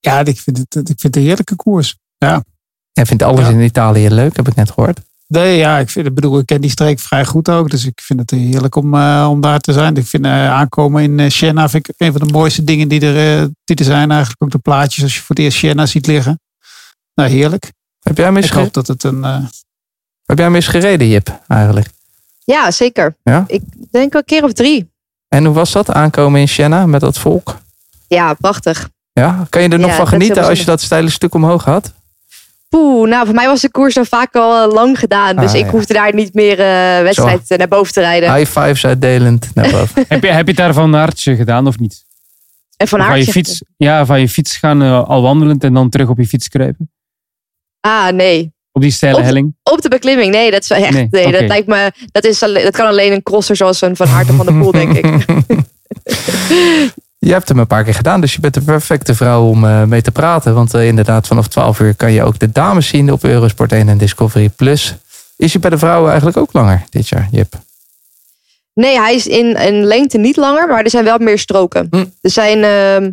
Ja, 0.00 0.24
ik 0.24 0.38
vind 0.38 0.56
het, 0.56 0.74
ik 0.76 0.84
vind 0.86 1.02
het 1.02 1.16
een 1.16 1.22
heerlijke 1.22 1.56
koers. 1.56 1.96
Ja. 2.18 2.44
Jij 2.92 3.06
vindt 3.06 3.22
alles 3.22 3.46
Ja. 3.46 3.52
in 3.52 3.60
Italië 3.60 4.08
leuk, 4.08 4.36
heb 4.36 4.48
ik 4.48 4.54
net 4.54 4.70
gehoord. 4.70 5.00
Nee, 5.32 5.56
ja, 5.56 5.78
ik, 5.78 5.90
vind, 5.90 6.06
ik 6.06 6.14
bedoel, 6.14 6.38
ik 6.38 6.46
ken 6.46 6.60
die 6.60 6.70
streek 6.70 6.98
vrij 6.98 7.24
goed 7.24 7.48
ook. 7.48 7.70
Dus 7.70 7.84
ik 7.86 8.00
vind 8.00 8.20
het 8.20 8.30
heerlijk 8.30 8.76
om, 8.76 8.94
eh, 8.94 9.26
om 9.30 9.40
daar 9.40 9.60
te 9.60 9.72
zijn. 9.72 9.96
Ik 9.96 10.06
vind 10.06 10.24
eh, 10.24 10.50
aankomen 10.50 11.02
in 11.02 11.20
eh, 11.20 11.30
Siena 11.30 11.68
vind 11.68 11.88
ik 11.88 11.94
een 11.98 12.12
van 12.12 12.26
de 12.26 12.32
mooiste 12.32 12.64
dingen 12.64 12.88
die 12.88 13.00
er, 13.00 13.40
eh, 13.42 13.46
die 13.64 13.76
er 13.76 13.84
zijn. 13.84 14.10
Eigenlijk 14.10 14.42
ook 14.42 14.50
de 14.50 14.58
plaatjes 14.58 15.04
als 15.04 15.14
je 15.14 15.20
voor 15.20 15.34
het 15.36 15.44
eerst 15.44 15.58
Siena 15.58 15.86
ziet 15.86 16.06
liggen. 16.06 16.40
Nou, 17.14 17.30
heerlijk. 17.30 17.72
Heb 18.00 18.16
jij 18.16 18.32
mis, 18.32 18.44
Ik 18.46 18.52
hoop 18.52 18.72
dat 18.72 18.86
het 18.86 19.02
een... 19.02 19.24
eh, 19.24 19.44
heb 20.24 20.38
jij 20.38 20.50
mis 20.50 20.66
gereden, 20.66 21.08
Jip, 21.08 21.40
eigenlijk? 21.48 21.88
Ja, 22.44 22.70
zeker. 22.70 23.16
Ja? 23.22 23.44
Ik 23.46 23.62
denk 23.90 24.14
een 24.14 24.24
keer 24.24 24.44
of 24.44 24.52
drie. 24.52 24.90
En 25.28 25.44
hoe 25.44 25.54
was 25.54 25.72
dat, 25.72 25.90
aankomen 25.90 26.40
in 26.40 26.48
Siena 26.48 26.86
met 26.86 27.00
dat 27.00 27.18
volk? 27.18 27.56
Ja, 28.08 28.34
prachtig. 28.34 28.88
Ja? 29.12 29.46
Kan 29.48 29.62
je 29.62 29.68
er 29.68 29.78
nog 29.78 29.90
Ja, 29.90 29.96
van 29.96 30.06
genieten 30.08 30.44
als 30.44 30.58
je 30.58 30.64
dat 30.64 30.80
steile 30.80 31.10
stuk 31.10 31.34
omhoog 31.34 31.64
had? 31.64 31.92
Poeh, 32.72 33.08
nou 33.08 33.26
voor 33.26 33.34
mij 33.34 33.46
was 33.46 33.60
de 33.60 33.70
koers 33.70 33.94
dan 33.94 34.06
vaak 34.06 34.34
al 34.34 34.62
eh, 34.68 34.72
lang 34.74 34.98
gedaan. 34.98 35.36
Dus 35.36 35.50
Ah, 35.52 35.58
ik 35.58 35.64
ja. 35.64 35.70
hoefde 35.70 35.94
daar 35.94 36.14
niet 36.14 36.34
meer 36.34 36.58
eh, 36.60 37.02
wedstrijd 37.02 37.50
eh, 37.50 37.58
naar 37.58 37.68
boven 37.68 37.92
te 37.92 38.00
rijden. 38.00 38.34
High 38.34 38.50
fives 38.60 38.84
uitdelend 38.86 39.50
naar 39.54 39.70
boven. 39.78 40.04
heb, 40.08 40.22
je, 40.22 40.28
heb 40.30 40.44
je 40.44 40.52
het 40.52 40.56
daar 40.56 40.72
van 40.74 40.96
Aertje 40.96 41.36
gedaan 41.36 41.66
of 41.66 41.78
niet? 41.78 42.04
En 42.76 42.88
van 42.88 43.00
van 43.00 43.18
je 43.18 43.24
fiets, 43.24 43.62
ja, 43.76 44.06
van 44.06 44.20
je 44.20 44.28
fiets 44.28 44.56
gaan 44.56 45.06
al 45.06 45.22
wandelend 45.22 45.64
en 45.64 45.74
dan 45.74 45.88
terug 45.88 46.08
op 46.08 46.18
je 46.18 46.26
fiets 46.26 46.48
kruipen? 46.48 46.90
Ah, 47.80 48.08
nee. 48.08 48.52
Op 48.72 48.82
die 48.82 48.90
steile 48.90 49.18
Op- 49.18 49.24
helling? 49.24 49.54
Op 49.62 49.82
de 49.82 49.88
beklimming, 49.88 50.32
nee, 50.32 50.50
dat 50.50 50.62
is 50.62 50.70
echt. 50.70 51.10
Nee, 51.10 51.32
dat 51.32 51.46
lijkt 51.46 51.66
me. 51.66 51.92
Dat, 52.12 52.24
is, 52.24 52.38
dat 52.38 52.70
kan 52.76 52.86
alleen 52.86 53.12
een 53.12 53.22
crosser 53.22 53.56
zoals 53.56 53.80
een 53.80 53.96
Van 53.96 54.08
Aert 54.08 54.30
of 54.30 54.36
van 54.36 54.46
de 54.46 54.52
Poel, 54.58 54.70
denk 54.72 54.92
ik. 54.96 55.24
Je 57.24 57.32
hebt 57.32 57.48
hem 57.48 57.58
een 57.58 57.66
paar 57.66 57.84
keer 57.84 57.94
gedaan, 57.94 58.20
dus 58.20 58.34
je 58.34 58.40
bent 58.40 58.54
de 58.54 58.62
perfecte 58.62 59.14
vrouw 59.14 59.46
om 59.46 59.64
eh, 59.64 59.84
mee 59.84 60.02
te 60.02 60.10
praten. 60.10 60.54
Want 60.54 60.74
eh, 60.74 60.86
inderdaad, 60.86 61.26
vanaf 61.26 61.48
12 61.48 61.80
uur 61.80 61.94
kan 61.94 62.12
je 62.12 62.22
ook 62.22 62.38
de 62.38 62.52
dames 62.52 62.88
zien 62.88 63.12
op 63.12 63.24
Eurosport 63.24 63.72
1 63.72 63.88
en 63.88 63.98
Discovery 63.98 64.48
Plus. 64.48 64.94
Is 65.36 65.52
hij 65.52 65.60
bij 65.60 65.70
de 65.70 65.78
vrouwen 65.78 66.08
eigenlijk 66.08 66.36
ook 66.38 66.52
langer 66.52 66.84
dit 66.90 67.08
jaar, 67.08 67.28
Jip? 67.30 67.54
Nee, 68.74 69.00
hij 69.00 69.14
is 69.14 69.26
in, 69.26 69.56
in 69.56 69.84
lengte 69.84 70.18
niet 70.18 70.36
langer, 70.36 70.68
maar 70.68 70.82
er 70.82 70.90
zijn 70.90 71.04
wel 71.04 71.18
meer 71.18 71.38
stroken. 71.38 71.86
Hm. 71.90 72.04
Er 72.20 72.30
zijn. 72.30 72.64
ehm, 72.64 73.04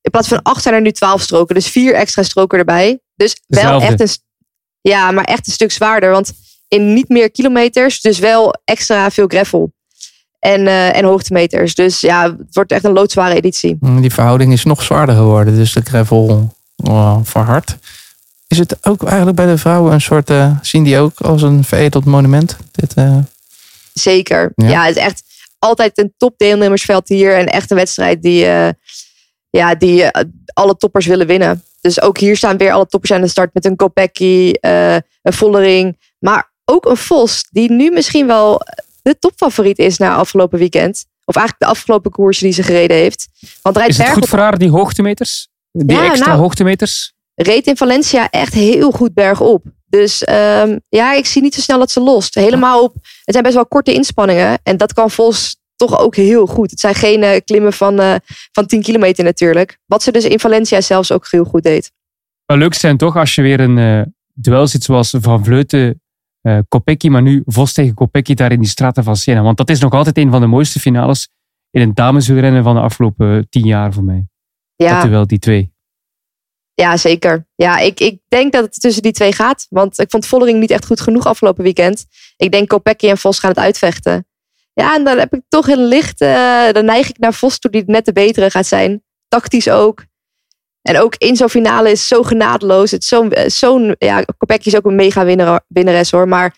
in 0.00 0.10
plaats 0.10 0.28
van 0.28 0.42
acht 0.42 0.62
zijn 0.62 0.74
er 0.74 0.80
nu 0.80 0.92
twaalf 0.92 1.22
stroken, 1.22 1.54
dus 1.54 1.68
vier 1.68 1.94
extra 1.94 2.22
stroken 2.22 2.58
erbij. 2.58 3.00
Dus 3.14 3.40
wel 3.46 3.80
echt 3.80 4.00
een. 4.00 4.08
Ja, 4.80 5.10
maar 5.10 5.24
echt 5.24 5.46
een 5.46 5.52
stuk 5.52 5.72
zwaarder, 5.72 6.10
want 6.10 6.32
in 6.68 6.92
niet 6.92 7.08
meer 7.08 7.30
kilometers, 7.30 8.00
dus 8.00 8.18
wel 8.18 8.54
extra 8.64 9.10
veel 9.10 9.26
gravel. 9.26 9.72
En, 10.38 10.66
eh, 10.66 10.96
en 10.96 11.04
hoogtemeters. 11.04 11.74
Dus 11.74 12.00
ja, 12.00 12.22
het 12.22 12.54
wordt 12.54 12.72
echt 12.72 12.84
een 12.84 12.92
loodzware 12.92 13.34
editie. 13.34 13.76
Mm, 13.80 14.00
Die 14.00 14.12
verhouding 14.12 14.52
is 14.52 14.64
nog 14.64 14.82
zwaarder 14.82 15.14
geworden, 15.14 15.54
dus 15.54 15.72
de 15.72 15.80
gravel 15.80 16.54
oh, 16.76 17.18
verhard. 17.22 17.76
Is 18.46 18.58
het 18.58 18.86
ook 18.86 19.04
eigenlijk 19.04 19.36
bij 19.36 19.46
de 19.46 19.58
vrouwen 19.58 19.92
een 19.92 20.00
soort, 20.00 20.30
eh, 20.30 20.56
zien 20.62 20.84
die 20.84 20.98
ook 20.98 21.20
als 21.20 21.42
een 21.42 21.64
veredeld 21.64 22.04
monument? 22.04 22.56
Dit, 22.70 22.94
eh, 22.94 23.16
Zeker. 23.92 24.52
Ja. 24.54 24.68
Ja. 24.68 24.84
het 24.84 24.96
is 24.96 25.02
echt 25.02 25.22
altijd 25.58 25.98
een 25.98 26.14
top 26.16 26.34
deelnemersveld 26.36 27.08
hier. 27.08 27.36
En 27.36 27.46
echt 27.46 27.70
een 27.70 27.76
wedstrijd 27.76 28.22
die, 28.22 28.46
ja, 29.50 29.74
die 29.78 30.04
alle 30.52 30.76
toppers 30.76 31.06
willen 31.06 31.26
winnen. 31.26 31.62
Dus 31.80 32.00
ook 32.00 32.18
hier 32.18 32.36
staan 32.36 32.56
weer 32.56 32.72
alle 32.72 32.86
toppers 32.86 33.12
aan 33.12 33.20
de 33.20 33.28
start 33.28 33.54
met 33.54 33.64
een 33.64 33.76
Kopecky, 33.76 34.52
een 34.60 35.32
Vollering. 35.32 35.98
Maar 36.18 36.50
ook 36.64 36.86
een 36.86 36.96
Vos, 36.96 37.46
die 37.50 37.70
nu 37.70 37.90
misschien 37.90 38.26
wel 38.26 38.62
de 39.02 39.18
topfavoriet 39.18 39.78
is 39.78 39.98
na 39.98 40.14
afgelopen 40.14 40.58
weekend. 40.58 41.04
Of 41.24 41.36
eigenlijk 41.36 41.70
de 41.70 41.78
afgelopen 41.78 42.10
koersen 42.10 42.44
die 42.44 42.54
ze 42.54 42.62
gereden 42.62 42.96
heeft. 42.96 43.28
Want 43.62 43.76
rijdt 43.76 43.90
Is 43.90 43.98
het 43.98 44.08
goed 44.08 44.28
voor 44.28 44.38
haar, 44.38 44.58
die 44.58 44.70
hoogtemeters? 44.70 45.48
Die 45.72 45.96
Ja, 45.96 46.04
extra 46.04 46.26
nou. 46.26 46.40
hoogtemeters? 46.40 47.16
reed 47.42 47.66
in 47.66 47.76
Valencia 47.76 48.30
echt 48.30 48.54
heel 48.54 48.90
goed 48.90 49.14
bergop. 49.14 49.64
Dus 49.86 50.24
ehm, 50.24 50.78
ja, 50.88 51.12
ik 51.14 51.26
zie 51.26 51.42
niet 51.42 51.54
zo 51.54 51.60
snel 51.60 51.78
dat 51.78 51.90
ze 51.90 52.00
lost. 52.00 52.34
Helemaal 52.34 52.82
op. 52.82 52.94
Het 52.94 53.02
zijn 53.24 53.42
best 53.42 53.54
wel 53.54 53.66
korte 53.66 53.92
inspanningen. 53.92 54.58
En 54.62 54.76
dat 54.76 54.92
kan 54.92 55.10
Vos 55.10 55.56
toch 55.76 55.98
ook 55.98 56.16
heel 56.16 56.46
goed. 56.46 56.70
Het 56.70 56.80
zijn 56.80 56.94
geen 56.94 57.22
eh, 57.22 57.40
klimmen 57.44 57.72
van, 57.72 58.00
eh, 58.00 58.14
van 58.52 58.66
10 58.66 58.82
kilometer 58.82 59.24
natuurlijk. 59.24 59.78
Wat 59.86 60.02
ze 60.02 60.12
dus 60.12 60.24
in 60.24 60.40
Valencia 60.40 60.80
zelfs 60.80 61.12
ook 61.12 61.26
heel 61.30 61.44
goed 61.44 61.62
deed. 61.62 61.92
Wel 62.46 62.56
leuk 62.56 62.74
zijn 62.74 62.96
toch 62.96 63.16
als 63.16 63.34
je 63.34 63.42
weer 63.42 63.60
een 63.60 63.78
eh, 63.78 64.02
duel 64.34 64.66
ziet 64.66 64.84
zoals 64.84 65.14
Van 65.20 65.44
Vleuten, 65.44 66.02
eh 66.40 66.58
Kopecky, 66.68 67.08
maar 67.08 67.22
nu 67.22 67.42
Vos 67.46 67.72
tegen 67.72 67.94
Kopecky 67.94 68.34
daar 68.34 68.52
in 68.52 68.60
die 68.60 68.68
straten 68.68 69.04
van 69.04 69.16
Siena. 69.16 69.42
Want 69.42 69.56
dat 69.56 69.70
is 69.70 69.80
nog 69.80 69.92
altijd 69.92 70.18
een 70.18 70.30
van 70.30 70.40
de 70.40 70.46
mooiste 70.46 70.80
finales 70.80 71.28
in 71.70 71.80
een 71.80 71.94
dameswielrennen 71.94 72.62
van 72.62 72.74
de 72.74 72.80
afgelopen 72.80 73.46
tien 73.48 73.66
jaar 73.66 73.92
voor 73.92 74.04
mij. 74.04 74.26
Dat 74.76 74.88
Ja, 74.88 75.24
die 75.24 75.38
twee. 75.38 75.72
ja 76.74 76.96
zeker. 76.96 77.46
Ja, 77.54 77.78
ik, 77.78 78.00
ik 78.00 78.20
denk 78.28 78.52
dat 78.52 78.64
het 78.64 78.80
tussen 78.80 79.02
die 79.02 79.12
twee 79.12 79.32
gaat. 79.32 79.66
Want 79.68 79.98
ik 79.98 80.10
vond 80.10 80.26
Vollering 80.26 80.60
niet 80.60 80.70
echt 80.70 80.86
goed 80.86 81.00
genoeg 81.00 81.26
afgelopen 81.26 81.62
weekend. 81.64 82.06
Ik 82.36 82.52
denk 82.52 82.68
Kopecky 82.68 83.08
en 83.08 83.18
Vos 83.18 83.38
gaan 83.38 83.50
het 83.50 83.58
uitvechten. 83.58 84.26
Ja, 84.72 84.94
en 84.94 85.04
dan 85.04 85.18
heb 85.18 85.34
ik 85.34 85.42
toch 85.48 85.68
een 85.68 85.84
licht... 85.84 86.20
eh, 86.20 86.72
dan 86.72 86.84
neig 86.84 87.08
ik 87.08 87.18
naar 87.18 87.34
Vos 87.34 87.58
toe 87.58 87.70
die 87.70 87.82
net 87.86 88.04
de 88.04 88.12
betere 88.12 88.50
gaat 88.50 88.66
zijn. 88.66 89.02
Tactisch 89.28 89.68
ook. 89.70 90.04
En 90.88 91.00
ook 91.00 91.14
in 91.16 91.36
zo'n 91.36 91.48
finale 91.48 91.90
is 91.90 92.08
zo 92.08 92.22
genadeloos. 92.22 92.90
Het 92.90 93.04
zo'n, 93.04 93.32
eh, 93.32 93.48
zo'n 93.48 93.94
ja, 93.98 94.24
Kopecky 94.36 94.68
is 94.68 94.76
ook 94.76 94.84
een 94.84 94.94
mega 94.94 95.24
winnaar, 95.24 95.64
winnares 95.66 96.10
hoor. 96.10 96.28
Maar 96.28 96.56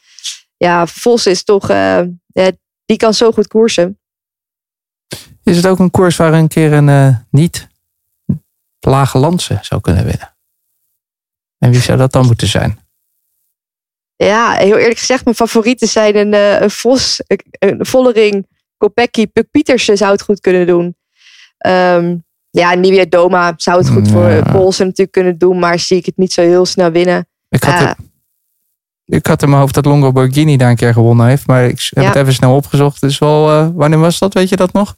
ja, 0.56 0.86
Vos 0.86 1.26
is 1.26 1.44
toch, 1.44 1.70
eh, 1.70 2.02
ja, 2.26 2.50
die 2.84 2.96
kan 2.96 3.14
zo 3.14 3.32
goed 3.32 3.46
koersen. 3.46 3.98
is 5.42 5.56
het 5.56 5.66
ook 5.66 5.78
een 5.78 5.90
koers 5.90 6.16
waar 6.16 6.32
een 6.32 6.48
keer 6.48 6.72
een 6.72 6.88
eh, 6.88 7.16
niet 7.30 7.68
lage 8.80 9.18
landse 9.18 9.58
zou 9.62 9.80
kunnen 9.80 10.04
winnen? 10.04 10.36
En 11.58 11.70
wie 11.70 11.80
zou 11.80 11.98
dat 11.98 12.12
dan 12.12 12.26
moeten 12.26 12.48
zijn? 12.48 12.78
Ja, 14.16 14.52
heel 14.52 14.76
eerlijk 14.76 14.98
gezegd, 14.98 15.24
mijn 15.24 15.36
favorieten 15.36 15.88
zijn 15.88 16.16
een, 16.16 16.32
een 16.62 16.70
Vos, 16.70 17.22
een, 17.26 17.40
een 17.50 17.86
Vollering, 17.86 18.46
Kopecky, 18.76 19.26
Puk 19.26 19.50
Pietersen 19.50 19.96
zou 19.96 20.12
het 20.12 20.22
goed 20.22 20.40
kunnen 20.40 20.66
doen. 20.66 20.96
Ehm 21.58 22.16
ja, 22.51 22.74
Nivea 22.74 23.05
Doma 23.09 23.53
zou 23.57 23.78
het 23.78 23.88
goed 23.88 24.09
voor 24.11 24.28
Ja. 24.30 24.38
eh, 24.38 24.53
Polsen 24.53 24.84
natuurlijk 24.86 25.12
kunnen 25.12 25.38
doen, 25.38 25.59
maar 25.59 25.78
zie 25.78 25.96
ik 25.96 26.07
het 26.07 26.16
niet 26.16 26.32
zo 26.32 26.40
heel 26.42 26.66
snel 26.66 26.90
winnen. 26.90 27.28
Ik 27.48 27.62
had, 27.62 27.78
Ja. 27.80 27.86
het- 27.88 27.96
ik 29.05 29.26
had 29.26 29.42
in 29.42 29.48
mijn 29.48 29.61
hoofd 29.61 29.74
dat 29.74 29.84
Longo 29.84 30.12
Borghini 30.12 30.57
daar 30.57 30.70
een 30.70 30.76
keer 30.76 30.92
gewonnen 30.92 31.26
heeft. 31.26 31.46
Maar 31.46 31.64
ik 31.64 31.90
heb 31.94 32.03
Ja. 32.05 32.09
het 32.11 32.16
even 32.18 32.34
snel 32.34 32.55
opgezocht. 32.57 33.01
Dus 33.01 33.18
wel, 33.18 33.51
eh, 33.51 33.68
wanneer 33.74 33.98
was 33.98 34.18
dat? 34.18 34.34
Weet 34.34 34.48
je 34.48 34.57
dat 34.57 34.72
nog? 34.72 34.96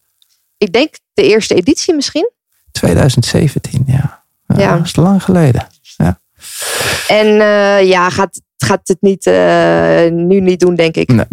Ik 0.56 0.72
denk 0.72 0.94
de 1.14 1.22
eerste 1.22 1.54
editie 1.54 1.94
misschien. 1.94 2.30
2017, 2.72 3.82
ja. 3.86 4.24
Ja, 4.46 4.58
Ja. 4.58 4.76
Dat 4.76 4.84
is 4.86 4.96
lang 4.96 5.22
geleden. 5.24 5.66
En 7.08 7.26
eh, 7.40 7.88
ja, 7.88 8.10
gaat, 8.10 8.40
gaat 8.56 8.80
het 8.88 8.96
niet, 9.00 9.26
eh, 9.26 10.10
nu 10.10 10.40
niet 10.40 10.60
doen, 10.60 10.74
denk 10.74 10.94
ik. 10.96 11.08
Nee. 11.12 11.24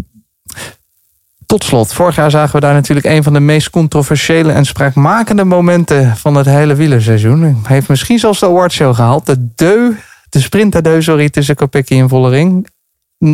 Tot 1.49 1.63
slot, 1.63 1.93
vorig 1.93 2.15
jaar 2.15 2.31
zagen 2.31 2.55
we 2.55 2.59
daar 2.59 2.73
natuurlijk 2.73 3.07
een 3.07 3.23
van 3.23 3.33
de 3.33 3.39
meest 3.39 3.69
controversiële 3.69 4.51
en 4.51 4.65
spraakmakende 4.65 5.43
momenten 5.43 6.17
van 6.17 6.35
het 6.35 6.45
hele 6.45 6.75
wielerseizoen. 6.75 7.41
Hij 7.41 7.75
heeft 7.75 7.87
misschien 7.87 8.19
zelfs 8.19 8.39
de 8.39 8.45
awardshow 8.45 8.95
gehaald. 8.95 9.25
De 9.25 9.53
deu, 9.55 9.93
de 10.29 10.39
sprinterdeu, 10.39 11.01
sorry, 11.01 11.29
tussen 11.29 11.55
Kopecky 11.55 11.99
en 11.99 12.09
Vollering. 12.09 12.67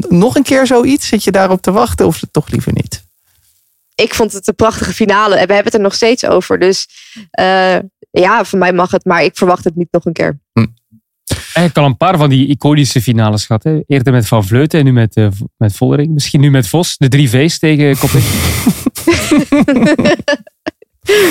Nog 0.09 0.35
een 0.35 0.43
keer 0.43 0.67
zoiets? 0.67 1.07
Zit 1.07 1.23
je 1.23 1.31
daarop 1.31 1.61
te 1.61 1.71
wachten 1.71 2.05
of 2.05 2.21
toch 2.31 2.49
liever 2.49 2.73
niet? 2.73 3.03
Ik 3.95 4.13
vond 4.13 4.33
het 4.33 4.47
een 4.47 4.55
prachtige 4.55 4.93
finale. 4.93 5.35
En 5.35 5.47
we 5.47 5.53
hebben 5.53 5.71
het 5.71 5.73
er 5.73 5.87
nog 5.87 5.95
steeds 5.95 6.25
over. 6.25 6.59
Dus 6.59 6.87
eh, 7.31 7.77
ja, 8.11 8.43
voor 8.43 8.59
mij 8.59 8.73
mag 8.73 8.91
het. 8.91 9.05
Maar 9.05 9.23
ik 9.23 9.37
verwacht 9.37 9.63
het 9.63 9.75
niet 9.75 9.91
nog 9.91 10.05
een 10.05 10.13
keer. 10.13 10.39
Eigenlijk 11.55 11.77
al 11.77 11.85
een 11.85 11.97
paar 11.97 12.17
van 12.17 12.29
die 12.29 12.47
iconische 12.47 13.01
finales 13.01 13.45
gehad. 13.45 13.63
Hè. 13.63 13.79
Eerder 13.87 14.13
met 14.13 14.27
Van 14.27 14.45
Vleuten 14.45 14.79
en 14.79 14.85
nu 14.85 14.91
met, 14.91 15.15
eh, 15.15 15.27
met 15.57 15.75
Vollering. 15.75 16.13
Misschien 16.13 16.41
nu 16.41 16.51
met 16.51 16.67
Vos. 16.67 16.97
De 16.97 17.07
drie 17.07 17.29
V's 17.29 17.59
tegen 17.59 17.97
Kopecky. 17.97 18.25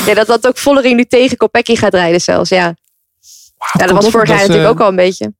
Ja, 0.06 0.14
dat 0.14 0.26
dat 0.26 0.46
ook 0.46 0.58
Vollering 0.58 0.96
nu 0.96 1.04
tegen 1.04 1.36
Kopecky 1.36 1.76
gaat 1.76 1.94
rijden 1.94 2.20
zelfs. 2.20 2.48
Ja, 2.48 2.74
ja 3.78 3.86
dat 3.86 3.90
was 3.90 4.08
vorig 4.08 4.28
jaar 4.28 4.38
natuurlijk 4.38 4.68
ook 4.68 4.80
al 4.80 4.88
een 4.88 4.96
beetje. 4.96 5.34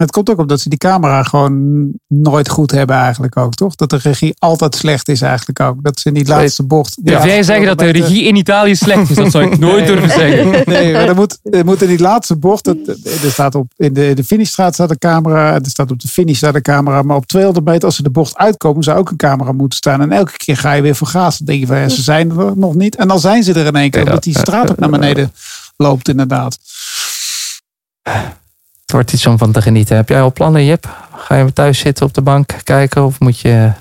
Het 0.00 0.10
komt 0.10 0.30
ook 0.30 0.38
omdat 0.38 0.60
ze 0.60 0.68
die 0.68 0.78
camera 0.78 1.22
gewoon 1.22 1.88
nooit 2.08 2.48
goed 2.48 2.70
hebben 2.70 2.96
eigenlijk 2.96 3.36
ook, 3.36 3.54
toch? 3.54 3.74
Dat 3.74 3.90
de 3.90 3.96
regie 3.96 4.34
altijd 4.38 4.74
slecht 4.74 5.08
is 5.08 5.20
eigenlijk 5.22 5.60
ook. 5.60 5.82
Dat 5.82 6.00
ze 6.00 6.08
in 6.08 6.14
die 6.14 6.22
laatste 6.26 6.62
bocht... 6.62 6.96
die 7.04 7.12
jij 7.26 7.42
zeggen 7.42 7.66
dat 7.66 7.78
de 7.78 7.84
regie 8.06 8.24
in 8.24 8.36
Italië 8.36 8.74
slecht 8.76 9.10
is? 9.10 9.16
Dat 9.16 9.30
zou 9.30 9.44
ik 9.44 9.58
nooit 9.58 9.86
durven 9.86 10.10
zeggen. 10.10 10.50
Nee, 10.74 10.92
maar 10.92 11.08
er 11.08 11.14
moet, 11.14 11.38
er 11.42 11.64
moet 11.64 11.82
in 11.82 11.88
die 11.88 11.98
laatste 12.00 12.36
bocht. 12.36 12.64
dat- 12.64 12.76
Er 13.24 13.30
staat 13.30 13.54
op, 13.54 13.72
in 13.76 13.92
de, 13.92 14.12
de 14.14 14.24
finishstraat 14.24 14.74
staat 14.74 14.90
een 14.90 14.98
camera. 14.98 15.54
Er 15.54 15.60
staat 15.70 15.90
op 15.90 16.00
de 16.00 16.08
finish 16.08 16.36
staat 16.36 16.54
een 16.54 16.62
camera. 16.62 17.02
Maar 17.02 17.16
op 17.16 17.26
200 17.26 17.66
meter, 17.66 17.84
als 17.84 17.96
ze 17.96 18.02
de 18.02 18.10
bocht 18.10 18.36
uitkomen, 18.36 18.82
zou 18.82 18.98
ook 18.98 19.10
een 19.10 19.16
camera 19.16 19.52
moeten 19.52 19.78
staan. 19.78 20.00
En 20.00 20.12
elke 20.12 20.36
keer 20.36 20.56
ga 20.56 20.72
je 20.72 20.82
weer 20.82 20.96
vergazen. 20.96 21.44
Dan 21.46 21.54
denk 21.54 21.66
je 21.68 21.72
van, 21.74 21.82
ja, 21.82 21.88
ze 21.88 22.02
zijn 22.02 22.30
er 22.38 22.56
nog 22.56 22.74
niet. 22.74 22.96
En 22.96 23.08
dan 23.08 23.20
zijn 23.20 23.42
ze 23.42 23.52
er 23.52 23.66
in 23.66 23.76
één 23.76 23.90
keer. 23.90 24.00
Ja, 24.00 24.06
Omdat 24.06 24.22
die 24.22 24.38
straat 24.38 24.70
ook 24.70 24.78
naar 24.78 24.90
beneden 24.90 25.32
loopt, 25.76 26.08
inderdaad. 26.08 26.58
Het 28.90 28.98
wordt 28.98 29.14
iets 29.14 29.26
om 29.26 29.38
van 29.38 29.52
te 29.52 29.62
genieten. 29.62 29.96
Heb 29.96 30.08
jij 30.08 30.20
al 30.22 30.32
plannen, 30.32 30.64
Jip? 30.64 30.88
Ga 31.16 31.34
je 31.34 31.52
thuis 31.52 31.78
zitten 31.78 32.06
op 32.06 32.14
de 32.14 32.22
bank 32.22 32.54
kijken 32.64 33.04
of 33.04 33.20
moet 33.20 33.38
je 33.40 33.72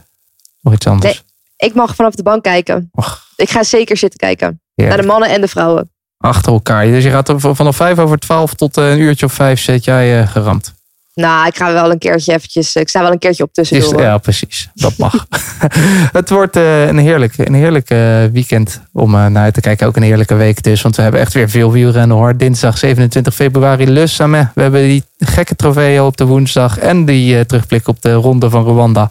nog 0.62 0.74
iets 0.74 0.88
anders? 0.88 1.24
Ik 1.57 1.74
mag 1.74 1.95
vanaf 1.95 2.14
de 2.16 2.24
bank 2.24 2.43
kijken. 2.43 2.89
Och. 2.91 3.22
Ik 3.36 3.49
ga 3.49 3.64
zeker 3.64 3.97
zitten 3.97 4.20
kijken. 4.20 4.62
Heerlijk. 4.76 4.97
Naar 4.97 5.07
de 5.07 5.12
mannen 5.14 5.36
en 5.36 5.41
de 5.41 5.47
vrouwen. 5.47 5.91
Achter 6.18 6.51
elkaar. 6.53 6.86
Dus 6.86 7.03
je 7.03 7.10
gaat 7.10 7.34
van- 7.38 7.55
vanaf 7.55 7.76
vijf 7.76 7.99
over 7.99 8.18
twaalf 8.20 8.53
tot 8.53 8.78
eh, 8.78 8.91
een 8.91 8.99
uurtje 8.99 9.26
of 9.26 9.34
vijf 9.34 9.60
zit 9.62 9.84
jij 9.84 10.22
eh, 10.22 10.28
geramd. 10.28 10.74
Nou, 11.14 11.47
ik 11.47 11.55
ga 11.55 11.74
wel 11.74 11.91
een 11.91 11.97
keertje 11.97 12.34
eventjes. 12.34 12.76
Ik 12.76 12.89
sta 12.89 13.01
wel 13.01 13.12
een 13.12 13.20
keertje 13.20 13.43
op 13.43 13.53
tussendoor. 13.53 14.01
ja, 14.01 14.18
precies. 14.18 14.70
Dat 14.74 14.97
mag. 14.97 15.26
het 16.12 16.30
wordt 16.30 16.55
eh, 16.55 16.88
een 16.88 16.97
heerlijk, 16.97 17.38
een 17.38 17.53
heerlijk 17.53 17.89
eh, 17.89 18.26
weekend 18.32 18.82
om 18.93 19.16
eh, 19.16 19.26
naar 19.26 19.51
te 19.51 19.62
kijken. 19.62 19.88
Ook 19.88 19.95
een 19.95 20.03
heerlijke 20.03 20.36
week 20.36 20.64
dus. 20.64 20.82
Want 20.82 20.95
we 20.95 21.01
hebben 21.01 21.22
echt 21.22 21.34
weer 21.34 21.49
veel 21.49 21.72
wielrennen 21.72 22.18
hoor. 22.18 22.38
Dinsdag 22.38 22.78
27 22.78 23.36
februari 23.36 23.88
Le 23.88 24.07
Samet. 24.07 24.47
We 24.55 24.62
hebben 24.62 24.82
die 24.82 25.03
gekke 25.20 25.55
trofeeën 25.55 26.01
op 26.01 26.18
de 26.18 26.26
woensdag. 26.26 26.78
En 26.78 27.05
die 27.05 27.38
eh, 27.38 27.45
terugblik 27.45 27.88
op 27.88 28.01
de 28.01 28.14
ronde 28.14 28.49
van 28.49 28.64
Rwanda. 28.64 29.10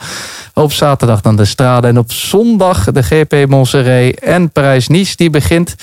Op 0.54 0.72
zaterdag 0.72 1.20
dan 1.20 1.36
de 1.36 1.44
Strade. 1.44 1.86
En 1.86 1.98
op 1.98 2.12
zondag 2.12 2.84
de 2.84 3.02
GP 3.02 3.48
Montserrat 3.48 4.14
en 4.14 4.50
Parijs-Nice. 4.50 5.16
Die 5.16 5.30
begint. 5.30 5.74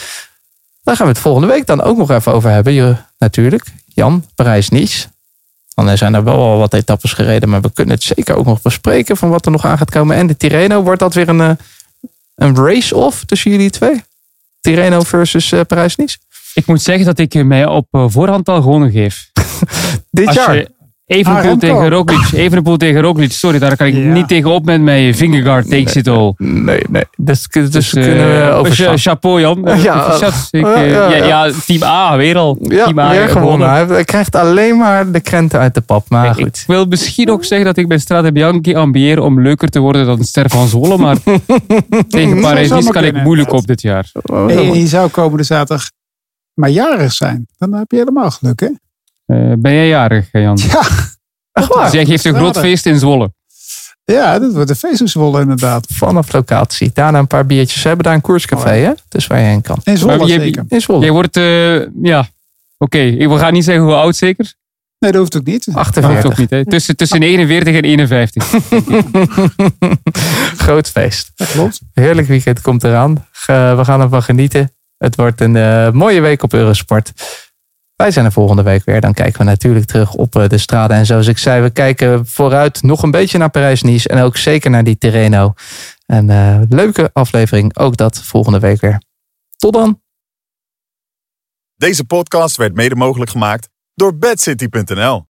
Daar 0.84 0.96
gaan 0.96 1.06
we 1.06 1.12
het 1.12 1.22
volgende 1.22 1.48
week 1.48 1.66
dan 1.66 1.82
ook 1.82 1.98
nog 1.98 2.12
even 2.12 2.34
over 2.34 2.50
hebben. 2.50 2.74
Je, 2.74 2.96
natuurlijk. 3.20 3.66
Jan, 3.94 4.26
Parijs-Nice. 4.36 5.08
Dan 5.76 5.98
zijn 5.98 6.14
er 6.14 6.24
wel 6.24 6.36
al 6.36 6.58
wat 6.58 6.74
etappes 6.74 7.14
gereden, 7.14 7.50
maar 7.50 7.62
we 7.62 7.72
kunnen 7.74 7.96
het 7.96 8.04
zeker 8.04 8.36
ook 8.36 8.46
nog 8.46 8.62
bespreken 8.62 9.18
van 9.18 9.30
wat 9.30 9.46
er 9.46 9.52
nog 9.52 9.66
aan 9.66 9.78
gaat 9.78 9.92
komen. 9.92 10.16
En 10.16 10.28
de 10.28 10.38
Tirreno, 10.38 10.82
wordt 10.82 11.00
dat 11.00 11.14
weer 11.14 11.30
een, 11.30 11.42
eh, 11.42 11.52
een 12.36 12.56
race-off 12.56 13.26
tussen 13.26 13.52
jullie 13.52 13.70
twee? 13.70 14.04
Tirreno 14.62 15.02
versus 15.02 15.52
eh, 15.52 15.62
Parijs-Nice? 15.68 16.18
Ik 16.54 16.66
moet 16.66 16.82
zeggen 16.82 17.06
dat 17.06 17.20
ik 17.20 17.44
mij 17.44 17.66
op 17.66 17.88
eh, 17.92 18.06
voorhand 18.08 18.50
al 18.50 18.62
gewonnen 18.62 18.92
geef. 18.92 19.30
Dit 20.12 20.28
Als 20.28 20.36
jaar? 20.36 20.56
je 20.56 20.72
Evenepoel 21.06 21.52
Ah, 21.52 21.58
tegen 21.58 21.90
Roglic. 21.90 22.32
Evenepoel 22.34 22.78
tegen 22.78 23.02
Roglic. 23.02 23.32
Sorry, 23.32 23.60
daar 23.60 23.76
kan 23.78 23.88
ik 23.88 23.94
Ja. 23.94 24.00
niet 24.00 24.28
tegen 24.28 24.52
op 24.52 24.66
met 24.66 24.82
mijn 24.82 25.16
fingerguard 25.16 25.70
takes 25.70 25.96
it 25.96 26.08
all. 26.08 26.34
Nee, 26.38 26.80
nee. 26.90 27.04
Dus, 27.18 27.48
dus, 27.48 27.70
Dus, 27.72 27.90
kunnen 27.90 28.18
we 28.18 28.34
eh, 28.70 28.72
cha- 28.72 28.98
Chapeau 28.98 29.40
Jan. 29.42 29.68
Eh, 29.68 29.84
Ja. 29.84 30.14
Ik, 30.16 30.22
Ja, 30.52 30.74
eh, 30.76 30.92
ja, 30.92 31.10
ja, 31.10 31.16
ja. 31.16 31.46
ja, 31.46 31.52
team 31.66 31.84
A 31.84 32.18
weer 32.18 32.38
al. 32.38 32.58
Ja, 32.62 32.84
team 32.86 33.00
A 33.00 33.10
weer 33.10 33.30
gewonnen. 33.30 33.70
Hij, 33.70 33.86
hij 33.86 34.04
krijgt 34.04 34.36
alleen 34.36 34.78
maar 34.78 35.12
de 35.12 35.20
krenten 35.20 35.60
uit 35.60 35.74
de 35.74 35.82
pap. 35.82 36.10
Maar 36.10 36.26
Ik 36.40 36.44
goed. 36.44 36.64
wil 36.68 36.86
misschien 36.86 37.30
ook 37.30 37.44
zeggen 37.44 37.68
dat 37.68 37.78
ik 37.78 37.88
bij 37.88 37.98
Strade 37.98 38.32
Bianchi 38.32 38.76
ambieer 38.76 39.20
om 39.22 39.42
leuker 39.42 39.70
te 39.70 39.80
worden 39.80 40.06
dan 40.06 40.24
Ster 40.24 40.50
van 40.50 40.68
Zwolle. 40.68 40.98
Maar 40.98 41.18
tegen 42.10 42.42
Parijs 42.42 42.90
kan 42.90 43.04
ik 43.04 43.24
moeilijk 43.24 43.52
op 43.52 43.68
dit 43.68 43.82
jaar. 43.82 44.12
En 44.48 44.74
je 44.80 44.88
zou 44.88 45.10
komende 45.10 45.44
zaterdag 45.44 45.90
maar 46.54 46.70
jarig 46.70 47.12
zijn. 47.14 47.48
Dan 47.58 47.74
heb 47.74 47.92
je 47.92 47.98
helemaal 47.98 48.32
geluk, 48.32 48.60
hè? 48.60 48.68
Eh, 49.26 49.52
ben 49.58 49.74
jij 49.74 49.88
jarig, 49.88 50.30
eh, 50.32 50.42
Jan? 50.42 50.58
Ja, 50.68 50.82
Echt 51.52 51.68
waar? 51.68 51.84
Dus 51.84 51.94
jij 51.94 52.06
geeft 52.06 52.26
een 52.26 52.36
groot 52.36 52.58
feest 52.60 52.86
in 52.86 53.00
Zwolle. 53.00 53.34
ja 54.04 54.40
dat 54.40 54.54
wordt 54.54 54.70
een 54.70 54.76
feest 54.76 55.02
in 55.02 55.08
Zwolle 55.08 55.42
inderdaad. 55.42 55.86
Vanaf 55.90 56.34
locatie. 56.34 56.92
Daarna 56.94 57.20
een 57.20 57.28
paar 57.28 57.46
biertjes. 57.46 57.82
Ze 57.82 57.88
hebben 57.88 58.06
daar 58.06 58.14
een 58.16 58.22
koerscafé, 58.22 58.70
hè? 58.70 58.92
Dus 59.10 59.28
waar 59.28 59.40
je 59.40 59.46
heen 59.46 59.62
kan. 59.62 59.78
In 59.84 59.98
Zwolle 59.98 60.28
zeker. 60.28 60.64
In 60.68 60.82
Zwolle. 60.82 61.02
Jij 61.04 61.12
wordt, 61.12 61.38
eh, 61.38 61.80
ja, 62.04 62.28
oké. 62.78 62.98
Ik 62.98 63.28
wil 63.28 63.38
gaan 63.38 63.54
niet 63.54 63.64
zeggen 63.64 63.84
hoe 63.84 63.94
oud 63.94 64.16
zeker. 64.16 64.54
Nee, 65.00 65.12
dat 65.12 65.22
hoeft 65.22 65.38
ook 65.38 65.46
niet. 65.46 65.66
Dat 65.66 65.76
hoeft 65.76 65.88
48. 65.88 66.26
ook 66.32 66.38
niet. 66.38 66.50
Hè. 66.50 66.66
Tussen, 66.66 66.96
tussen 66.96 67.20
49 67.30 67.76
en 67.76 67.84
51. 67.84 68.44
Groot 70.66 70.90
feest. 70.90 71.32
Dat 71.36 71.52
klopt. 71.52 71.82
Heerlijk 71.94 72.28
weekend 72.28 72.62
komt 72.62 72.84
eraan. 72.84 73.28
We 73.46 73.80
gaan 73.82 74.02
ervan 74.02 74.24
genieten. 74.24 74.72
Het 74.98 75.16
wordt 75.16 75.42
een 75.42 75.56
eh, 75.56 75.92
mooie 75.92 76.22
week 76.22 76.44
op 76.44 76.54
Eurosport. 76.54 77.12
Wij 77.96 78.12
zijn 78.12 78.26
er 78.26 78.32
volgende 78.32 78.64
week 78.64 78.86
weer. 78.86 79.02
Dan 79.02 79.14
kijken 79.14 79.40
we 79.40 79.46
natuurlijk 79.46 79.86
terug 79.86 80.14
op 80.14 80.36
eh, 80.36 80.50
de 80.50 80.58
straden. 80.58 80.98
En 80.98 81.06
zoals 81.06 81.28
ik 81.28 81.38
zei, 81.38 81.62
we 81.62 81.70
kijken 81.70 82.28
vooruit 82.28 82.82
nog 82.82 83.04
een 83.04 83.12
beetje 83.12 83.38
naar 83.38 83.50
Parijs-Nice. 83.50 84.10
En 84.10 84.22
ook 84.22 84.38
zeker 84.38 84.70
naar 84.70 84.84
die 84.84 84.98
Terreno. 84.98 85.54
Een 86.06 86.30
eh, 86.30 86.60
leuke 86.70 87.10
aflevering. 87.14 87.78
Ook 87.78 87.98
dat 87.98 88.22
volgende 88.24 88.60
week 88.60 88.82
weer. 88.82 89.02
Tot 89.58 89.74
dan. 89.74 90.02
Deze 91.76 92.06
podcast 92.06 92.58
werd 92.58 92.74
mede 92.74 92.96
mogelijk 92.96 93.32
gemaakt 93.32 93.70
door 93.94 94.18
bedcity.nl. 94.18 95.24